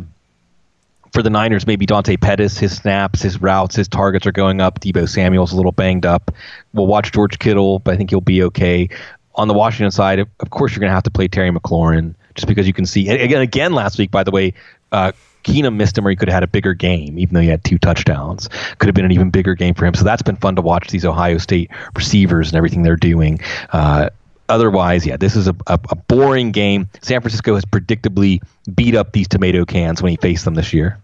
for 1.12 1.22
the 1.22 1.30
Niners 1.30 1.66
maybe 1.66 1.86
Dante 1.86 2.16
Pettis, 2.16 2.58
his 2.58 2.76
snaps, 2.76 3.22
his 3.22 3.40
routes, 3.40 3.76
his 3.76 3.86
targets 3.86 4.26
are 4.26 4.32
going 4.32 4.60
up. 4.60 4.80
Deebo 4.80 5.08
Samuel's 5.08 5.52
a 5.52 5.56
little 5.56 5.72
banged 5.72 6.04
up. 6.04 6.32
We'll 6.72 6.86
watch 6.86 7.12
George 7.12 7.38
Kittle, 7.38 7.78
but 7.78 7.94
I 7.94 7.96
think 7.96 8.10
he'll 8.10 8.20
be 8.20 8.42
okay. 8.44 8.88
On 9.36 9.46
the 9.46 9.54
Washington 9.54 9.92
side, 9.92 10.18
of 10.18 10.28
of 10.40 10.50
course, 10.50 10.72
you're 10.72 10.80
going 10.80 10.90
to 10.90 10.94
have 10.94 11.04
to 11.04 11.10
play 11.10 11.28
Terry 11.28 11.50
McLaurin 11.52 12.16
just 12.34 12.48
because 12.48 12.66
you 12.66 12.72
can 12.72 12.84
see. 12.86 13.08
And 13.08 13.20
again, 13.20 13.40
again 13.42 13.72
last 13.72 13.96
week, 13.98 14.10
by 14.10 14.24
the 14.24 14.32
way, 14.32 14.54
uh, 14.90 15.12
Keenum 15.44 15.76
missed 15.76 15.96
him, 15.96 16.06
or 16.06 16.10
he 16.10 16.16
could 16.16 16.28
have 16.28 16.34
had 16.34 16.42
a 16.42 16.48
bigger 16.48 16.74
game, 16.74 17.18
even 17.18 17.34
though 17.34 17.40
he 17.40 17.48
had 17.48 17.64
two 17.64 17.78
touchdowns. 17.78 18.48
Could 18.78 18.86
have 18.86 18.94
been 18.94 19.04
an 19.04 19.12
even 19.12 19.30
bigger 19.30 19.54
game 19.54 19.74
for 19.74 19.86
him. 19.86 19.94
So 19.94 20.04
that's 20.04 20.22
been 20.22 20.36
fun 20.36 20.56
to 20.56 20.62
watch 20.62 20.88
these 20.88 21.04
Ohio 21.04 21.38
State 21.38 21.70
receivers 21.96 22.48
and 22.48 22.56
everything 22.56 22.82
they're 22.82 22.96
doing. 22.96 23.40
Uh, 23.72 24.10
otherwise, 24.48 25.06
yeah, 25.06 25.16
this 25.16 25.36
is 25.36 25.48
a, 25.48 25.56
a, 25.66 25.78
a 25.90 25.94
boring 25.94 26.52
game. 26.52 26.88
San 27.00 27.20
Francisco 27.20 27.54
has 27.54 27.64
predictably 27.64 28.42
beat 28.74 28.94
up 28.94 29.12
these 29.12 29.28
tomato 29.28 29.64
cans 29.64 30.02
when 30.02 30.10
he 30.10 30.16
faced 30.16 30.44
them 30.44 30.54
this 30.54 30.72
year. 30.72 30.98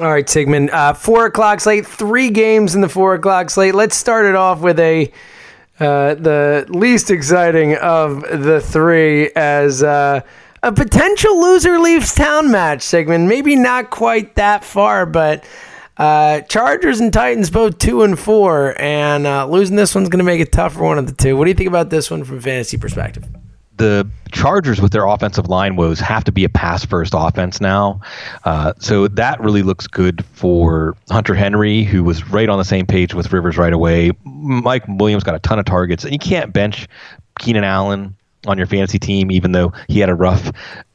All 0.00 0.10
right, 0.10 0.28
Sigmund. 0.28 0.70
Uh, 0.70 0.94
four 0.94 1.26
o'clock 1.26 1.60
slate. 1.60 1.86
Three 1.86 2.30
games 2.30 2.74
in 2.74 2.80
the 2.80 2.88
four 2.88 3.14
o'clock 3.14 3.50
slate. 3.50 3.74
Let's 3.74 3.96
start 3.96 4.24
it 4.24 4.36
off 4.36 4.60
with 4.60 4.78
a 4.78 5.12
uh, 5.80 6.14
the 6.14 6.66
least 6.68 7.10
exciting 7.10 7.74
of 7.76 8.20
the 8.20 8.60
three 8.60 9.30
as 9.34 9.82
uh, 9.82 10.20
a 10.62 10.72
potential 10.72 11.40
loser 11.40 11.78
leaves 11.78 12.14
town 12.14 12.50
match. 12.50 12.82
Sigmund. 12.82 13.28
Maybe 13.28 13.56
not 13.56 13.90
quite 13.90 14.36
that 14.36 14.64
far, 14.64 15.06
but. 15.06 15.44
Uh, 15.96 16.40
Chargers 16.42 16.98
and 16.98 17.12
Titans 17.12 17.50
both 17.50 17.76
two 17.76 18.02
and 18.04 18.18
four, 18.18 18.74
and 18.80 19.26
uh, 19.26 19.46
losing 19.46 19.76
this 19.76 19.94
one's 19.94 20.08
going 20.08 20.20
to 20.20 20.24
make 20.24 20.40
it 20.40 20.50
tough 20.50 20.72
for 20.72 20.84
one 20.84 20.96
of 20.96 21.06
the 21.06 21.12
two. 21.12 21.36
What 21.36 21.44
do 21.44 21.50
you 21.50 21.54
think 21.54 21.68
about 21.68 21.90
this 21.90 22.10
one 22.10 22.24
from 22.24 22.40
fantasy 22.40 22.78
perspective? 22.78 23.28
the 23.80 24.06
Chargers 24.30 24.80
with 24.80 24.92
their 24.92 25.06
offensive 25.06 25.48
line 25.48 25.74
woes 25.74 25.98
have 26.00 26.22
to 26.24 26.30
be 26.30 26.44
a 26.44 26.48
pass 26.48 26.84
first 26.84 27.14
offense 27.16 27.60
now. 27.60 28.00
Uh, 28.44 28.74
so 28.78 29.08
that 29.08 29.40
really 29.40 29.62
looks 29.62 29.86
good 29.86 30.24
for 30.26 30.96
Hunter 31.10 31.34
Henry, 31.34 31.82
who 31.82 32.04
was 32.04 32.28
right 32.28 32.48
on 32.48 32.58
the 32.58 32.64
same 32.64 32.86
page 32.86 33.14
with 33.14 33.32
Rivers 33.32 33.56
right 33.56 33.72
away. 33.72 34.12
Mike 34.24 34.84
Williams 34.86 35.24
got 35.24 35.34
a 35.34 35.38
ton 35.40 35.58
of 35.58 35.64
targets, 35.64 36.04
and 36.04 36.12
you 36.12 36.18
can't 36.18 36.52
bench 36.52 36.86
Keenan 37.38 37.64
Allen 37.64 38.14
on 38.46 38.58
your 38.58 38.66
fantasy 38.66 38.98
team, 38.98 39.30
even 39.30 39.52
though 39.52 39.72
he 39.88 40.00
had 40.00 40.08
a 40.08 40.14
rough 40.14 40.50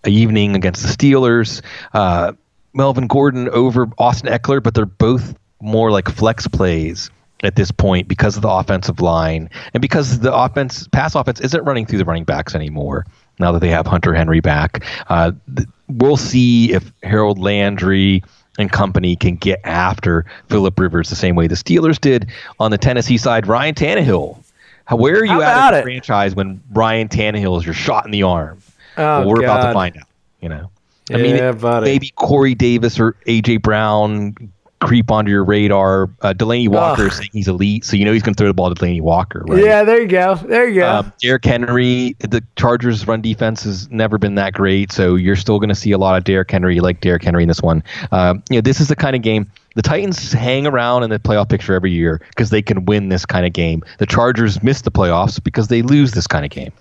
evening 0.06 0.56
against 0.56 0.82
the 0.82 0.90
Steelers. 0.90 1.62
Uh, 1.94 2.34
Melvin 2.74 3.08
Gordon 3.08 3.50
over 3.50 3.88
Austin 3.98 4.30
Ekeler, 4.30 4.62
but 4.62 4.74
they're 4.74 4.86
both 4.86 5.36
more 5.62 5.92
like 5.92 6.10
flex 6.10 6.48
plays 6.48 7.10
at 7.44 7.56
this 7.56 7.72
point 7.72 8.08
because 8.08 8.36
of 8.36 8.42
the 8.42 8.50
offensive 8.50 9.02
line 9.02 9.50
and 9.74 9.82
because 9.82 10.20
the 10.20 10.34
offense 10.34 10.88
pass 10.88 11.16
offense 11.16 11.40
isn't 11.40 11.64
running 11.64 11.86
through 11.86 12.00
the 12.00 12.06
running 12.06 12.24
backs 12.24 12.56
anymore 12.56 13.06
now 13.40 13.52
that 13.52 13.60
they 13.60 13.70
have 13.70 13.86
Hunter 13.86 14.14
Henry 14.14 14.40
back. 14.40 14.84
Uh, 15.08 15.32
th- 15.56 15.68
we'll 15.88 16.18
see 16.18 16.74
if 16.74 16.92
Harold 17.04 17.40
Landry 17.40 18.24
and 18.58 18.72
company 18.72 19.16
can 19.16 19.36
get 19.36 19.60
after 19.64 20.26
Philip 20.50 20.80
Rivers 20.80 21.10
the 21.10 21.16
same 21.16 21.36
way 21.36 21.48
the 21.48 21.56
Steelers 21.56 22.00
did 22.00 22.28
on 22.60 22.72
the 22.72 22.78
Tennessee 22.78 23.18
side. 23.18 23.48
Ryan 23.48 23.76
Tannehill. 23.76 24.42
How, 24.86 24.96
where 24.98 25.16
are 25.20 25.26
you 25.26 25.42
How 25.42 25.68
at 25.68 25.74
as 25.74 25.78
a 25.78 25.80
it? 25.80 25.84
franchise 25.84 26.36
when 26.36 26.62
Ryan 26.72 27.08
Tannehill 27.10 27.58
is 27.60 27.66
your 27.66 27.74
shot 27.74 28.06
in 28.06 28.12
the 28.12 28.24
arm? 28.24 28.62
Oh, 28.98 29.20
well, 29.22 29.28
we're 29.30 29.44
about 29.44 29.68
to 29.68 29.74
find 29.74 29.98
out. 29.98 30.08
You 30.42 30.50
know, 30.50 30.70
I 31.12 31.18
mean, 31.18 31.36
Yeah, 31.36 31.52
buddy. 31.54 31.86
maybe 31.86 32.12
Corey 32.16 32.54
Davis 32.56 33.00
or 33.00 33.14
AJ 33.28 33.62
Brown 33.64 34.36
creep 34.82 35.12
onto 35.12 35.32
your 35.32 35.44
radar. 35.44 36.10
Uh, 36.22 36.34
Delanie 36.34 36.70
Walker 36.70 37.04
Ugh. 37.04 37.12
is 37.12 37.18
saying 37.18 37.30
he's 37.34 37.48
elite, 37.48 37.86
so 37.86 37.96
you 37.96 38.06
know 38.06 38.14
he's 38.14 38.24
going 38.24 38.36
to 38.36 38.38
throw 38.38 38.48
the 38.48 38.54
ball 38.54 38.74
to 38.74 38.76
Delanie 38.76 39.02
Walker. 39.02 39.44
Right? 39.48 39.64
Yeah, 39.64 39.84
there 39.84 40.02
you 40.02 40.08
go. 40.08 40.36
There 40.36 40.68
you 40.68 40.82
go. 40.82 40.90
Um, 40.90 41.14
Derrick 41.22 41.46
Henry, 41.46 42.16
the 42.20 42.44
Chargers' 42.56 43.08
run 43.08 43.22
defense 43.22 43.64
has 43.64 43.90
never 43.90 44.18
been 44.18 44.36
that 44.36 44.54
great, 44.54 44.92
so 44.92 45.16
you're 45.16 45.36
still 45.36 45.60
going 45.60 45.70
to 45.70 45.76
see 45.76 45.92
a 45.92 45.98
lot 45.98 46.18
of 46.18 46.24
Derrick 46.24 46.52
Henry. 46.52 46.80
Like 46.80 47.02
Derrick 47.02 47.24
Henry 47.24 47.44
in 47.44 47.48
this 47.48 47.62
one. 47.62 47.84
Um, 48.12 48.44
you 48.50 48.58
know, 48.58 48.62
this 48.62 48.80
is 48.80 48.88
the 48.88 48.96
kind 48.96 49.16
of 49.16 49.22
game 49.22 49.50
the 49.76 49.82
Titans 49.82 50.32
hang 50.32 50.66
around 50.66 51.04
in 51.04 51.10
the 51.10 51.20
playoff 51.20 51.50
picture 51.50 51.74
every 51.74 51.92
year 51.92 52.22
because 52.30 52.50
they 52.50 52.62
can 52.62 52.86
win 52.86 53.10
this 53.10 53.26
kind 53.26 53.46
of 53.46 53.54
game. 53.54 53.84
The 54.00 54.06
Chargers 54.06 54.64
miss 54.64 54.82
the 54.82 54.92
playoffs 54.92 55.42
because 55.44 55.68
they 55.68 55.82
lose 55.82 56.14
this 56.14 56.28
kind 56.28 56.46
of 56.46 56.52
game. 56.52 56.72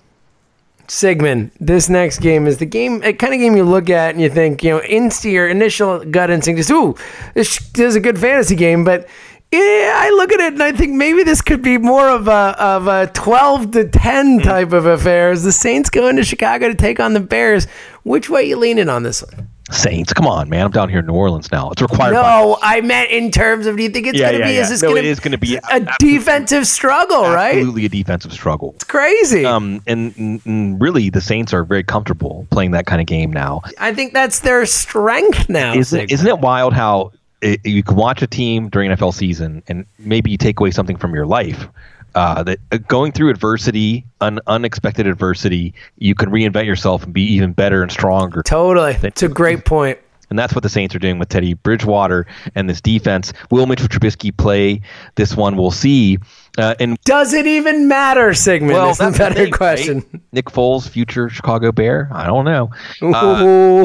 Sigmund, 0.88 1.50
this 1.60 1.88
next 1.88 2.18
game 2.20 2.46
is 2.46 2.58
the 2.58 2.66
game, 2.66 3.02
a 3.02 3.12
kind 3.12 3.34
of 3.34 3.40
game 3.40 3.56
you 3.56 3.64
look 3.64 3.88
at 3.90 4.10
and 4.10 4.20
you 4.20 4.28
think, 4.28 4.62
you 4.62 4.70
know, 4.70 4.80
inst 4.80 5.24
your 5.24 5.48
initial 5.48 6.04
gut 6.04 6.30
instinct 6.30 6.60
is, 6.60 6.70
ooh, 6.70 6.94
this, 7.34 7.58
this 7.70 7.88
is 7.88 7.96
a 7.96 8.00
good 8.00 8.18
fantasy 8.18 8.54
game, 8.54 8.84
but 8.84 9.08
yeah, 9.52 9.92
I 9.94 10.10
look 10.16 10.32
at 10.32 10.40
it 10.40 10.54
and 10.54 10.62
I 10.62 10.72
think 10.72 10.92
maybe 10.94 11.22
this 11.22 11.40
could 11.40 11.62
be 11.62 11.78
more 11.78 12.08
of 12.08 12.26
a 12.26 12.56
of 12.58 12.88
a 12.88 13.06
twelve 13.08 13.70
to 13.72 13.88
ten 13.88 14.40
mm. 14.40 14.42
type 14.42 14.72
of 14.72 14.84
affair. 14.84 15.30
As 15.30 15.44
the 15.44 15.52
Saints 15.52 15.90
go 15.90 16.08
into 16.08 16.24
Chicago 16.24 16.68
to 16.68 16.74
take 16.74 16.98
on 16.98 17.12
the 17.12 17.20
Bears, 17.20 17.66
which 18.02 18.28
way 18.28 18.42
you 18.44 18.56
leaning 18.56 18.88
on 18.88 19.04
this 19.04 19.22
one? 19.22 19.48
Saints, 19.70 20.12
come 20.12 20.26
on, 20.26 20.50
man! 20.50 20.66
I'm 20.66 20.70
down 20.70 20.90
here 20.90 20.98
in 20.98 21.06
New 21.06 21.14
Orleans 21.14 21.50
now. 21.50 21.70
It's 21.70 21.80
required. 21.80 22.12
by- 22.12 22.20
No, 22.20 22.58
I 22.62 22.82
meant 22.82 23.10
in 23.10 23.30
terms 23.30 23.66
of 23.66 23.76
do 23.78 23.82
you 23.82 23.88
think 23.88 24.06
it's 24.06 24.18
Yeah, 24.18 24.26
going 24.30 24.34
to 24.34 24.38
yeah, 24.40 24.50
be? 24.50 24.54
yeah. 24.56 24.60
Is 24.62 24.68
this 24.68 24.82
No, 24.82 24.90
going 24.90 25.04
it 25.04 25.06
is 25.06 25.20
gonna 25.20 25.38
be 25.38 25.58
a 25.70 25.80
defensive 25.98 26.66
struggle? 26.66 27.22
Right? 27.22 27.54
Absolutely 27.56 27.86
a 27.86 27.88
defensive 27.88 28.32
struggle. 28.34 28.72
It's 28.74 28.84
crazy. 28.84 29.44
Um, 29.46 29.80
and, 29.86 30.14
and- 30.44 30.80
really, 30.80 31.08
the 31.08 31.22
Saints 31.22 31.54
are 31.54 31.64
very 31.64 31.82
comfortable 31.82 32.46
playing 32.50 32.72
that 32.72 32.84
kind 32.84 33.00
of 33.00 33.06
game 33.06 33.32
now. 33.32 33.62
I 33.78 33.94
think 33.94 34.12
that's 34.12 34.40
their 34.40 34.66
strength 34.66 35.48
now. 35.48 35.74
Isn't 35.74 36.10
isn't 36.12 36.26
it 36.28 36.38
wild 36.40 36.74
how 36.74 37.12
it, 37.40 37.60
you 37.64 37.82
can 37.82 37.96
watch 37.96 38.20
a 38.20 38.26
team 38.26 38.68
during 38.68 38.90
NFL 38.90 39.14
season 39.14 39.62
and 39.66 39.86
maybe 39.98 40.30
you 40.30 40.36
take 40.36 40.60
away 40.60 40.72
something 40.72 40.96
from 40.98 41.14
your 41.14 41.24
life? 41.26 41.68
Uh, 42.14 42.42
that 42.44 42.58
uh, 42.70 42.78
going 42.88 43.10
through 43.12 43.28
adversity, 43.30 44.04
un, 44.20 44.38
unexpected 44.46 45.06
adversity, 45.06 45.74
you 45.98 46.14
can 46.14 46.30
reinvent 46.30 46.64
yourself 46.66 47.02
and 47.04 47.12
be 47.12 47.22
even 47.22 47.52
better 47.52 47.82
and 47.82 47.90
stronger. 47.90 48.42
Totally. 48.42 48.96
It's 49.02 49.22
a 49.22 49.28
great 49.28 49.64
point. 49.64 49.98
And 50.30 50.38
that's 50.38 50.54
what 50.54 50.62
the 50.62 50.68
Saints 50.68 50.94
are 50.94 50.98
doing 50.98 51.18
with 51.18 51.28
Teddy 51.28 51.54
Bridgewater 51.54 52.26
and 52.54 52.68
this 52.68 52.80
defense. 52.80 53.32
Will 53.50 53.66
Mitchell 53.66 53.88
Trubisky 53.88 54.34
play 54.36 54.80
this 55.16 55.36
one? 55.36 55.56
We'll 55.56 55.70
see. 55.70 56.18
Uh, 56.56 56.74
and 56.80 56.98
Does 57.04 57.32
it 57.34 57.46
even 57.46 57.88
matter, 57.88 58.32
Sigmund? 58.32 58.72
well, 58.72 58.90
is 58.90 58.98
the 58.98 59.04
that's 59.04 59.18
better 59.18 59.34
thing, 59.34 59.44
right? 59.44 59.52
question. 59.52 60.22
Nick 60.32 60.46
Foles, 60.46 60.88
future 60.88 61.28
Chicago 61.28 61.72
Bear. 61.72 62.08
I 62.12 62.26
don't 62.26 62.44
know. 62.46 62.70
Uh, 63.02 63.10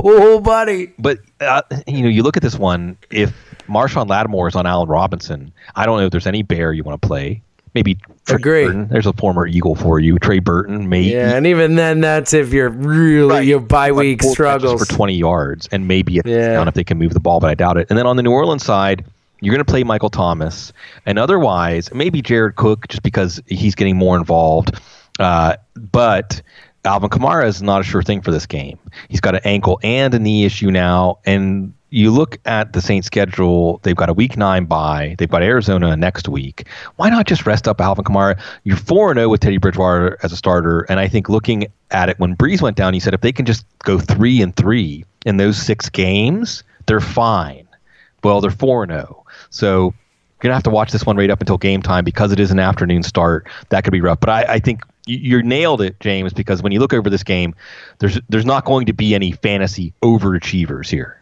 oh, 0.01 0.39
buddy. 0.39 0.93
but 0.97 1.19
uh, 1.41 1.61
you 1.87 2.03
know, 2.03 2.09
you 2.09 2.23
look 2.23 2.37
at 2.37 2.43
this 2.43 2.57
one. 2.57 2.97
If 3.11 3.33
Marshon 3.67 4.07
Lattimore 4.07 4.47
is 4.47 4.55
on 4.55 4.65
Allen 4.65 4.87
Robinson, 4.87 5.51
I 5.75 5.85
don't 5.85 5.99
know 5.99 6.05
if 6.05 6.11
there's 6.11 6.27
any 6.27 6.41
Bear 6.41 6.71
you 6.73 6.83
want 6.83 7.01
to 7.01 7.07
play. 7.07 7.41
Maybe 7.73 7.97
Trey 8.25 8.35
Agree. 8.35 8.65
Burton. 8.65 8.87
There's 8.89 9.05
a 9.05 9.13
former 9.13 9.45
Eagle 9.47 9.75
for 9.75 9.99
you, 9.99 10.17
Trey 10.19 10.39
Burton. 10.39 10.89
Maybe 10.89 11.09
Yeah, 11.09 11.35
and 11.35 11.45
even 11.47 11.75
then, 11.75 12.01
that's 12.01 12.33
if 12.33 12.51
you're 12.53 12.69
really 12.69 13.29
Right. 13.29 13.45
your 13.47 13.59
bye 13.59 13.91
week 13.91 14.19
catches 14.19 14.33
struggles. 14.33 14.85
for 14.85 14.91
20 14.93 15.13
yards, 15.15 15.69
and 15.71 15.87
maybe 15.87 16.17
a 16.19 16.21
Yeah. 16.25 16.47
touchdown 16.47 16.67
if 16.67 16.73
they 16.73 16.83
can 16.83 16.97
move 16.97 17.13
the 17.13 17.19
ball, 17.19 17.39
but 17.39 17.49
I 17.49 17.53
doubt 17.55 17.77
it. 17.77 17.87
And 17.89 17.97
then 17.97 18.05
on 18.07 18.15
the 18.17 18.23
New 18.23 18.31
Orleans 18.31 18.63
side, 18.63 19.05
you're 19.41 19.53
going 19.53 19.63
to 19.65 19.71
play 19.71 19.83
Michael 19.83 20.09
Thomas, 20.09 20.73
and 21.05 21.17
otherwise, 21.19 21.89
maybe 21.93 22.21
Jared 22.21 22.55
Cook, 22.55 22.87
just 22.87 23.03
because 23.03 23.41
he's 23.45 23.75
getting 23.75 23.95
more 23.97 24.17
involved. 24.17 24.79
Uh, 25.19 25.55
but 25.91 26.41
Alvin 26.85 27.09
Kamara 27.09 27.45
is 27.45 27.61
not 27.61 27.81
a 27.81 27.83
sure 27.83 28.01
thing 28.01 28.21
for 28.21 28.31
this 28.31 28.45
game. 28.45 28.79
He's 29.09 29.19
got 29.19 29.35
an 29.35 29.41
ankle 29.43 29.79
and 29.83 30.13
a 30.13 30.19
knee 30.19 30.45
issue 30.45 30.71
now, 30.71 31.19
and 31.25 31.73
you 31.91 32.11
look 32.11 32.37
at 32.45 32.73
the 32.73 32.81
Saints 32.81 33.07
schedule, 33.07 33.79
they've 33.83 33.95
got 33.95 34.09
a 34.09 34.13
week 34.13 34.37
nine 34.37 34.65
bye. 34.65 35.15
They've 35.17 35.29
got 35.29 35.41
Arizona 35.41 35.95
next 35.95 36.27
week. 36.29 36.67
Why 36.97 37.09
not 37.09 37.25
just 37.25 37.45
rest 37.45 37.67
up 37.67 37.81
Alvin 37.81 38.05
Kamara? 38.05 38.39
You're 38.63 38.77
4 38.77 39.15
0 39.15 39.29
with 39.29 39.41
Teddy 39.41 39.57
Bridgewater 39.57 40.17
as 40.21 40.31
a 40.31 40.37
starter. 40.37 40.81
And 40.81 40.99
I 40.99 41.07
think 41.07 41.29
looking 41.29 41.67
at 41.91 42.09
it 42.09 42.19
when 42.19 42.35
Brees 42.35 42.61
went 42.61 42.77
down, 42.77 42.93
he 42.93 42.99
said 42.99 43.13
if 43.13 43.21
they 43.21 43.31
can 43.31 43.45
just 43.45 43.65
go 43.79 43.99
3 43.99 44.41
and 44.41 44.55
3 44.55 45.05
in 45.25 45.37
those 45.37 45.57
six 45.57 45.89
games, 45.89 46.63
they're 46.85 47.01
fine. 47.01 47.67
Well, 48.23 48.41
they're 48.41 48.51
4 48.51 48.85
0. 48.85 49.25
So 49.49 49.67
you're 49.81 49.93
going 50.41 50.51
to 50.51 50.55
have 50.55 50.63
to 50.63 50.69
watch 50.69 50.91
this 50.91 51.05
one 51.05 51.17
right 51.17 51.29
up 51.29 51.41
until 51.41 51.57
game 51.57 51.81
time 51.81 52.03
because 52.03 52.31
it 52.31 52.39
is 52.39 52.51
an 52.51 52.59
afternoon 52.59 53.03
start. 53.03 53.47
That 53.69 53.83
could 53.83 53.93
be 53.93 54.01
rough. 54.01 54.19
But 54.19 54.29
I, 54.29 54.41
I 54.43 54.59
think 54.59 54.83
you 55.17 55.43
nailed 55.43 55.81
it, 55.81 55.99
James, 55.99 56.33
because 56.33 56.61
when 56.61 56.71
you 56.71 56.79
look 56.79 56.93
over 56.93 57.09
this 57.09 57.23
game, 57.23 57.55
there's 57.99 58.19
there's 58.29 58.45
not 58.45 58.65
going 58.65 58.85
to 58.85 58.93
be 58.93 59.15
any 59.15 59.31
fantasy 59.31 59.93
overachievers 60.01 60.89
here. 60.89 61.19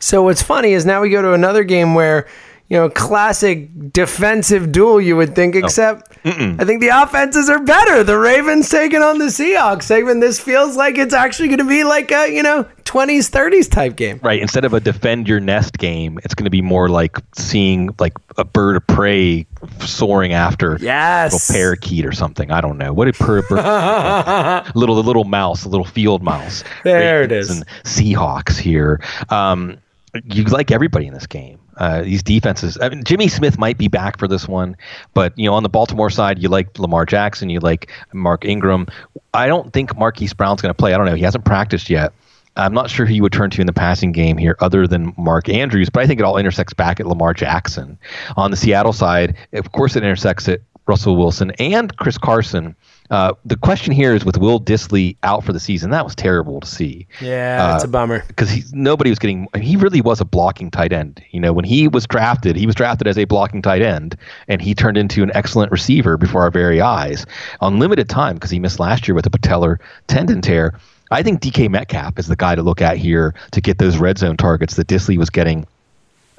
So 0.00 0.22
what's 0.22 0.42
funny 0.42 0.72
is 0.72 0.86
now 0.86 1.00
we 1.00 1.10
go 1.10 1.22
to 1.22 1.32
another 1.32 1.64
game 1.64 1.94
where 1.94 2.28
you 2.68 2.76
know, 2.76 2.90
classic 2.90 3.92
defensive 3.92 4.72
duel, 4.72 5.00
you 5.00 5.16
would 5.16 5.34
think, 5.34 5.54
except. 5.56 6.18
I 6.24 6.64
think 6.64 6.82
the 6.82 6.88
offenses 6.88 7.48
are 7.48 7.62
better. 7.62 8.04
The 8.04 8.18
Ravens 8.18 8.68
taking 8.68 9.00
on 9.00 9.18
the 9.18 9.26
Seahawks 9.26 9.84
Sigmund. 9.84 10.22
This 10.22 10.38
feels 10.38 10.76
like 10.76 10.98
it's 10.98 11.14
actually 11.14 11.48
going 11.48 11.58
to 11.58 11.64
be 11.64 11.84
like 11.84 12.12
a, 12.12 12.30
you 12.30 12.42
know, 12.42 12.64
20s, 12.84 13.30
30s 13.30 13.70
type 13.70 13.96
game. 13.96 14.20
Right. 14.22 14.42
Instead 14.42 14.66
of 14.66 14.74
a 14.74 14.80
defend 14.80 15.28
your 15.28 15.40
nest 15.40 15.78
game, 15.78 16.18
it's 16.24 16.34
going 16.34 16.44
to 16.44 16.50
be 16.50 16.60
more 16.60 16.90
like 16.90 17.16
seeing 17.34 17.94
like 17.98 18.12
a 18.36 18.44
bird 18.44 18.76
of 18.76 18.86
prey 18.86 19.46
soaring 19.80 20.34
after 20.34 20.76
yes. 20.80 21.48
a 21.48 21.52
parakeet 21.52 22.04
or 22.04 22.12
something. 22.12 22.50
I 22.50 22.60
don't 22.60 22.76
know. 22.76 22.92
What 22.92 23.06
did 23.06 23.14
per, 23.14 23.40
bird, 23.42 24.74
little, 24.74 24.96
the 24.96 25.02
little 25.02 25.24
mouse, 25.24 25.62
the 25.62 25.70
little 25.70 25.86
field 25.86 26.22
mouse. 26.22 26.64
There 26.84 27.22
Ravens 27.22 27.32
it 27.32 27.38
is. 27.38 27.50
And 27.50 27.66
Seahawks 27.84 28.58
here. 28.58 29.02
Um, 29.30 29.78
you 30.24 30.44
like 30.44 30.70
everybody 30.70 31.06
in 31.06 31.14
this 31.14 31.26
game. 31.26 31.58
Uh, 31.78 32.02
these 32.02 32.24
defenses. 32.24 32.76
I 32.80 32.88
mean, 32.88 33.04
Jimmy 33.04 33.28
Smith 33.28 33.56
might 33.56 33.78
be 33.78 33.86
back 33.86 34.18
for 34.18 34.26
this 34.26 34.48
one, 34.48 34.76
but 35.14 35.32
you 35.38 35.48
know, 35.48 35.54
on 35.54 35.62
the 35.62 35.68
Baltimore 35.68 36.10
side, 36.10 36.42
you 36.42 36.48
like 36.48 36.76
Lamar 36.76 37.06
Jackson, 37.06 37.50
you 37.50 37.60
like 37.60 37.90
Mark 38.12 38.44
Ingram. 38.44 38.88
I 39.32 39.46
don't 39.46 39.72
think 39.72 39.96
Marquise 39.96 40.34
Brown's 40.34 40.60
going 40.60 40.70
to 40.70 40.76
play. 40.76 40.92
I 40.92 40.96
don't 40.96 41.06
know. 41.06 41.14
He 41.14 41.22
hasn't 41.22 41.44
practiced 41.44 41.88
yet. 41.88 42.12
I'm 42.56 42.74
not 42.74 42.90
sure 42.90 43.06
who 43.06 43.14
you 43.14 43.22
would 43.22 43.32
turn 43.32 43.50
to 43.50 43.60
in 43.60 43.68
the 43.68 43.72
passing 43.72 44.10
game 44.10 44.36
here, 44.36 44.56
other 44.58 44.88
than 44.88 45.14
Mark 45.16 45.48
Andrews. 45.48 45.88
But 45.88 46.02
I 46.02 46.06
think 46.08 46.18
it 46.18 46.24
all 46.24 46.36
intersects 46.36 46.72
back 46.72 46.98
at 46.98 47.06
Lamar 47.06 47.32
Jackson. 47.32 47.96
On 48.36 48.50
the 48.50 48.56
Seattle 48.56 48.92
side, 48.92 49.36
of 49.52 49.70
course, 49.70 49.94
it 49.94 50.02
intersects 50.02 50.48
at 50.48 50.60
Russell 50.86 51.16
Wilson 51.16 51.52
and 51.60 51.96
Chris 51.96 52.18
Carson. 52.18 52.74
Uh, 53.10 53.32
the 53.44 53.56
question 53.56 53.92
here 53.92 54.14
is 54.14 54.24
with 54.24 54.36
Will 54.36 54.60
Dissly 54.60 55.16
out 55.22 55.44
for 55.44 55.52
the 55.52 55.60
season. 55.60 55.90
That 55.90 56.04
was 56.04 56.14
terrible 56.14 56.60
to 56.60 56.66
see. 56.66 57.06
Yeah, 57.20 57.74
it's 57.74 57.84
uh, 57.84 57.88
a 57.88 57.90
bummer 57.90 58.24
because 58.26 58.72
nobody 58.72 59.10
was 59.10 59.18
getting. 59.18 59.48
He 59.60 59.76
really 59.76 60.00
was 60.00 60.20
a 60.20 60.24
blocking 60.24 60.70
tight 60.70 60.92
end. 60.92 61.22
You 61.30 61.40
know, 61.40 61.52
when 61.52 61.64
he 61.64 61.88
was 61.88 62.06
drafted, 62.06 62.56
he 62.56 62.66
was 62.66 62.74
drafted 62.74 63.06
as 63.06 63.16
a 63.16 63.24
blocking 63.24 63.62
tight 63.62 63.82
end, 63.82 64.16
and 64.46 64.60
he 64.60 64.74
turned 64.74 64.98
into 64.98 65.22
an 65.22 65.30
excellent 65.34 65.72
receiver 65.72 66.16
before 66.16 66.42
our 66.42 66.50
very 66.50 66.80
eyes 66.80 67.24
on 67.60 67.78
limited 67.78 68.08
time 68.08 68.34
because 68.34 68.50
he 68.50 68.58
missed 68.58 68.78
last 68.78 69.08
year 69.08 69.14
with 69.14 69.26
a 69.26 69.30
patellar 69.30 69.78
tendon 70.06 70.40
tear. 70.40 70.78
I 71.10 71.22
think 71.22 71.40
DK 71.40 71.70
Metcalf 71.70 72.18
is 72.18 72.26
the 72.26 72.36
guy 72.36 72.54
to 72.54 72.62
look 72.62 72.82
at 72.82 72.98
here 72.98 73.34
to 73.52 73.60
get 73.62 73.78
those 73.78 73.96
red 73.96 74.18
zone 74.18 74.36
targets 74.36 74.76
that 74.76 74.88
Disley 74.88 75.16
was 75.16 75.30
getting 75.30 75.66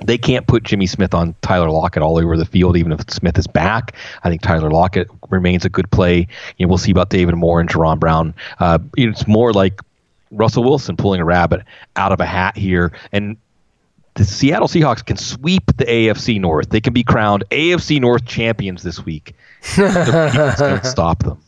they 0.06 0.18
can't 0.18 0.48
put 0.48 0.64
Jimmy 0.64 0.88
Smith 0.88 1.14
on 1.14 1.36
Tyler 1.42 1.70
Lockett 1.70 2.02
all 2.04 2.18
over 2.18 2.38
the 2.38 2.46
field, 2.46 2.78
even 2.78 2.92
if 2.92 3.02
Smith 3.10 3.38
is 3.38 3.48
back. 3.48 3.96
I 4.24 4.30
think 4.30 4.42
Tyler 4.42 4.72
Lockett 4.72 5.08
remains 5.30 5.66
a 5.66 5.70
good 5.70 5.90
play. 5.92 6.28
You 6.58 6.66
know, 6.66 6.70
we'll 6.70 6.78
see 6.78 6.92
about 6.92 7.10
David 7.10 7.36
Moore 7.36 7.60
and 7.60 7.70
Jaron 7.70 8.00
Brown. 8.00 8.34
Uh, 8.60 8.80
it's 8.98 9.28
more 9.28 9.52
like 9.54 9.82
Russell 10.32 10.64
Wilson 10.64 10.96
pulling 10.96 11.22
a 11.22 11.26
rabbit 11.26 11.64
out 11.96 12.12
of 12.12 12.20
a 12.20 12.26
hat 12.26 12.56
here. 12.56 12.92
And 13.12 13.38
the 14.16 14.26
Seattle 14.26 14.68
Seahawks 14.68 15.06
can 15.06 15.18
sweep 15.18 15.66
the 15.78 15.86
AFC 15.86 16.40
North. 16.40 16.70
They 16.70 16.82
can 16.82 16.94
be 16.94 17.04
crowned 17.04 17.44
AFC 17.52 18.00
North 18.00 18.26
champions 18.26 18.84
this 18.84 19.06
week. 19.06 19.36
The 19.76 20.56
don't 20.58 20.86
stop 20.86 21.24
them. 21.24 21.42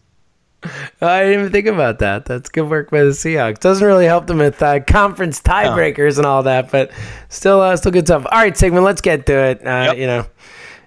I 1.02 1.24
didn't 1.24 1.40
even 1.40 1.52
think 1.52 1.68
about 1.68 2.00
that. 2.00 2.26
That's 2.26 2.50
good 2.50 2.70
work 2.70 2.92
by 2.92 3.04
the 3.04 3.12
Seahawks. 3.12 3.60
Doesn't 3.60 3.86
really 3.86 4.06
help 4.06 4.28
them 4.28 4.38
with 4.38 4.62
uh, 4.62 4.82
conference 4.82 5.42
tiebreakers 5.42 6.18
and 6.18 6.26
all 6.26 6.44
that, 6.44 6.72
but 6.72 6.92
still, 7.30 7.62
uh, 7.62 7.76
still 7.76 7.92
good 7.92 8.08
stuff. 8.08 8.26
All 8.32 8.40
right, 8.40 8.56
Sigmund, 8.56 8.86
let's 8.86 9.02
get 9.02 9.26
to 9.26 9.34
it. 9.34 9.66
Uh, 9.66 9.86
yep. 9.88 9.98
You 9.98 10.08
know, 10.08 10.26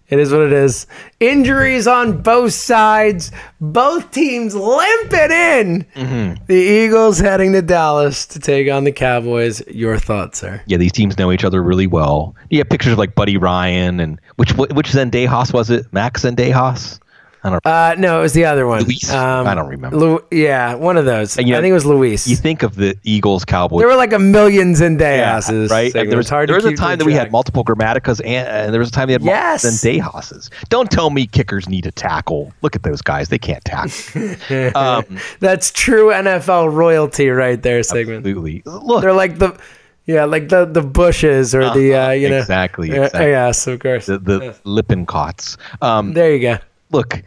it 0.08 0.18
is 0.18 0.30
what 0.30 0.42
it 0.42 0.52
is. 0.52 0.86
Injuries 1.18 1.86
on 1.86 2.20
both 2.20 2.52
sides. 2.52 3.32
Both 3.60 4.10
teams 4.10 4.54
limping 4.54 5.32
in. 5.32 5.86
Mm-hmm. 5.94 6.44
The 6.46 6.54
Eagles 6.54 7.18
heading 7.18 7.52
to 7.52 7.62
Dallas 7.62 8.26
to 8.26 8.38
take 8.38 8.70
on 8.70 8.84
the 8.84 8.92
Cowboys. 8.92 9.66
Your 9.66 9.98
thoughts, 9.98 10.40
sir? 10.40 10.62
Yeah, 10.66 10.76
these 10.76 10.92
teams 10.92 11.18
know 11.18 11.32
each 11.32 11.44
other 11.44 11.62
really 11.62 11.86
well. 11.86 12.36
You 12.50 12.58
have 12.58 12.68
pictures 12.68 12.92
of 12.92 12.98
like 12.98 13.14
Buddy 13.14 13.36
Ryan 13.38 13.98
and 13.98 14.20
which 14.36 14.52
which 14.52 14.92
Zendejas 14.92 15.52
was 15.52 15.70
it? 15.70 15.90
Max 15.92 16.22
Zendejas? 16.22 17.00
I 17.44 17.50
don't. 17.50 17.66
Uh, 17.66 17.94
no, 17.98 18.20
it 18.20 18.22
was 18.22 18.32
the 18.32 18.46
other 18.46 18.66
one. 18.66 18.84
Luis. 18.84 19.12
Um, 19.12 19.46
I 19.46 19.54
don't 19.54 19.68
remember. 19.68 19.96
Lu- 19.98 20.24
yeah, 20.30 20.74
one 20.74 20.96
of 20.96 21.04
those. 21.04 21.36
You 21.36 21.44
know, 21.52 21.58
I 21.58 21.60
think 21.60 21.72
it 21.72 21.74
was 21.74 21.84
Luis. 21.84 22.26
You 22.26 22.36
think 22.36 22.62
of 22.62 22.76
the 22.76 22.96
Eagles, 23.04 23.44
Cowboys. 23.44 23.80
There 23.80 23.88
were 23.88 23.96
like 23.96 24.14
a 24.14 24.18
million 24.18 24.72
Zendejas, 24.72 25.50
yeah, 25.50 25.74
right? 25.74 25.92
there 25.92 26.16
was, 26.16 26.30
hard 26.30 26.48
there 26.48 26.56
was 26.56 26.64
a 26.64 26.72
time 26.72 26.98
that 26.98 27.04
we 27.04 27.12
had 27.12 27.30
multiple 27.30 27.62
Grammaticas, 27.62 28.20
and, 28.24 28.48
and, 28.48 28.72
there 28.72 28.78
was 28.78 28.88
a 28.88 28.92
time 28.92 29.08
we 29.08 29.12
had 29.12 29.22
yes. 29.22 29.62
multiple 29.62 29.90
Zendejases. 29.90 30.50
Don't 30.70 30.90
tell 30.90 31.10
me 31.10 31.26
kickers 31.26 31.68
need 31.68 31.84
a 31.84 31.92
tackle. 31.92 32.50
Look 32.62 32.74
at 32.76 32.82
those 32.82 33.02
guys; 33.02 33.28
they 33.28 33.38
can't 33.38 33.62
tackle. 33.62 34.74
um, 34.74 35.04
That's 35.40 35.70
true 35.70 36.08
NFL 36.08 36.72
royalty, 36.72 37.28
right 37.28 37.62
there, 37.62 37.82
Sigmund. 37.82 38.26
Absolutely. 38.26 38.62
Look, 38.64 39.02
they're 39.02 39.12
like 39.12 39.38
the. 39.38 39.58
Yeah, 40.06 40.26
like 40.26 40.50
the 40.50 40.66
the 40.66 40.82
bushes 40.82 41.54
or 41.54 41.62
uh 41.62 41.72
the 41.72 41.94
uh, 41.94 42.10
you 42.10 42.28
know 42.28 42.36
exactly, 42.36 42.90
exactly. 42.90 43.20
Uh, 43.20 43.26
yes, 43.26 43.66
of 43.66 43.80
course. 43.80 44.04
The, 44.04 44.18
the 44.18 44.38
yeah. 44.38 44.52
Lippincotts. 44.66 45.56
Um, 45.80 46.12
there 46.12 46.30
you 46.34 46.40
go 46.40 46.58
look, 46.94 47.22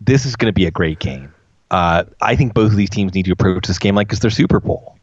this 0.00 0.26
is 0.26 0.34
going 0.34 0.48
to 0.48 0.52
be 0.52 0.66
a 0.66 0.70
great 0.70 0.98
game. 0.98 1.32
Uh, 1.70 2.04
I 2.20 2.34
think 2.34 2.54
both 2.54 2.72
of 2.72 2.76
these 2.76 2.90
teams 2.90 3.14
need 3.14 3.26
to 3.26 3.32
approach 3.32 3.68
this 3.68 3.78
game 3.78 3.94
like 3.94 4.10
it's 4.10 4.20
their 4.20 4.30
Super 4.30 4.58
Bowl. 4.58 4.98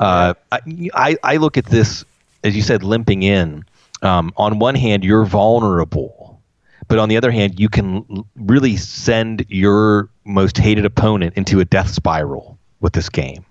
Uh, 0.00 0.34
I, 0.50 1.16
I 1.22 1.36
look 1.36 1.56
at 1.56 1.66
this, 1.66 2.04
as 2.42 2.56
you 2.56 2.62
said, 2.62 2.82
limping 2.82 3.22
in. 3.22 3.64
Um, 4.02 4.32
on 4.36 4.58
one 4.58 4.74
hand, 4.74 5.04
you're 5.04 5.24
vulnerable, 5.24 6.40
but 6.88 6.98
on 6.98 7.08
the 7.08 7.16
other 7.16 7.30
hand, 7.30 7.60
you 7.60 7.68
can 7.68 8.24
really 8.36 8.76
send 8.76 9.44
your 9.48 10.08
most 10.24 10.56
hated 10.56 10.84
opponent 10.84 11.34
into 11.36 11.60
a 11.60 11.64
death 11.64 11.90
spiral 11.90 12.58
with 12.80 12.92
this 12.92 13.08
game. 13.08 13.44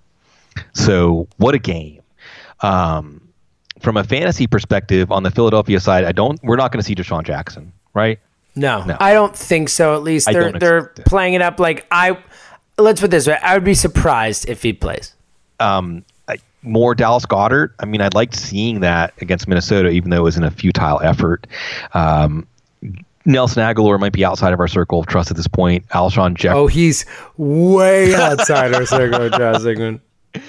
So, 0.72 1.28
what 1.36 1.54
a 1.54 1.58
game! 1.58 2.00
Um, 2.60 3.28
from 3.80 3.96
a 3.96 4.04
fantasy 4.04 4.46
perspective, 4.46 5.12
on 5.12 5.22
the 5.22 5.30
Philadelphia 5.30 5.80
side, 5.80 6.04
I 6.04 6.12
don't. 6.12 6.42
We're 6.42 6.56
not 6.56 6.72
going 6.72 6.80
to 6.80 6.84
see 6.84 6.94
DeSean 6.94 7.24
Jackson, 7.24 7.72
right? 7.92 8.18
No, 8.58 8.84
no, 8.84 8.96
I 8.98 9.12
don't 9.12 9.36
think 9.36 9.68
so. 9.68 9.94
At 9.94 10.02
least 10.02 10.26
they're 10.30 10.52
they're 10.52 10.86
playing 11.06 11.34
it 11.34 11.42
up 11.42 11.60
like 11.60 11.86
I. 11.90 12.18
Let's 12.76 13.00
put 13.00 13.10
this 13.10 13.26
way: 13.26 13.38
I 13.42 13.54
would 13.54 13.64
be 13.64 13.74
surprised 13.74 14.48
if 14.48 14.62
he 14.62 14.72
plays. 14.72 15.14
Um, 15.60 16.04
more 16.62 16.94
Dallas 16.94 17.24
Goedert. 17.24 17.70
I 17.78 17.86
mean, 17.86 18.00
I'd 18.00 18.14
like 18.14 18.34
seeing 18.34 18.80
that 18.80 19.14
against 19.20 19.48
Minnesota, 19.48 19.90
even 19.90 20.10
though 20.10 20.18
it 20.18 20.22
was 20.22 20.36
in 20.36 20.44
a 20.44 20.50
futile 20.50 21.00
effort. 21.02 21.46
Um, 21.94 22.46
Nelson 23.24 23.62
Agholor 23.62 24.00
might 24.00 24.12
be 24.12 24.24
outside 24.24 24.52
of 24.52 24.60
our 24.60 24.68
circle 24.68 25.00
of 25.00 25.06
trust 25.06 25.30
at 25.30 25.36
this 25.36 25.46
point. 25.46 25.86
Alshon 25.88 26.34
Jeff. 26.34 26.54
Oh, 26.54 26.66
he's 26.66 27.04
way 27.36 28.14
outside 28.14 28.74
our 28.74 28.86
circle 28.86 29.22
of 29.22 29.32
trust, 29.32 29.62
Sigmund. 29.62 30.00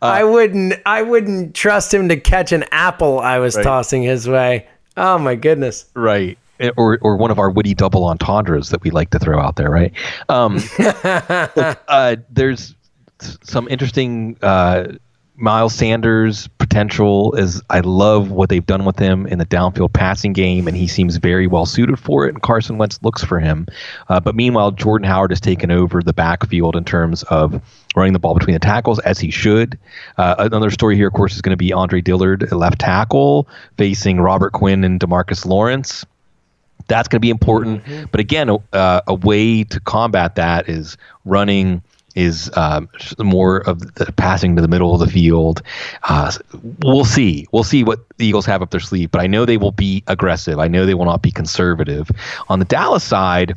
Uh, 0.00 0.06
I 0.06 0.24
wouldn't. 0.24 0.74
I 0.86 1.02
wouldn't 1.02 1.54
trust 1.54 1.92
him 1.92 2.08
to 2.08 2.16
catch 2.16 2.50
an 2.50 2.64
apple 2.72 3.20
I 3.20 3.38
was 3.38 3.54
right. 3.54 3.62
tossing 3.62 4.02
his 4.02 4.26
way. 4.26 4.66
Oh 4.96 5.18
my 5.18 5.34
goodness! 5.34 5.84
Right 5.94 6.38
or 6.76 6.98
or 7.00 7.16
one 7.16 7.30
of 7.30 7.38
our 7.38 7.50
witty 7.50 7.74
double 7.74 8.04
entendres 8.04 8.70
that 8.70 8.82
we 8.82 8.90
like 8.90 9.10
to 9.10 9.18
throw 9.18 9.40
out 9.40 9.56
there, 9.56 9.70
right? 9.70 9.92
Um, 10.28 10.58
uh, 10.78 12.16
there's 12.30 12.74
some 13.20 13.68
interesting 13.68 14.36
uh, 14.42 14.92
Miles 15.36 15.74
Sanders 15.74 16.46
potential 16.58 17.34
is 17.34 17.62
I 17.70 17.80
love 17.80 18.30
what 18.30 18.48
they've 18.48 18.64
done 18.64 18.84
with 18.84 18.98
him 18.98 19.26
in 19.26 19.38
the 19.38 19.46
downfield 19.46 19.92
passing 19.92 20.32
game, 20.32 20.68
and 20.68 20.76
he 20.76 20.86
seems 20.86 21.16
very 21.16 21.46
well 21.46 21.66
suited 21.66 21.98
for 21.98 22.26
it. 22.26 22.34
And 22.34 22.42
Carson 22.42 22.78
Wentz 22.78 23.02
looks 23.02 23.24
for 23.24 23.40
him. 23.40 23.66
Uh, 24.08 24.20
but 24.20 24.34
meanwhile, 24.34 24.70
Jordan 24.70 25.08
Howard 25.08 25.30
has 25.30 25.40
taken 25.40 25.70
over 25.70 26.02
the 26.02 26.12
backfield 26.12 26.76
in 26.76 26.84
terms 26.84 27.22
of 27.24 27.60
running 27.96 28.12
the 28.12 28.18
ball 28.18 28.34
between 28.34 28.54
the 28.54 28.60
tackles 28.60 28.98
as 29.00 29.18
he 29.18 29.30
should. 29.30 29.78
Uh, 30.16 30.34
another 30.38 30.70
story 30.70 30.96
here, 30.96 31.08
of 31.08 31.12
course, 31.14 31.34
is 31.34 31.42
going 31.42 31.50
to 31.50 31.56
be 31.56 31.72
Andre 31.72 32.00
Dillard, 32.00 32.50
a 32.52 32.56
left 32.56 32.78
tackle, 32.78 33.48
facing 33.78 34.20
Robert 34.20 34.52
Quinn 34.52 34.84
and 34.84 35.00
Demarcus 35.00 35.44
Lawrence. 35.46 36.04
That's 36.88 37.08
going 37.08 37.18
to 37.18 37.20
be 37.20 37.30
important. 37.30 37.84
Mm-hmm. 37.84 38.04
But 38.10 38.20
again, 38.20 38.50
uh, 38.72 39.00
a 39.06 39.14
way 39.14 39.64
to 39.64 39.80
combat 39.80 40.36
that 40.36 40.68
is 40.68 40.96
running 41.24 41.82
is 42.14 42.50
um, 42.56 42.88
more 43.18 43.58
of 43.58 43.94
the 43.94 44.12
passing 44.12 44.56
to 44.56 44.62
the 44.62 44.68
middle 44.68 44.92
of 44.94 45.00
the 45.00 45.06
field. 45.06 45.62
Uh, 46.04 46.32
we'll 46.80 47.04
see. 47.04 47.46
We'll 47.52 47.64
see 47.64 47.84
what 47.84 48.00
the 48.18 48.26
Eagles 48.26 48.46
have 48.46 48.62
up 48.62 48.70
their 48.70 48.80
sleeve, 48.80 49.10
but 49.10 49.20
I 49.20 49.26
know 49.26 49.44
they 49.44 49.56
will 49.56 49.72
be 49.72 50.02
aggressive. 50.06 50.58
I 50.58 50.68
know 50.68 50.84
they 50.84 50.94
will 50.94 51.06
not 51.06 51.22
be 51.22 51.30
conservative. 51.30 52.10
On 52.48 52.58
the 52.58 52.64
Dallas 52.64 53.04
side, 53.04 53.56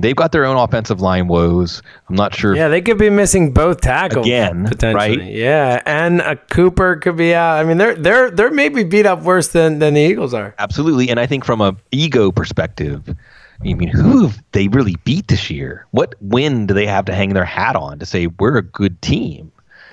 They've 0.00 0.16
got 0.16 0.32
their 0.32 0.44
own 0.44 0.56
offensive 0.56 1.00
line 1.00 1.28
woes. 1.28 1.82
I'm 2.08 2.16
not 2.16 2.34
sure. 2.34 2.54
Yeah, 2.54 2.68
they 2.68 2.82
could 2.82 2.98
be 2.98 3.10
missing 3.10 3.52
both 3.52 3.80
tackles 3.80 4.26
Again, 4.26 4.66
potentially. 4.66 5.18
right? 5.18 5.32
Yeah, 5.32 5.82
and 5.86 6.20
a 6.20 6.36
Cooper 6.36 6.96
could 6.96 7.16
be 7.16 7.34
out. 7.34 7.58
I 7.58 7.64
mean, 7.64 7.78
they're 7.78 7.94
they're 7.94 8.30
they're 8.30 8.50
maybe 8.50 8.84
beat 8.84 9.06
up 9.06 9.22
worse 9.22 9.48
than 9.48 9.78
than 9.78 9.94
the 9.94 10.00
Eagles 10.00 10.34
are. 10.34 10.54
Absolutely. 10.58 11.08
And 11.08 11.18
I 11.18 11.26
think 11.26 11.44
from 11.44 11.60
a 11.60 11.76
ego 11.92 12.30
perspective, 12.30 13.14
I 13.60 13.74
mean, 13.74 13.88
who 13.88 14.26
have 14.26 14.42
they 14.52 14.68
really 14.68 14.96
beat 15.04 15.28
this 15.28 15.50
year? 15.50 15.86
What 15.92 16.14
win 16.20 16.66
do 16.66 16.74
they 16.74 16.86
have 16.86 17.06
to 17.06 17.14
hang 17.14 17.30
their 17.34 17.44
hat 17.44 17.76
on 17.76 17.98
to 17.98 18.06
say 18.06 18.26
we're 18.26 18.58
a 18.58 18.62
good 18.62 19.00
team? 19.02 19.50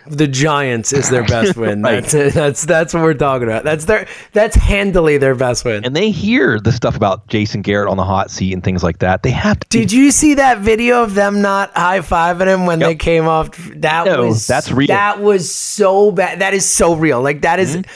The 0.07 0.27
Giants 0.27 0.91
is 0.93 1.09
their 1.09 1.23
best 1.23 1.55
win. 1.55 1.81
Right. 1.83 2.01
That's 2.01 2.13
it. 2.13 2.33
That's 2.33 2.65
that's 2.65 2.93
what 2.93 3.03
we're 3.03 3.13
talking 3.13 3.47
about. 3.47 3.63
That's 3.63 3.85
their 3.85 4.07
that's 4.31 4.55
handily 4.55 5.17
their 5.17 5.35
best 5.35 5.65
win. 5.65 5.83
And 5.85 5.95
they 5.95 6.11
hear 6.11 6.59
the 6.59 6.71
stuff 6.71 6.95
about 6.95 7.27
Jason 7.27 7.61
Garrett 7.61 7.89
on 7.89 7.97
the 7.97 8.03
hot 8.05 8.31
seat 8.31 8.53
and 8.53 8.63
things 8.63 8.83
like 8.83 8.99
that. 8.99 9.23
They 9.23 9.31
have 9.31 9.59
to. 9.59 9.65
Did 9.69 9.91
you 9.91 10.11
see 10.11 10.33
that 10.35 10.59
video 10.59 11.03
of 11.03 11.13
them 11.15 11.41
not 11.41 11.71
high 11.75 11.99
fiving 11.99 12.47
him 12.47 12.65
when 12.65 12.79
Yep. 12.79 12.87
they 12.89 12.95
came 12.95 13.27
off? 13.27 13.55
That 13.75 14.05
No, 14.05 14.25
was 14.27 14.45
that's 14.47 14.71
real. 14.71 14.87
That 14.87 15.21
was 15.21 15.53
so 15.53 16.11
bad. 16.11 16.39
That 16.39 16.53
is 16.53 16.65
so 16.69 16.95
real. 16.95 17.21
Like 17.21 17.41
that 17.41 17.59
is 17.59 17.75
Mm-hmm. 17.77 17.89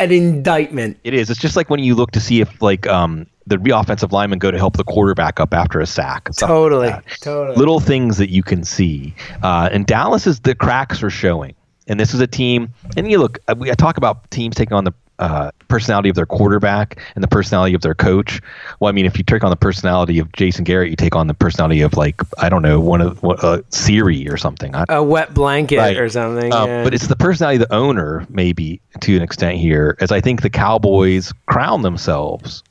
An 0.00 0.12
indictment. 0.12 0.98
It 1.04 1.14
is. 1.14 1.30
It's 1.30 1.40
just 1.40 1.56
like 1.56 1.70
when 1.70 1.80
you 1.80 1.94
look 1.94 2.10
to 2.12 2.20
see 2.20 2.40
if 2.40 2.60
like 2.62 2.86
um 2.86 3.26
the 3.46 3.58
offensive 3.76 4.12
linemen 4.12 4.38
go 4.38 4.50
to 4.50 4.58
help 4.58 4.76
the 4.76 4.84
quarterback 4.84 5.40
up 5.40 5.52
after 5.54 5.80
a 5.80 5.86
sack. 5.86 6.28
stuff 6.32 6.48
like 6.48 6.56
Totally, 6.56 6.94
totally. 7.20 7.56
Little 7.56 7.80
things 7.80 8.16
that 8.18 8.30
you 8.30 8.42
can 8.42 8.62
see. 8.64 9.14
Uh, 9.42 9.68
and 9.72 9.86
Dallas 9.86 10.26
is 10.26 10.40
the 10.40 10.54
cracks 10.54 11.02
are 11.02 11.10
showing. 11.10 11.54
And 11.88 11.98
this 11.98 12.14
is 12.14 12.20
a 12.20 12.26
team. 12.26 12.72
And 12.96 13.10
you 13.10 13.18
look. 13.18 13.38
I, 13.48 13.54
we- 13.54 13.70
I 13.70 13.74
talk 13.74 13.96
about 13.96 14.30
teams 14.30 14.54
taking 14.56 14.74
on 14.74 14.84
the. 14.84 14.92
Uh, 15.20 15.50
personality 15.68 16.08
of 16.08 16.16
their 16.16 16.24
quarterback 16.24 16.98
and 17.14 17.22
the 17.22 17.28
personality 17.28 17.74
of 17.74 17.82
their 17.82 17.94
coach. 17.94 18.40
Well, 18.80 18.88
I 18.88 18.92
mean, 18.92 19.04
if 19.04 19.18
you 19.18 19.22
take 19.22 19.44
on 19.44 19.50
the 19.50 19.56
personality 19.56 20.18
of 20.18 20.32
Jason 20.32 20.64
Garrett, 20.64 20.88
you 20.88 20.96
take 20.96 21.14
on 21.14 21.26
the 21.26 21.34
personality 21.34 21.82
of 21.82 21.94
like 21.94 22.22
I 22.38 22.48
don't 22.48 22.62
know 22.62 22.80
one 22.80 23.02
of 23.02 23.22
what, 23.22 23.44
uh, 23.44 23.60
Siri 23.68 24.26
or 24.28 24.38
something. 24.38 24.74
I, 24.74 24.86
A 24.88 25.02
wet 25.02 25.34
blanket 25.34 25.76
Right. 25.76 25.98
or 25.98 26.08
something. 26.08 26.50
um, 26.54 26.68
yeah. 26.68 26.84
But 26.84 26.94
it's 26.94 27.06
the 27.06 27.16
personality 27.16 27.62
of 27.62 27.68
the 27.68 27.74
owner, 27.74 28.26
maybe 28.30 28.80
to 29.00 29.14
an 29.14 29.22
extent 29.22 29.58
here, 29.58 29.94
as 30.00 30.10
I 30.10 30.22
think 30.22 30.40
the 30.40 30.48
Cowboys 30.50 31.32
crown 31.46 31.82
themselves. 31.82 32.62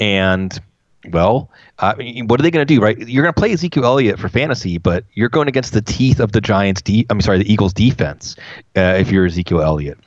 And, 0.00 0.58
well, 1.10 1.50
I 1.78 1.94
mean, 1.94 2.26
what 2.28 2.40
are 2.40 2.42
they 2.42 2.50
going 2.50 2.66
to 2.66 2.74
do, 2.74 2.80
right? 2.80 2.96
You're 2.98 3.22
going 3.22 3.34
to 3.34 3.38
play 3.38 3.52
Ezekiel 3.52 3.84
Elliott 3.84 4.18
for 4.18 4.28
fantasy, 4.28 4.78
but 4.78 5.04
you're 5.14 5.28
going 5.28 5.48
against 5.48 5.72
the 5.74 5.82
teeth 5.82 6.20
of 6.20 6.32
the 6.32 6.40
Giants, 6.40 6.80
de- 6.82 7.06
I'm 7.10 7.20
sorry, 7.20 7.38
the 7.38 7.52
Eagles 7.52 7.72
defense 7.74 8.34
uh, 8.76 8.96
if 8.98 9.10
you're 9.10 9.26
Ezekiel 9.26 9.60
Elliott. 9.62 9.98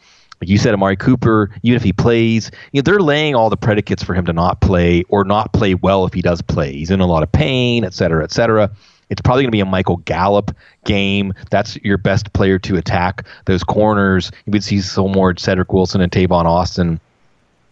Like 0.42 0.50
you 0.50 0.58
said, 0.58 0.74
Amari 0.74 0.98
Cooper, 0.98 1.52
even 1.62 1.76
if 1.76 1.84
he 1.84 1.94
plays, 1.94 2.50
you 2.72 2.82
know, 2.82 2.84
they're 2.84 3.00
laying 3.00 3.36
all 3.36 3.50
the 3.50 3.58
predicates 3.58 4.04
for 4.04 4.16
him 4.16 4.26
to 4.26 4.34
not 4.34 4.60
play 4.60 5.04
or 5.10 5.24
not 5.24 5.54
play 5.54 5.76
well 5.76 6.06
if 6.06 6.14
he 6.14 6.22
does 6.22 6.42
play. 6.42 6.74
He's 6.74 6.90
in 6.90 7.00
a 7.00 7.06
lot 7.06 7.22
of 7.22 7.32
pain, 7.32 7.86
et 7.86 7.94
cetera, 7.94 8.24
et 8.24 8.32
cetera. 8.32 8.72
It's 9.12 9.22
probably 9.22 9.44
going 9.44 9.52
to 9.52 9.56
be 9.56 9.60
a 9.60 9.66
Michael 9.66 9.98
Gallup 9.98 10.56
game. 10.86 11.34
That's 11.52 11.76
your 11.84 11.98
best 11.98 12.34
player 12.34 12.58
to 12.60 12.78
attack 12.78 13.26
those 13.46 13.64
corners. 13.64 14.32
You 14.46 14.52
would 14.52 14.64
see 14.64 14.82
some 14.82 15.12
more 15.12 15.36
Cedric 15.38 15.72
Wilson 15.74 16.02
and 16.02 16.12
Tavon 16.12 16.46
Austin. 16.46 17.00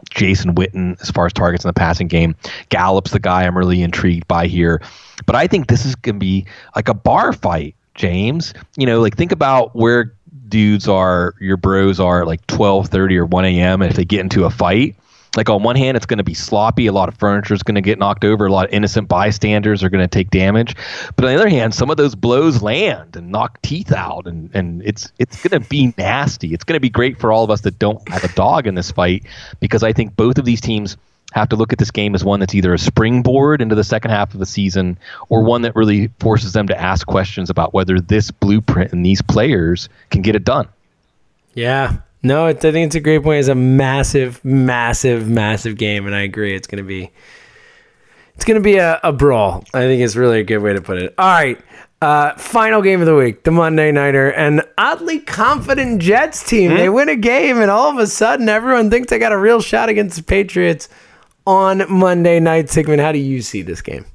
Jason 0.10 0.56
Witten 0.56 1.00
as 1.02 1.12
far 1.12 1.26
as 1.26 1.34
targets 1.34 1.64
in 1.64 1.70
the 1.70 1.74
passing 1.74 2.08
game. 2.08 2.36
Gallup's 2.70 3.12
the 3.12 3.20
guy 3.20 3.46
I'm 3.46 3.58
really 3.58 3.82
intrigued 3.82 4.28
by 4.28 4.48
here. 4.48 4.82
But 5.26 5.36
I 5.36 5.46
think 5.46 5.68
this 5.68 5.86
is 5.86 5.96
going 5.96 6.16
to 6.16 6.20
be 6.20 6.46
like 6.76 6.88
a 6.88 6.94
bar 6.94 7.34
fight, 7.34 7.76
James. 7.96 8.54
You 8.78 8.86
know, 8.86 9.02
like 9.02 9.18
think 9.18 9.32
about 9.32 9.76
where 9.76 10.14
dudes 10.50 10.88
are, 10.88 11.36
your 11.40 11.58
bros 11.58 12.00
are 12.00 12.26
like 12.26 12.46
12, 12.48 12.88
30 12.88 13.18
or 13.18 13.26
1 13.26 13.46
a.m. 13.46 13.82
And 13.82 13.90
if 13.92 13.98
they 13.98 14.06
get 14.06 14.22
into 14.22 14.46
a 14.46 14.50
fight, 14.50 14.96
like 15.36 15.50
on 15.50 15.62
one 15.62 15.76
hand, 15.76 15.96
it's 15.96 16.06
going 16.06 16.18
to 16.18 16.24
be 16.24 16.34
sloppy. 16.34 16.88
A 16.88 16.92
lot 16.92 17.08
of 17.08 17.18
furniture 17.18 17.54
is 17.54 17.62
going 17.62 17.76
to 17.76 17.82
get 17.82 18.00
knocked 18.00 18.26
over. 18.26 18.48
A 18.48 18.52
lot 18.52 18.66
of 18.66 18.74
innocent 18.74 19.08
bystanders 19.08 19.84
are 19.84 19.90
going 19.90 20.04
to 20.04 20.08
take 20.08 20.32
damage. 20.32 20.76
But 21.16 21.26
on 21.26 21.32
the 21.32 21.40
other 21.40 21.50
hand, 21.50 21.74
some 21.76 21.92
of 21.92 21.98
those 21.98 22.16
blows 22.16 22.62
land 22.62 23.16
and 23.16 23.30
knock 23.30 23.62
teeth 23.62 23.92
out, 23.92 24.26
and, 24.26 24.50
and 24.56 24.82
it's 24.84 25.12
it's 25.20 25.42
going 25.48 25.62
to 25.62 25.70
be 25.70 25.94
nasty. 25.98 26.54
It's 26.54 26.64
going 26.64 26.78
to 26.78 26.82
be 26.82 26.90
great 26.90 27.20
for 27.20 27.32
all 27.32 27.44
of 27.44 27.52
us 27.52 27.62
that 27.62 27.78
don't 27.78 28.08
have 28.10 28.24
a 28.24 28.34
dog 28.34 28.66
in 28.66 28.76
this 28.76 28.92
fight 28.92 29.26
because 29.60 29.84
I 29.84 29.94
think 29.94 30.16
both 30.16 30.40
of 30.40 30.46
these 30.46 30.62
teams 30.62 30.98
have 31.34 31.50
to 31.50 31.56
look 31.56 31.72
at 31.72 31.80
this 31.80 31.92
game 31.92 32.16
as 32.16 32.24
one 32.24 32.40
that's 32.40 32.56
either 32.56 32.74
a 32.74 32.80
springboard 32.80 33.62
into 33.62 33.76
the 33.76 33.84
second 33.84 34.12
half 34.12 34.34
of 34.34 34.40
the 34.40 34.46
season 34.46 34.98
or 35.30 35.44
one 35.44 35.62
that 35.62 35.76
really 35.76 36.08
forces 36.20 36.54
them 36.54 36.68
to 36.68 36.80
ask 36.80 37.06
questions 37.06 37.50
about 37.50 37.74
whether 37.74 38.00
this 38.00 38.32
blueprint 38.32 38.92
and 38.92 39.06
these 39.06 39.22
players 39.22 39.90
can 40.10 40.22
get 40.22 40.36
it 40.36 40.44
done. 40.44 40.68
Yeah. 41.54 41.98
No, 42.22 42.48
I 42.48 42.54
think 42.54 42.88
it's 42.88 42.96
a 42.96 43.00
great 43.00 43.24
point. 43.24 43.40
It's 43.40 43.48
a 43.48 43.56
massive, 43.56 44.44
massive, 44.44 45.30
massive 45.30 45.78
game, 45.78 46.06
and 46.06 46.14
I 46.14 46.22
agree. 46.22 46.54
It's 46.54 46.68
going 46.68 46.84
to 46.84 46.88
be, 46.88 47.12
it's 48.36 48.44
going 48.44 48.56
to 48.56 48.64
be 48.64 48.76
a, 48.76 49.00
a 49.04 49.14
brawl. 49.14 49.64
I 49.74 49.82
think 49.84 50.02
it's 50.02 50.18
really 50.18 50.40
a 50.40 50.44
good 50.44 50.58
way 50.58 50.74
to 50.74 50.82
put 50.82 50.98
it. 50.98 51.16
All 51.18 51.26
right, 51.26 51.58
uh, 52.02 52.34
final 52.36 52.82
game 52.82 53.00
of 53.00 53.06
the 53.06 53.16
week, 53.16 53.44
the 53.44 53.52
Monday 53.52 53.92
Nighter, 53.94 54.32
an 54.32 54.62
oddly 54.78 55.20
confident 55.20 56.02
Jets 56.02 56.46
team. 56.46 56.74
They 56.74 56.90
win 56.90 57.08
a 57.08 57.16
game, 57.16 57.58
and 57.62 57.72
all 57.72 57.90
of 57.90 57.98
a 57.98 58.08
sudden, 58.08 58.50
everyone 58.50 58.90
thinks 58.90 59.10
they 59.10 59.20
got 59.20 59.32
a 59.32 59.38
real 59.38 59.62
shot 59.62 59.88
against 59.88 60.18
the 60.18 60.24
Patriots 60.24 60.90
on 61.50 61.84
Monday 61.92 62.40
night. 62.40 62.70
Sigmund, 62.70 63.02
how 63.02 63.12
do 63.12 63.18
you 63.18 63.42
see 63.42 63.64
this 63.64 63.82
game? 63.82 64.06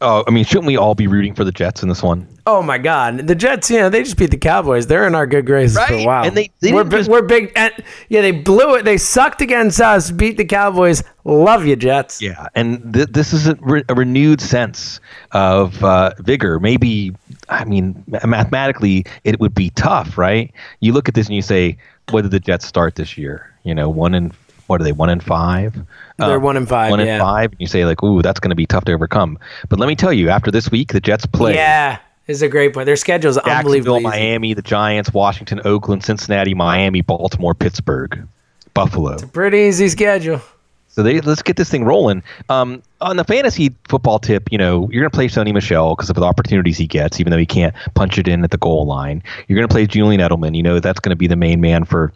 Oh, 0.00 0.22
I 0.28 0.30
mean, 0.30 0.44
shouldn't 0.44 0.66
we 0.66 0.76
all 0.76 0.94
be 0.94 1.08
rooting 1.08 1.34
for 1.34 1.42
the 1.42 1.50
Jets 1.50 1.82
in 1.82 1.88
this 1.88 2.04
one? 2.04 2.28
Oh 2.46 2.62
my 2.62 2.78
God, 2.78 3.26
the 3.26 3.34
Jets! 3.34 3.68
You 3.68 3.78
know 3.80 3.88
they 3.88 4.04
just 4.04 4.16
beat 4.16 4.30
the 4.30 4.36
Cowboys. 4.36 4.86
They're 4.86 5.08
in 5.08 5.14
our 5.16 5.26
good 5.26 5.44
graces 5.44 5.76
for 5.76 5.92
a 5.92 6.04
while. 6.06 6.24
and 6.24 6.36
they- 6.36 6.52
they 6.60 6.72
we're 6.72 6.84
just- 6.84 7.10
we're 7.10 7.22
big. 7.22 7.50
And, 7.56 7.72
yeah, 8.08 8.20
they 8.20 8.30
blew 8.30 8.76
it. 8.76 8.84
They 8.84 8.96
sucked 8.96 9.42
against 9.42 9.80
us. 9.80 10.12
Beat 10.12 10.36
the 10.36 10.44
Cowboys. 10.44 11.02
Love 11.24 11.66
you, 11.66 11.74
Jets. 11.74 12.22
Yeah, 12.22 12.46
and 12.54 12.94
th- 12.94 13.08
this 13.10 13.32
is 13.32 13.48
a, 13.48 13.56
re- 13.60 13.82
a 13.88 13.94
renewed 13.94 14.40
sense 14.40 15.00
of 15.32 15.82
uh, 15.82 16.12
vigor. 16.20 16.60
Maybe, 16.60 17.12
I 17.48 17.64
mean, 17.64 18.04
mathematically, 18.24 19.04
it 19.24 19.40
would 19.40 19.52
be 19.52 19.70
tough, 19.70 20.16
right? 20.16 20.52
You 20.78 20.92
look 20.92 21.08
at 21.08 21.14
this 21.16 21.26
and 21.26 21.34
you 21.34 21.42
say, 21.42 21.76
"What 22.10 22.22
did 22.22 22.30
the 22.30 22.38
Jets 22.40 22.66
start 22.66 22.94
this 22.94 23.18
year? 23.18 23.52
You 23.64 23.74
know, 23.74 23.90
one 23.90 24.14
in 24.14 24.30
what 24.68 24.80
are 24.80 24.84
they? 24.84 24.92
One 24.92 25.10
in 25.10 25.20
five? 25.20 25.74
They're 26.18 26.36
Um, 26.36 26.42
one 26.42 26.56
in 26.56 26.66
five, 26.66 26.90
One 26.90 27.00
yeah. 27.00 27.16
in 27.16 27.20
five. 27.20 27.50
And 27.52 27.60
you 27.60 27.66
say 27.66 27.84
like, 27.84 28.02
"Ooh, 28.02 28.22
that's 28.22 28.38
going 28.38 28.50
to 28.50 28.56
be 28.56 28.66
tough 28.66 28.84
to 28.84 28.92
overcome." 28.92 29.38
But 29.68 29.78
let 29.80 29.88
me 29.88 29.96
tell 29.96 30.12
you, 30.12 30.28
after 30.30 30.50
this 30.50 30.70
week, 30.70 30.92
the 30.92 31.00
Jets 31.00 31.26
play 31.26 31.54
Yeah, 31.54 31.98
is 32.26 32.42
a 32.42 32.48
great 32.48 32.74
point. 32.74 32.86
Their 32.86 32.96
schedule 32.96 33.30
is 33.30 33.38
unbelievable. 33.38 34.00
Miami, 34.00 34.54
the 34.54 34.62
Giants, 34.62 35.12
Washington, 35.12 35.60
Oakland, 35.64 36.04
Cincinnati, 36.04 36.54
Miami, 36.54 37.00
Baltimore, 37.00 37.54
Pittsburgh, 37.54 38.26
Buffalo. 38.74 39.18
Pretty 39.18 39.58
easy 39.58 39.88
schedule. 39.88 40.40
So 40.88 41.02
they 41.02 41.20
let's 41.20 41.42
get 41.42 41.56
this 41.56 41.70
thing 41.70 41.84
rolling. 41.84 42.22
Um, 42.48 42.82
on 43.00 43.16
the 43.16 43.24
fantasy 43.24 43.72
football 43.88 44.18
tip, 44.18 44.50
you 44.50 44.58
know, 44.58 44.88
you're 44.90 45.02
going 45.02 45.10
to 45.10 45.14
play 45.14 45.28
Sony 45.28 45.54
Michel 45.54 45.94
because 45.94 46.10
of 46.10 46.16
the 46.16 46.22
opportunities 46.22 46.76
he 46.76 46.86
gets, 46.88 47.20
even 47.20 47.30
though 47.30 47.38
he 47.38 47.46
can't 47.46 47.72
punch 47.94 48.18
it 48.18 48.26
in 48.26 48.42
at 48.42 48.50
the 48.50 48.58
goal 48.58 48.84
line. 48.84 49.22
You're 49.46 49.56
going 49.56 49.68
to 49.68 49.72
play 49.72 49.86
Julian 49.86 50.20
Edelman. 50.20 50.56
You 50.56 50.62
know 50.64 50.80
that's 50.80 50.98
going 50.98 51.10
to 51.10 51.16
be 51.16 51.28
the 51.28 51.36
main 51.36 51.60
man 51.60 51.84
for 51.84 52.12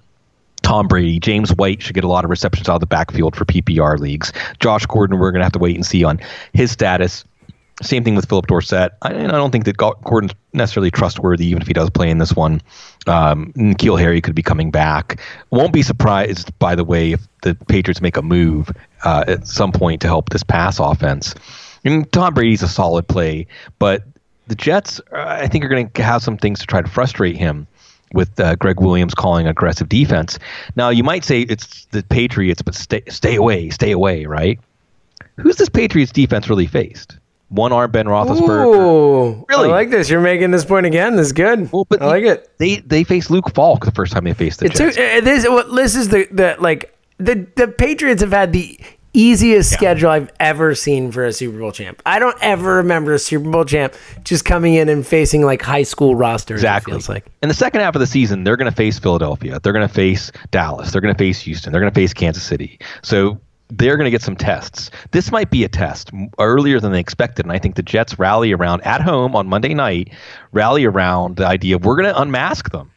Tom 0.63 0.89
Brady. 0.89 1.19
James 1.21 1.53
White 1.55 1.83
should 1.83 1.95
get 1.95 2.05
a 2.05 2.09
lot 2.09 2.25
of 2.25 2.31
receptions 2.31 2.69
out 2.69 2.77
of 2.77 2.81
the 2.81 2.87
backfield 2.87 3.37
for 3.37 3.45
PPR 3.45 3.99
leagues. 3.99 4.33
Josh 4.61 4.87
Gordon, 4.87 5.19
we're 5.19 5.31
going 5.31 5.41
to 5.41 5.45
have 5.45 5.53
to 5.53 5.59
wait 5.59 5.77
and 5.77 5.85
see 5.85 6.05
on 6.05 6.21
his 6.53 6.71
status. 6.71 7.25
Same 7.81 8.05
thing 8.05 8.15
with 8.15 8.29
Phillip 8.29 8.47
Dorsett. 8.47 8.93
I, 9.03 9.11
I 9.11 9.27
don't 9.27 9.51
think 9.51 9.65
that 9.65 9.77
Gordon's 9.77 10.35
necessarily 10.53 10.91
trustworthy, 10.91 11.47
even 11.47 11.63
if 11.63 11.69
he 11.69 11.75
does 11.75 11.91
play 11.91 12.11
in 12.11 12.19
this 12.19 12.35
one. 12.35 12.61
Um, 13.07 13.53
N'Keal 13.55 13.99
Harry 13.99 14.21
could 14.21 14.35
be 14.35 14.43
coming 14.43 14.71
back. 14.71 15.21
Won't 15.51 15.73
be 15.73 15.83
surprised, 15.83 16.57
by 16.59 16.75
the 16.75 16.85
way, 16.85 17.13
if 17.13 17.27
the 17.43 17.55
Patriots 17.69 18.01
make 18.01 18.17
a 18.17 18.23
move 18.23 18.71
uh, 19.05 19.25
at 19.27 19.49
some 19.49 19.73
point 19.73 20.01
to 20.03 20.07
help 20.07 20.31
this 20.31 20.45
pass 20.45 20.79
offense. 20.79 21.35
And 21.85 22.11
Tom 22.13 22.35
Brady's 22.35 22.63
a 22.63 22.69
solid 22.69 23.09
play, 23.09 23.47
but 23.81 24.05
the 24.47 24.55
Jets, 24.55 25.01
uh, 25.13 25.25
I 25.27 25.49
think, 25.49 25.65
are 25.65 25.69
going 25.69 25.91
to 25.91 26.03
have 26.03 26.23
some 26.23 26.37
things 26.37 26.61
to 26.61 26.67
try 26.67 26.83
to 26.83 26.89
frustrate 26.89 27.37
him 27.37 27.67
with 28.15 28.39
uh, 28.41 28.55
Gregg 28.57 28.81
Williams 28.81 29.15
calling 29.15 29.47
aggressive 29.47 29.89
defense. 29.89 30.39
Now, 30.77 30.89
you 30.91 31.03
might 31.03 31.25
say 31.25 31.43
it's 31.43 31.87
the 31.87 32.03
Patriots, 32.03 32.63
but 32.63 32.75
stay, 32.75 33.03
stay 33.09 33.37
away, 33.37 33.71
stay 33.71 33.91
away, 33.93 34.27
right? 34.27 34.59
Who's 35.37 35.57
this 35.57 35.69
Patriots 35.69 36.13
defense 36.13 36.49
really 36.49 36.67
faced? 36.67 37.19
One 37.49 37.73
arm 37.73 37.91
Ben 37.91 38.07
Roethlisberger. 38.07 38.65
Ooh, 38.67 39.45
Really? 39.49 39.69
I 39.69 39.73
like 39.73 39.91
this. 39.91 40.09
You're 40.09 40.21
making 40.23 40.53
this 40.53 40.65
point 40.65 40.87
again. 40.87 41.17
This 41.17 41.27
is 41.27 41.33
good. 41.33 41.71
Well, 41.71 41.87
but 41.89 42.01
I 42.01 42.07
like 42.07 42.25
it. 42.25 42.51
They 42.59 42.77
they 42.77 43.05
faced 43.05 43.31
Luke 43.31 43.53
Falk 43.55 43.85
the 43.85 43.91
first 43.91 44.13
time 44.13 44.25
they 44.25 44.33
faced 44.33 44.61
the 44.61 44.67
It's 44.67 44.79
Jets. 44.79 44.97
a, 44.97 45.19
uh, 45.19 45.21
this. 45.21 45.47
well, 45.47 45.71
This 45.75 45.95
is 45.95 46.09
the 46.09 46.27
the 46.31 46.57
like 46.59 46.97
the 47.19 47.47
the 47.57 47.69
Patriots 47.69 48.23
have 48.23 48.33
had 48.33 48.55
the 48.55 48.79
easiest 49.15 49.71
schedule 49.73 50.11
I've 50.11 50.31
ever 50.41 50.75
seen 50.75 51.13
for 51.13 51.25
a 51.25 51.33
Super 51.33 51.59
Bowl 51.59 51.73
champ. 51.73 52.01
I 52.07 52.19
don't 52.19 52.37
ever 52.41 52.77
remember 52.77 53.15
a 53.15 53.19
Super 53.19 53.51
Bowl 53.51 53.65
champ 53.65 53.95
just 54.25 54.45
coming 54.45 54.75
in 54.75 54.89
and 54.89 55.07
facing 55.07 55.43
like 55.43 55.63
high 55.63 55.83
school 55.83 56.15
rosters. 56.15 56.61
Exactly. 56.61 56.93
It 56.93 56.95
feels 56.95 57.09
like. 57.09 57.27
In 57.43 57.49
the 57.49 57.55
second 57.55 57.81
half 57.81 57.95
of 57.95 58.01
the 58.01 58.07
season, 58.07 58.45
they're 58.45 58.57
going 58.57 58.71
to 58.71 58.77
face 58.77 58.99
Philadelphia. 58.99 59.61
They're 59.61 59.73
going 59.73 59.87
to 59.87 59.95
face 59.95 60.33
Dallas. 60.51 60.93
They're 60.93 61.01
going 61.01 61.15
to 61.15 61.19
face 61.19 61.41
Houston. 61.41 61.73
They're 61.73 61.81
going 61.81 61.93
to 61.93 62.01
face 62.01 62.15
Kansas 62.15 62.43
City. 62.43 62.79
So 63.03 63.39
they're 63.69 63.97
going 63.97 64.07
to 64.07 64.11
get 64.11 64.23
some 64.23 64.37
tests. 64.37 64.91
This 65.13 65.33
might 65.33 65.51
be 65.51 65.65
a 65.65 65.69
test 65.69 66.11
earlier 66.39 66.79
than 66.79 66.93
they 66.93 67.01
expected, 67.01 67.47
and 67.47 67.53
I 67.53 67.59
think 67.59 67.77
the 67.77 67.83
Jets 67.83 68.19
rally 68.19 68.53
around 68.53 68.83
at 68.83 69.01
home 69.01 69.35
on 69.35 69.47
Monday 69.47 69.73
night, 69.73 70.13
rally 70.53 70.85
around 70.85 71.37
the 71.37 71.47
idea 71.47 71.77
of 71.77 71.85
we're 71.85 71.97
going 71.97 72.13
to 72.13 72.21
unmask 72.21 72.71
them. 72.71 72.91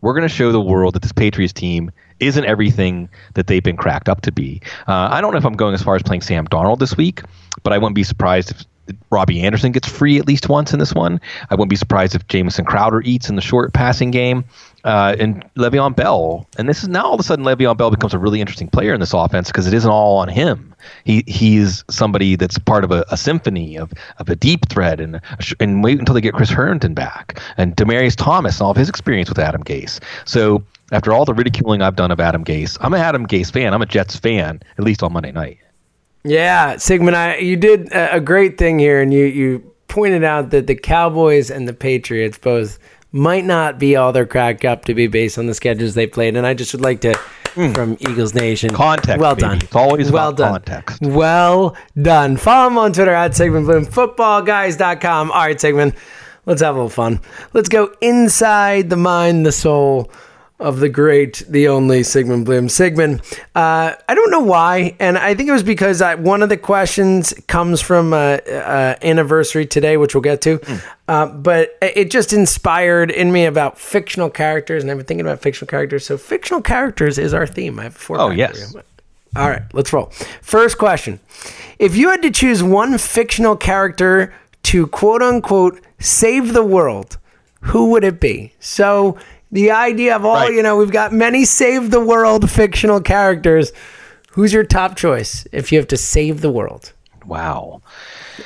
We're 0.00 0.14
going 0.14 0.28
to 0.28 0.34
show 0.34 0.50
the 0.50 0.60
world 0.60 0.94
that 0.94 1.02
this 1.02 1.12
Patriots 1.12 1.52
team 1.52 1.92
isn't 2.20 2.44
everything 2.44 3.08
that 3.34 3.46
they've 3.46 3.62
been 3.62 3.76
cracked 3.76 4.08
up 4.08 4.20
to 4.22 4.32
be. 4.32 4.60
Uh, 4.88 5.08
I 5.10 5.20
don't 5.20 5.32
know 5.32 5.38
if 5.38 5.44
I'm 5.44 5.54
going 5.54 5.74
as 5.74 5.82
far 5.82 5.96
as 5.96 6.02
playing 6.02 6.22
Sam 6.22 6.46
Darnold 6.46 6.78
this 6.78 6.96
week, 6.96 7.22
but 7.62 7.72
I 7.72 7.78
wouldn't 7.78 7.94
be 7.94 8.04
surprised 8.04 8.50
if 8.50 8.64
Robbie 9.10 9.40
Anderson 9.40 9.72
gets 9.72 9.88
free 9.88 10.18
at 10.18 10.26
least 10.26 10.48
once 10.48 10.72
in 10.72 10.78
this 10.78 10.94
one. 10.94 11.20
I 11.50 11.54
wouldn't 11.54 11.70
be 11.70 11.76
surprised 11.76 12.14
if 12.14 12.26
Jamison 12.28 12.64
Crowder 12.64 13.02
eats 13.02 13.28
in 13.28 13.36
the 13.36 13.42
short 13.42 13.72
passing 13.72 14.10
game. 14.10 14.44
Uh, 14.82 15.14
and 15.18 15.44
Le'Veon 15.56 15.94
Bell, 15.94 16.46
and 16.56 16.66
this 16.66 16.82
is 16.82 16.88
now 16.88 17.04
all 17.04 17.14
of 17.14 17.20
a 17.20 17.22
sudden 17.22 17.44
Le'Veon 17.44 17.76
Bell 17.76 17.90
becomes 17.90 18.14
a 18.14 18.18
really 18.18 18.40
interesting 18.40 18.66
player 18.66 18.94
in 18.94 19.00
this 19.00 19.12
offense 19.12 19.48
because 19.48 19.66
it 19.66 19.74
isn't 19.74 19.90
all 19.90 20.16
on 20.16 20.28
him. 20.28 20.74
He 21.04 21.22
he's 21.26 21.84
somebody 21.90 22.34
that's 22.34 22.58
part 22.58 22.82
of 22.82 22.90
a, 22.90 23.04
a 23.10 23.16
symphony 23.18 23.76
of, 23.76 23.92
of 24.18 24.30
a 24.30 24.36
deep 24.36 24.70
thread, 24.70 24.98
and 24.98 25.20
and 25.60 25.84
wait 25.84 25.98
until 25.98 26.14
they 26.14 26.22
get 26.22 26.32
Chris 26.32 26.48
Herndon 26.48 26.94
back 26.94 27.38
and 27.58 27.76
Demaryius 27.76 28.16
Thomas 28.16 28.56
and 28.56 28.64
all 28.64 28.70
of 28.70 28.78
his 28.78 28.88
experience 28.88 29.28
with 29.28 29.38
Adam 29.38 29.62
Gase. 29.62 30.00
So 30.24 30.64
after 30.90 31.12
all 31.12 31.24
the 31.24 31.34
ridiculing 31.34 31.82
I've 31.82 31.96
done 31.96 32.10
of 32.10 32.20
Adam 32.20 32.44
Gase, 32.44 32.76
I'm 32.80 32.94
an 32.94 33.00
Adam 33.00 33.26
Gase 33.26 33.52
fan. 33.52 33.74
I'm 33.74 33.82
a 33.82 33.86
Jets 33.86 34.16
fan, 34.16 34.60
at 34.78 34.84
least 34.84 35.02
on 35.02 35.12
Monday 35.12 35.32
night. 35.32 35.58
Yeah, 36.24 36.76
Sigmund, 36.76 37.16
I, 37.16 37.36
you 37.38 37.56
did 37.56 37.88
a, 37.92 38.20
great 38.20 38.58
thing 38.58 38.78
here, 38.78 39.00
and 39.00 39.12
you 39.12 39.24
you 39.24 39.74
pointed 39.88 40.22
out 40.22 40.50
that 40.50 40.66
the 40.66 40.74
Cowboys 40.74 41.50
and 41.50 41.66
the 41.66 41.72
Patriots 41.72 42.38
both 42.38 42.78
might 43.12 43.44
not 43.44 43.78
be 43.78 43.96
all 43.96 44.12
they're 44.12 44.26
cracked 44.26 44.64
up 44.64 44.84
to 44.84 44.94
be 44.94 45.06
based 45.06 45.38
on 45.38 45.46
the 45.46 45.54
schedules 45.54 45.94
they 45.94 46.06
played. 46.06 46.36
And 46.36 46.46
I 46.46 46.54
just 46.54 46.72
would 46.72 46.82
like 46.82 47.00
to, 47.00 47.12
mm. 47.54 47.74
from 47.74 47.96
Eagles 48.00 48.34
Nation, 48.34 48.70
context. 48.70 49.18
Well 49.18 49.34
done. 49.34 49.58
It's 49.58 49.74
always 49.74 50.12
well 50.12 50.32
done. 50.32 50.52
context. 50.52 51.02
Well 51.02 51.76
done. 52.00 52.36
Follow 52.36 52.68
him 52.68 52.78
on 52.78 52.92
Twitter 52.92 53.12
at 53.12 53.34
Sigmund 53.34 53.66
Bloom, 53.66 53.84
footballguys.com. 53.84 55.32
All 55.32 55.38
right, 55.38 55.60
Sigmund, 55.60 55.94
let's 56.46 56.62
have 56.62 56.74
a 56.74 56.78
little 56.78 56.88
fun. 56.88 57.20
Let's 57.52 57.68
go 57.68 57.92
inside 58.00 58.90
the 58.90 58.96
mind, 58.96 59.44
the 59.44 59.52
soul 59.52 60.10
of 60.60 60.78
the 60.78 60.88
great, 60.88 61.42
the 61.48 61.68
only 61.68 62.02
Sigmund 62.02 62.44
Bloom. 62.44 62.68
Sigmund, 62.68 63.22
uh, 63.54 63.94
I 64.08 64.14
don't 64.14 64.30
know 64.30 64.40
why, 64.40 64.94
and 65.00 65.16
I 65.16 65.34
think 65.34 65.48
it 65.48 65.52
was 65.52 65.62
because 65.62 66.02
I, 66.02 66.14
one 66.14 66.42
of 66.42 66.48
the 66.48 66.56
questions 66.56 67.32
comes 67.48 67.80
from 67.80 68.12
uh, 68.12 68.16
uh, 68.16 68.96
anniversary 69.02 69.66
today, 69.66 69.96
which 69.96 70.14
we'll 70.14 70.22
get 70.22 70.42
to. 70.42 70.58
Mm. 70.58 71.42
but 71.42 71.76
it 71.80 72.10
just 72.10 72.32
inspired 72.32 73.10
in 73.10 73.32
me 73.32 73.46
about 73.46 73.78
fictional 73.78 74.30
characters, 74.30 74.82
and 74.82 74.90
I've 74.90 74.98
been 74.98 75.06
thinking 75.06 75.26
about 75.26 75.40
fictional 75.40 75.68
characters. 75.68 76.04
So, 76.06 76.18
fictional 76.18 76.60
characters 76.60 77.18
is 77.18 77.34
our 77.34 77.46
theme. 77.46 77.80
I 77.80 77.84
have 77.84 77.96
four. 77.96 78.20
Oh 78.20 78.30
yes. 78.30 78.74
All 79.36 79.48
right, 79.48 79.62
let's 79.72 79.92
roll. 79.92 80.06
First 80.42 80.76
question: 80.76 81.20
If 81.78 81.96
you 81.96 82.10
had 82.10 82.22
to 82.22 82.30
choose 82.30 82.62
one 82.62 82.98
fictional 82.98 83.56
character 83.56 84.34
to 84.64 84.86
quote 84.88 85.22
unquote 85.22 85.80
save 85.98 86.52
the 86.52 86.64
world, 86.64 87.18
who 87.62 87.90
would 87.90 88.04
it 88.04 88.20
be? 88.20 88.52
So 88.58 89.18
the 89.52 89.70
idea 89.70 90.14
of 90.16 90.24
all, 90.24 90.36
right. 90.36 90.52
you 90.52 90.62
know, 90.62 90.76
we've 90.76 90.92
got 90.92 91.12
many 91.12 91.44
save 91.44 91.90
the 91.90 92.00
world 92.00 92.50
fictional 92.50 93.00
characters. 93.00 93.72
Who's 94.32 94.52
your 94.52 94.64
top 94.64 94.96
choice 94.96 95.46
if 95.52 95.72
you 95.72 95.78
have 95.78 95.88
to 95.88 95.96
save 95.96 96.40
the 96.40 96.50
world? 96.50 96.92
Wow. 97.26 97.82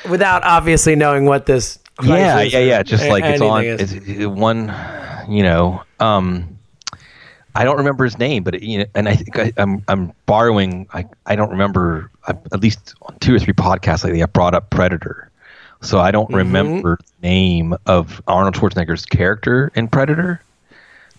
Without 0.09 0.43
obviously 0.43 0.95
knowing 0.95 1.25
what 1.25 1.45
this 1.45 1.79
Yeah, 2.03 2.41
yeah, 2.41 2.59
yeah, 2.59 2.83
just 2.83 3.07
like 3.07 3.23
it's 3.23 3.41
on 3.41 3.63
it's 3.63 4.25
one, 4.25 4.73
you 5.29 5.43
know, 5.43 5.83
um 5.99 6.57
I 7.57 7.63
don't 7.63 7.77
remember 7.77 8.03
his 8.03 8.19
name, 8.19 8.43
but 8.43 8.55
it, 8.55 8.63
you 8.63 8.79
know, 8.79 8.85
and 8.95 9.07
I 9.07 9.15
think 9.15 9.39
I, 9.39 9.53
am 9.57 9.75
I'm, 9.77 9.83
I'm 9.87 10.13
borrowing. 10.25 10.87
I 10.91 11.05
I 11.25 11.35
don't 11.35 11.51
remember 11.51 12.11
I, 12.27 12.31
at 12.51 12.59
least 12.59 12.95
on 13.03 13.17
two 13.19 13.33
or 13.33 13.39
three 13.39 13.53
podcasts 13.53 14.03
lately. 14.03 14.21
I 14.21 14.25
brought 14.25 14.53
up 14.53 14.71
Predator, 14.71 15.31
so 15.81 15.99
I 15.99 16.11
don't 16.11 16.25
mm-hmm. 16.25 16.35
remember 16.35 16.99
the 17.21 17.27
name 17.27 17.75
of 17.85 18.21
Arnold 18.27 18.55
Schwarzenegger's 18.55 19.05
character 19.05 19.71
in 19.75 19.87
Predator 19.87 20.41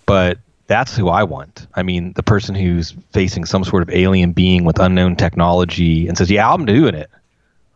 but 0.07 0.39
that's 0.67 0.97
who 0.97 1.09
I 1.09 1.23
want. 1.23 1.67
I 1.75 1.83
mean, 1.83 2.13
the 2.15 2.23
person 2.23 2.55
who's 2.55 2.95
facing 3.13 3.45
some 3.45 3.65
sort 3.65 3.83
of 3.83 3.91
alien 3.91 4.33
being 4.33 4.65
with 4.65 4.79
unknown 4.79 5.17
technology 5.17 6.09
and 6.09 6.17
says, 6.17 6.31
"Yeah, 6.31 6.51
I'm 6.51 6.65
doing 6.65 6.95
it. 6.95 7.11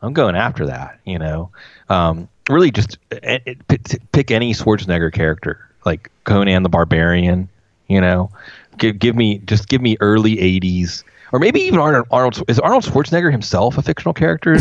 I'm 0.02 0.12
going 0.12 0.34
after 0.34 0.66
that." 0.66 0.98
You 1.04 1.18
know, 1.18 1.50
um, 1.88 2.28
really 2.48 2.70
just 2.70 2.98
it, 3.10 3.20
eh, 3.22 3.38
it, 3.46 3.58
eh, 3.70 3.96
pick 4.12 4.30
any 4.30 4.52
Schwarzenegger 4.52 5.12
character, 5.12 5.58
like 5.84 6.10
Conan 6.24 6.62
the 6.62 6.68
Barbarian. 6.68 7.48
You 7.88 8.00
know, 8.00 8.30
give 8.78 8.98
give 8.98 9.16
me 9.16 9.38
just 9.38 9.68
give 9.68 9.80
me 9.80 9.96
early 10.00 10.36
'80s. 10.36 11.04
Or 11.32 11.38
maybe 11.38 11.60
even 11.60 11.78
Arnold, 11.78 12.08
Arnold 12.10 12.42
is 12.48 12.58
Arnold 12.58 12.84
Schwarzenegger 12.84 13.30
himself 13.30 13.78
a 13.78 13.82
fictional 13.82 14.14
character? 14.14 14.54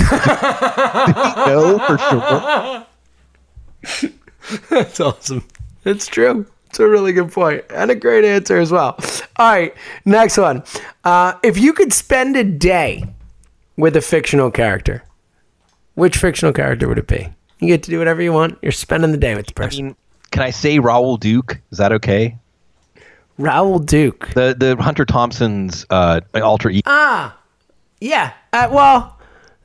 Know 1.48 1.80
for 1.88 1.98
sure? 1.98 2.86
That's 4.70 5.00
awesome. 5.00 5.44
It's 5.84 6.06
true. 6.06 6.46
It's 6.70 6.80
a 6.80 6.88
really 6.88 7.14
good 7.14 7.32
point 7.32 7.66
and 7.72 7.90
a 7.90 7.96
great 7.96 8.24
answer 8.24 8.58
as 8.58 8.72
well. 8.72 8.98
All 9.38 9.52
right, 9.52 9.74
next 10.06 10.38
one. 10.38 10.64
Uh, 11.04 11.34
if 11.44 11.58
you 11.58 11.74
could 11.74 11.92
spend 11.94 12.36
a 12.36 12.44
day 12.44 13.04
with 13.78 13.96
a 13.96 14.02
fictional 14.02 14.52
character, 14.52 15.04
which 15.96 16.18
fictional 16.18 16.54
character 16.54 16.88
would 16.88 17.00
it 17.00 17.08
be? 17.08 17.28
You 17.60 17.68
get 17.68 17.84
to 17.84 17.92
do 17.92 17.98
whatever 18.00 18.22
you 18.22 18.32
want. 18.32 18.58
You're 18.62 18.72
spending 18.72 19.12
the 19.12 19.18
day 19.18 19.36
with 19.36 19.48
the 19.48 19.54
person. 19.54 19.80
I 19.80 19.88
mean, 19.88 19.96
can 20.32 20.44
I 20.44 20.52
say 20.52 20.80
Raoul 20.80 21.18
Duke? 21.18 21.60
Is 21.72 21.80
that 21.80 21.92
okay? 21.92 22.38
Raoul 23.38 23.80
Duke, 23.80 24.30
the 24.36 24.56
the 24.58 24.82
Hunter 24.82 25.06
Thompson's 25.06 25.86
uh, 25.90 26.22
alter 26.36 26.70
ego. 26.70 26.84
Ah, 26.86 27.38
yeah. 28.02 28.34
Uh, 28.54 28.68
well, 28.72 29.19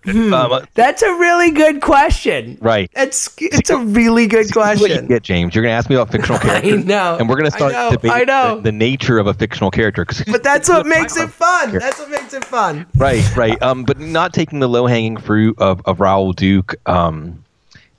Hmm, 0.05 0.35
um, 0.35 0.67
that's 0.75 1.03
a 1.03 1.11
really 1.15 1.51
good 1.51 1.81
question. 1.81 2.59
Right. 2.61 2.91
It's 2.95 3.35
it's 3.39 3.71
a 3.71 3.79
really 3.79 4.27
good 4.27 4.53
question. 4.53 4.81
What 4.81 5.03
you 5.03 5.09
get, 5.09 5.23
James. 5.23 5.55
You're 5.55 5.63
going 5.63 5.73
to 5.73 5.77
ask 5.77 5.89
me 5.89 5.97
about 5.97 6.13
fictional 6.13 6.39
characters. 6.41 6.85
I 6.85 6.87
know. 6.87 7.17
And 7.19 7.29
we're 7.29 7.37
going 7.37 7.51
to 7.51 7.57
start 7.57 7.75
I 7.75 7.91
know, 7.91 8.13
I 8.13 8.25
know. 8.25 8.57
The, 8.57 8.63
the, 8.63 8.73
nature 8.73 9.19
of 9.19 9.27
a 9.27 9.35
fictional 9.35 9.71
character. 9.71 10.07
But 10.27 10.43
that's 10.43 10.69
what 10.69 10.87
makes 10.87 11.17
it 11.17 11.31
fun. 11.31 11.73
That's 11.73 11.99
what 11.99 12.11
makes 12.11 12.35
it 12.35 12.45
fun. 12.45 12.87
Right, 12.95 13.25
right. 13.37 13.61
Um, 13.63 13.85
but 13.85 13.99
not 13.99 14.35
taking 14.35 14.61
the 14.61 14.69
low 14.69 14.87
hanging 14.87 15.17
fruit 15.17 15.59
of, 15.59 15.81
of 15.87 16.01
Raoul 16.01 16.33
Duke. 16.33 16.75
Um, 16.87 17.45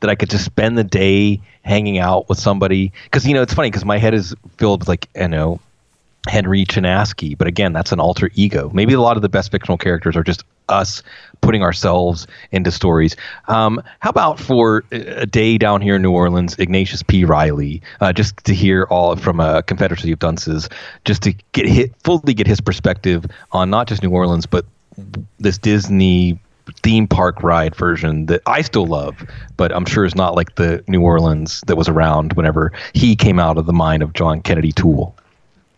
that 0.01 0.09
I 0.09 0.15
could 0.15 0.29
just 0.29 0.45
spend 0.45 0.77
the 0.77 0.83
day 0.83 1.41
hanging 1.63 1.97
out 1.97 2.29
with 2.29 2.37
somebody. 2.37 2.91
Because, 3.05 3.25
you 3.25 3.33
know, 3.33 3.41
it's 3.41 3.53
funny 3.53 3.71
because 3.71 3.85
my 3.85 3.97
head 3.97 4.13
is 4.13 4.35
filled 4.57 4.81
with, 4.81 4.87
like, 4.87 5.07
you 5.15 5.27
know, 5.27 5.59
Henry 6.27 6.65
Chinaski. 6.65 7.37
But 7.37 7.47
again, 7.47 7.73
that's 7.73 7.91
an 7.91 7.99
alter 7.99 8.29
ego. 8.35 8.69
Maybe 8.73 8.93
a 8.93 9.01
lot 9.01 9.15
of 9.15 9.21
the 9.21 9.29
best 9.29 9.51
fictional 9.51 9.77
characters 9.77 10.15
are 10.15 10.23
just 10.23 10.43
us 10.69 11.03
putting 11.41 11.61
ourselves 11.61 12.27
into 12.51 12.71
stories. 12.71 13.15
Um, 13.47 13.81
how 13.99 14.09
about 14.09 14.39
for 14.39 14.83
a 14.91 15.25
day 15.25 15.57
down 15.57 15.81
here 15.81 15.95
in 15.95 16.01
New 16.01 16.11
Orleans, 16.11 16.57
Ignatius 16.57 17.03
P. 17.03 17.23
Reilly, 17.23 17.81
uh, 18.01 18.13
just 18.13 18.37
to 18.45 18.53
hear 18.53 18.87
all 18.89 19.15
from 19.15 19.39
a 19.39 19.61
Confederacy 19.63 20.11
of 20.11 20.19
Dunces, 20.19 20.69
just 21.03 21.21
to 21.23 21.33
get 21.51 21.67
hit 21.67 21.93
fully 22.03 22.33
get 22.33 22.47
his 22.47 22.61
perspective 22.61 23.25
on 23.51 23.69
not 23.69 23.87
just 23.87 24.01
New 24.01 24.11
Orleans, 24.11 24.45
but 24.45 24.65
this 25.39 25.57
Disney 25.57 26.39
theme 26.81 27.07
park 27.07 27.43
ride 27.43 27.75
version 27.75 28.25
that 28.25 28.41
I 28.47 28.61
still 28.61 28.87
love, 28.87 29.23
but 29.57 29.71
I'm 29.71 29.85
sure 29.85 30.05
is 30.05 30.15
not 30.15 30.35
like 30.35 30.55
the 30.55 30.83
New 30.87 31.01
Orleans 31.01 31.61
that 31.67 31.75
was 31.75 31.87
around 31.87 32.33
whenever 32.33 32.71
he 32.93 33.15
came 33.15 33.39
out 33.39 33.57
of 33.57 33.65
the 33.65 33.73
mind 33.73 34.01
of 34.01 34.13
John 34.13 34.41
Kennedy 34.41 34.71
Toole. 34.71 35.15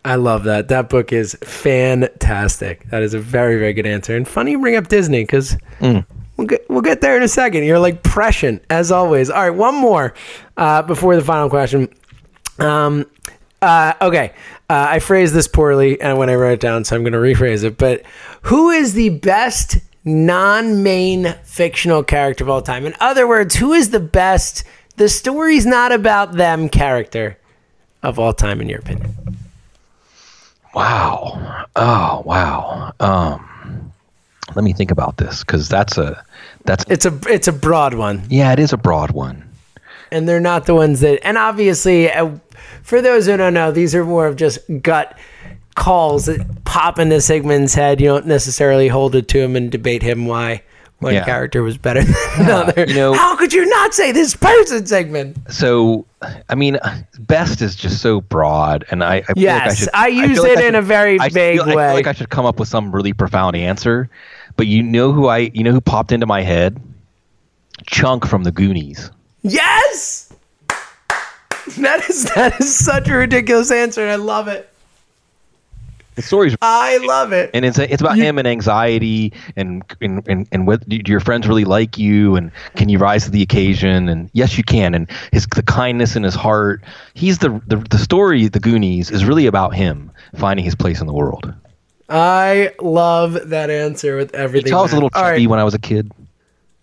I 0.04 0.14
love 0.14 0.44
that. 0.44 0.68
That 0.68 0.88
book 0.88 1.12
is 1.12 1.36
fantastic. 1.42 2.88
That 2.90 3.02
is 3.02 3.14
a 3.14 3.18
very, 3.18 3.58
very 3.58 3.72
good 3.72 3.86
answer. 3.86 4.16
And 4.16 4.26
funny 4.26 4.52
you 4.52 4.60
bring 4.60 4.76
up 4.76 4.88
Disney 4.88 5.22
because 5.22 5.56
mm. 5.80 6.04
we'll, 6.36 6.46
get, 6.46 6.68
we'll 6.70 6.82
get 6.82 7.00
there 7.00 7.16
in 7.16 7.22
a 7.22 7.28
second. 7.28 7.64
You're 7.64 7.78
like 7.78 8.02
prescient, 8.02 8.62
as 8.70 8.92
always. 8.92 9.28
All 9.28 9.42
right, 9.42 9.50
one 9.56 9.74
more 9.74 10.14
uh, 10.56 10.82
before 10.82 11.16
the 11.16 11.24
final 11.24 11.50
question. 11.50 11.88
Um, 12.58 13.06
uh, 13.60 13.94
okay, 14.00 14.32
uh, 14.70 14.86
I 14.88 14.98
phrased 15.00 15.34
this 15.34 15.48
poorly 15.48 16.00
and 16.00 16.18
when 16.18 16.30
I 16.30 16.34
wrote 16.34 16.52
it 16.54 16.60
down, 16.60 16.84
so 16.84 16.94
I'm 16.94 17.02
going 17.02 17.12
to 17.12 17.18
rephrase 17.18 17.64
it. 17.64 17.76
But 17.76 18.02
who 18.42 18.70
is 18.70 18.94
the 18.94 19.10
best 19.10 19.78
non 20.04 20.82
main 20.82 21.34
fictional 21.42 22.04
character 22.04 22.44
of 22.44 22.50
all 22.50 22.62
time? 22.62 22.86
In 22.86 22.94
other 23.00 23.26
words, 23.26 23.56
who 23.56 23.72
is 23.72 23.90
the 23.90 24.00
best, 24.00 24.64
the 24.96 25.08
story's 25.08 25.66
not 25.66 25.90
about 25.90 26.34
them 26.34 26.68
character 26.68 27.38
of 28.02 28.18
all 28.18 28.32
time, 28.32 28.60
in 28.60 28.68
your 28.68 28.78
opinion? 28.78 29.14
Wow. 30.74 31.66
Oh, 31.76 32.22
wow. 32.24 32.92
Um, 33.00 33.92
let 34.54 34.64
me 34.64 34.72
think 34.72 34.90
about 34.90 35.16
this 35.16 35.44
because 35.44 35.68
that's 35.68 35.98
a 35.98 36.24
that's 36.64 36.84
it's 36.88 37.06
a 37.06 37.18
it's 37.28 37.48
a 37.48 37.52
broad 37.52 37.94
one. 37.94 38.22
Yeah, 38.28 38.52
it 38.52 38.58
is 38.58 38.72
a 38.72 38.76
broad 38.76 39.10
one. 39.10 39.44
And 40.10 40.28
they're 40.28 40.40
not 40.40 40.66
the 40.66 40.74
ones 40.74 41.00
that. 41.00 41.24
And 41.24 41.36
obviously, 41.36 42.10
uh, 42.10 42.30
for 42.82 43.02
those 43.02 43.26
who 43.26 43.36
don't 43.36 43.54
know, 43.54 43.70
these 43.70 43.94
are 43.94 44.04
more 44.04 44.26
of 44.26 44.36
just 44.36 44.58
gut 44.80 45.18
calls 45.74 46.26
that 46.26 46.64
pop 46.64 46.98
into 46.98 47.20
Sigmund's 47.20 47.74
head. 47.74 48.00
You 48.00 48.08
don't 48.08 48.26
necessarily 48.26 48.88
hold 48.88 49.14
it 49.14 49.28
to 49.28 49.38
him 49.38 49.54
and 49.54 49.70
debate 49.70 50.02
him 50.02 50.26
why 50.26 50.62
one 51.00 51.14
yeah. 51.14 51.24
character 51.24 51.62
was 51.62 51.78
better 51.78 52.02
than 52.04 52.14
yeah, 52.38 52.62
another. 52.62 52.84
You 52.86 52.94
know, 52.94 53.12
How 53.14 53.36
could 53.36 53.52
you 53.52 53.66
not 53.66 53.94
say 53.94 54.12
this 54.12 54.34
person 54.34 54.84
Sigmund? 54.86 55.40
So, 55.48 56.06
I 56.48 56.54
mean, 56.54 56.78
best 57.20 57.62
is 57.62 57.76
just 57.76 58.02
so 58.02 58.20
broad, 58.20 58.84
and 58.90 59.04
I, 59.04 59.16
I 59.16 59.24
yes, 59.36 59.60
like 59.60 59.70
I, 59.70 59.74
should, 59.74 59.88
I, 59.94 60.26
use 60.28 60.38
I 60.40 60.48
it 60.48 60.56
like 60.56 60.58
in 60.58 60.64
should, 60.64 60.74
a 60.74 60.82
very 60.82 61.18
vague 61.18 61.58
feel, 61.58 61.66
way. 61.66 61.84
I 61.84 61.88
feel 61.88 61.94
like 61.94 62.06
I 62.06 62.12
should 62.12 62.30
come 62.30 62.46
up 62.46 62.58
with 62.58 62.68
some 62.68 62.90
really 62.90 63.12
profound 63.12 63.56
answer, 63.56 64.10
but 64.56 64.66
you 64.66 64.82
know 64.82 65.12
who 65.12 65.28
I, 65.28 65.50
you 65.54 65.62
know 65.62 65.72
who 65.72 65.80
popped 65.80 66.12
into 66.12 66.26
my 66.26 66.42
head? 66.42 66.80
Chunk 67.86 68.26
from 68.26 68.42
the 68.42 68.50
Goonies. 68.50 69.10
Yes, 69.42 70.32
that 70.68 72.04
is 72.08 72.24
that 72.34 72.60
is 72.60 72.76
such 72.76 73.08
a 73.08 73.14
ridiculous 73.14 73.70
answer, 73.70 74.02
and 74.02 74.10
I 74.10 74.16
love 74.16 74.48
it. 74.48 74.68
The 76.18 76.22
story's 76.22 76.56
I 76.60 76.98
love 76.98 77.32
it. 77.32 77.50
and 77.54 77.64
it's 77.64 77.78
it's 77.78 78.02
about 78.02 78.16
him 78.16 78.38
and 78.38 78.48
anxiety 78.48 79.32
and 79.54 79.84
and 80.00 80.26
and, 80.26 80.48
and 80.50 80.66
what 80.66 80.86
do 80.88 81.00
your 81.06 81.20
friends 81.20 81.46
really 81.46 81.64
like 81.64 81.96
you 81.96 82.34
and 82.34 82.50
can 82.74 82.88
you 82.88 82.98
rise 82.98 83.22
to 83.26 83.30
the 83.30 83.40
occasion 83.40 84.08
and 84.08 84.28
yes 84.32 84.58
you 84.58 84.64
can 84.64 84.94
and 84.94 85.08
his 85.30 85.46
the 85.54 85.62
kindness 85.62 86.16
in 86.16 86.24
his 86.24 86.34
heart 86.34 86.82
he's 87.14 87.38
the 87.38 87.62
the, 87.68 87.76
the 87.76 87.98
story 87.98 88.48
the 88.48 88.58
Goonies 88.58 89.12
is 89.12 89.24
really 89.24 89.46
about 89.46 89.76
him 89.76 90.10
finding 90.34 90.64
his 90.64 90.74
place 90.74 91.00
in 91.00 91.06
the 91.06 91.12
world. 91.12 91.54
I 92.08 92.72
love 92.80 93.50
that 93.50 93.70
answer 93.70 94.16
with 94.16 94.34
everything. 94.34 94.74
I 94.74 94.82
was 94.82 94.90
a 94.90 94.96
little 94.96 95.10
chubby 95.10 95.22
right. 95.22 95.46
when 95.46 95.60
I 95.60 95.64
was 95.64 95.74
a 95.74 95.78
kid. 95.78 96.10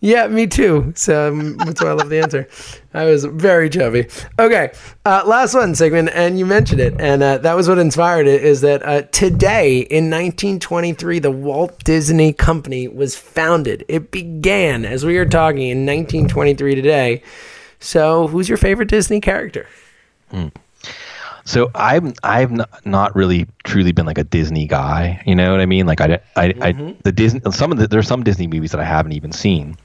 Yeah, 0.02 0.28
me 0.28 0.46
too. 0.46 0.94
So 0.96 1.30
um, 1.30 1.58
that's 1.58 1.82
why 1.82 1.90
I 1.90 1.94
love 1.94 2.10
the 2.10 2.20
answer. 2.20 2.48
I 2.94 3.06
was 3.06 3.26
very 3.26 3.70
chubby. 3.70 4.08
Okay, 4.38 4.72
uh, 5.06 5.24
last 5.26 5.54
one, 5.56 5.74
Sigmund, 5.74 6.10
and 6.10 6.38
you 6.38 6.46
mentioned 6.46 6.82
it, 6.82 7.00
and 7.00 7.24
uh, 7.24 7.38
that 7.40 7.56
was 7.56 7.68
what 7.68 7.80
inspired 7.80 8.28
it. 8.28 8.44
Is 8.44 8.62
that 8.62 8.84
uh, 8.86 9.02
today 9.04 9.80
in 9.80 10.12
1923, 10.12 11.20
the 11.20 11.32
Walt 11.32 11.84
Disney 11.84 12.34
Company 12.34 12.88
was 12.88 13.16
founded. 13.16 13.84
It 13.88 14.12
began 14.12 14.86
as 14.86 15.06
we 15.06 15.18
are 15.18 15.26
talking 15.26 15.64
in 15.64 15.86
1923 15.86 16.76
today. 16.76 17.24
So, 17.80 18.28
who's 18.28 18.48
your 18.48 18.58
favorite 18.58 18.90
Disney 18.90 19.22
character? 19.22 19.68
So 21.46 21.70
I'm 21.76 22.14
I've 22.24 22.52
not, 22.86 23.16
really 23.16 23.48
truly 23.64 23.92
been 23.92 24.08
like 24.08 24.18
a 24.18 24.24
Disney 24.24 24.66
guy. 24.66 25.22
You 25.28 25.36
know 25.36 25.52
what 25.52 25.62
I 25.62 25.68
mean? 25.68 25.86
Like 25.86 26.02
I 26.02 26.20
I, 26.36 26.54
I 26.60 26.96
the 27.04 27.12
Disney 27.12 27.40
some 27.52 27.72
of 27.72 27.78
the 27.78 27.88
there's 27.88 28.08
some 28.08 28.24
Disney 28.24 28.48
movies 28.48 28.72
that 28.72 28.82
I 28.82 28.84
haven't 28.84 29.12
even 29.14 29.32
seen. 29.32 29.78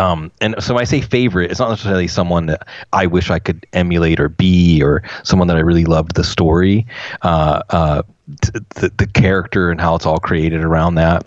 Um, 0.00 0.30
and 0.40 0.54
so 0.62 0.74
when 0.74 0.80
I 0.80 0.84
say 0.84 1.00
favorite, 1.00 1.50
it's 1.50 1.60
not 1.60 1.68
necessarily 1.68 2.08
someone 2.08 2.46
that 2.46 2.66
I 2.92 3.06
wish 3.06 3.30
I 3.30 3.38
could 3.38 3.66
emulate 3.74 4.18
or 4.18 4.28
be, 4.28 4.82
or 4.82 5.02
someone 5.24 5.46
that 5.48 5.56
I 5.56 5.60
really 5.60 5.84
loved 5.84 6.14
the 6.14 6.24
story, 6.24 6.86
uh, 7.22 7.62
uh, 7.70 8.02
t- 8.40 8.50
the 8.76 8.90
the 8.96 9.06
character 9.06 9.70
and 9.70 9.80
how 9.80 9.94
it's 9.96 10.06
all 10.06 10.18
created 10.18 10.64
around 10.64 10.94
that. 10.94 11.26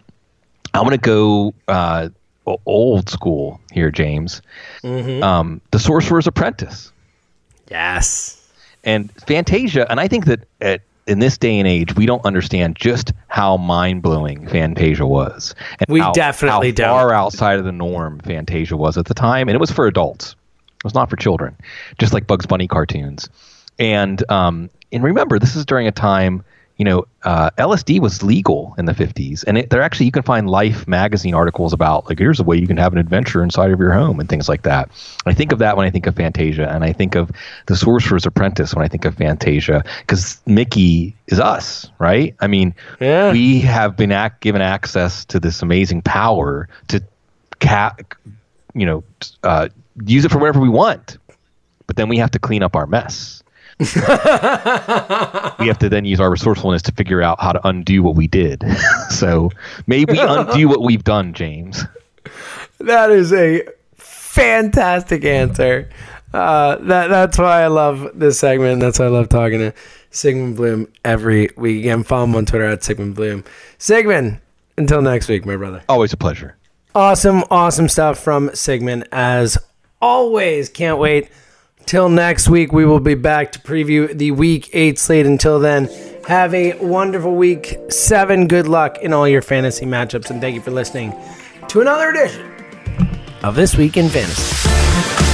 I'm 0.73 0.83
gonna 0.83 0.97
go 0.97 1.53
uh, 1.67 2.09
old 2.65 3.09
school 3.09 3.59
here, 3.71 3.91
James. 3.91 4.41
Um, 4.83 5.61
the 5.71 5.79
Sorcerer's 5.79 6.25
Apprentice 6.27 6.91
Yes. 7.69 8.41
and 8.83 9.11
Fantasia, 9.27 9.89
and 9.89 9.99
I 9.99 10.07
think 10.07 10.25
that 10.25 10.47
at, 10.61 10.81
in 11.07 11.19
this 11.19 11.37
day 11.37 11.59
and 11.59 11.67
age, 11.67 11.95
we 11.95 12.05
don't 12.05 12.23
understand 12.25 12.75
just 12.75 13.13
how 13.27 13.57
mind 13.57 14.01
blowing 14.01 14.47
Fantasia 14.47 15.05
was. 15.05 15.53
And 15.79 15.87
We 15.89 15.99
how, 15.99 16.13
definitely 16.13 16.69
how 16.69 16.75
don't. 16.75 16.89
far 16.89 17.13
outside 17.13 17.59
of 17.59 17.65
the 17.65 17.71
norm 17.71 18.19
Fantasia 18.19 18.77
was 18.77 18.97
at 18.97 19.05
the 19.05 19.13
time, 19.13 19.49
and 19.49 19.55
it 19.55 19.59
was 19.59 19.71
for 19.71 19.87
adults. 19.87 20.35
It 20.77 20.83
was 20.83 20.93
not 20.93 21.09
for 21.09 21.15
children, 21.15 21.55
just 21.97 22.13
like 22.13 22.27
Bugs 22.27 22.45
Bunny 22.45 22.67
cartoons. 22.67 23.29
And 23.79 24.29
um, 24.31 24.69
and 24.91 25.03
remember, 25.03 25.39
this 25.39 25.55
is 25.55 25.65
during 25.65 25.87
a 25.87 25.91
time. 25.91 26.43
You 26.77 26.85
know, 26.85 27.05
uh, 27.21 27.51
LSD 27.59 27.99
was 27.99 28.23
legal 28.23 28.73
in 28.79 28.85
the 28.85 28.93
50s, 28.93 29.43
and 29.45 29.59
it, 29.59 29.69
there 29.69 29.81
actually 29.83 30.07
you 30.07 30.11
can 30.11 30.23
find 30.23 30.49
Life 30.49 30.87
magazine 30.87 31.35
articles 31.35 31.71
about 31.71 32.09
like 32.09 32.17
here's 32.17 32.39
a 32.39 32.43
way 32.43 32.57
you 32.57 32.65
can 32.65 32.77
have 32.77 32.93
an 32.93 32.97
adventure 32.97 33.43
inside 33.43 33.69
of 33.69 33.79
your 33.79 33.93
home 33.93 34.19
and 34.19 34.27
things 34.27 34.49
like 34.49 34.63
that. 34.63 34.89
I 35.27 35.33
think 35.35 35.51
of 35.51 35.59
that 35.59 35.77
when 35.77 35.85
I 35.85 35.91
think 35.91 36.07
of 36.07 36.15
Fantasia, 36.15 36.67
and 36.67 36.83
I 36.83 36.91
think 36.91 37.13
of 37.13 37.31
the 37.67 37.75
Sorcerer's 37.75 38.25
Apprentice 38.25 38.73
when 38.73 38.83
I 38.83 38.87
think 38.87 39.05
of 39.05 39.15
Fantasia 39.15 39.83
because 39.99 40.41
Mickey 40.47 41.15
is 41.27 41.39
us, 41.39 41.91
right? 41.99 42.35
I 42.39 42.47
mean, 42.47 42.73
Yeah. 42.99 43.31
we 43.31 43.59
have 43.61 43.95
been 43.95 44.11
ac- 44.11 44.33
given 44.39 44.61
access 44.63 45.25
to 45.25 45.39
this 45.39 45.61
amazing 45.61 46.01
power 46.01 46.67
to, 46.87 47.03
ca- 47.59 47.95
you 48.73 48.87
know, 48.87 49.03
uh, 49.43 49.69
use 50.07 50.25
it 50.25 50.31
for 50.31 50.39
whatever 50.39 50.59
we 50.59 50.69
want, 50.69 51.19
but 51.85 51.97
then 51.97 52.09
we 52.09 52.17
have 52.17 52.31
to 52.31 52.39
clean 52.39 52.63
up 52.63 52.75
our 52.75 52.87
mess. 52.87 53.42
we 53.79 55.67
have 55.67 55.79
to 55.79 55.89
then 55.89 56.05
use 56.05 56.19
our 56.19 56.29
resourcefulness 56.29 56.81
to 56.83 56.91
figure 56.91 57.21
out 57.21 57.39
how 57.41 57.51
to 57.51 57.67
undo 57.67 58.03
what 58.03 58.15
we 58.15 58.27
did. 58.27 58.63
so 59.09 59.51
maybe 59.87 60.17
undo 60.19 60.67
what 60.67 60.81
we've 60.81 61.03
done, 61.03 61.33
James. 61.33 61.83
That 62.79 63.11
is 63.11 63.33
a 63.33 63.63
fantastic 63.95 65.25
answer. 65.25 65.89
Uh, 66.33 66.77
that 66.77 67.07
that's 67.07 67.37
why 67.37 67.61
I 67.61 67.67
love 67.67 68.11
this 68.15 68.39
segment. 68.39 68.79
That's 68.81 68.99
why 68.99 69.05
I 69.05 69.09
love 69.09 69.29
talking 69.29 69.59
to 69.59 69.73
Sigmund 70.09 70.55
Bloom 70.55 70.87
every 71.05 71.49
week. 71.55 71.79
Again, 71.81 72.03
follow 72.03 72.25
him 72.25 72.35
on 72.35 72.45
Twitter 72.45 72.65
at 72.65 72.83
Sigmund 72.83 73.15
Bloom. 73.15 73.43
Sigmund, 73.77 74.39
until 74.77 75.01
next 75.01 75.27
week, 75.27 75.45
my 75.45 75.55
brother. 75.55 75.83
Always 75.87 76.13
a 76.13 76.17
pleasure. 76.17 76.55
Awesome, 76.95 77.43
awesome 77.51 77.89
stuff 77.89 78.19
from 78.19 78.53
Sigmund. 78.53 79.07
As 79.11 79.57
always, 80.01 80.69
can't 80.69 80.99
wait 80.99 81.29
till 81.85 82.09
next 82.09 82.49
week. 82.49 82.71
We 82.71 82.85
will 82.85 82.99
be 82.99 83.15
back 83.15 83.51
to 83.53 83.59
preview 83.59 84.15
the 84.17 84.31
week 84.31 84.69
eight 84.73 84.99
slate. 84.99 85.25
Until 85.25 85.59
then, 85.59 85.89
have 86.27 86.53
a 86.53 86.73
wonderful 86.79 87.35
week 87.35 87.77
seven. 87.89 88.47
Good 88.47 88.67
luck 88.67 88.97
in 89.01 89.13
all 89.13 89.27
your 89.27 89.41
fantasy 89.41 89.85
matchups, 89.85 90.29
and 90.29 90.39
thank 90.41 90.55
you 90.55 90.61
for 90.61 90.71
listening 90.71 91.13
to 91.67 91.81
another 91.81 92.09
edition 92.09 92.49
of 93.43 93.55
This 93.55 93.75
Week 93.75 93.97
in 93.97 94.09
Fantasy. 94.09 95.32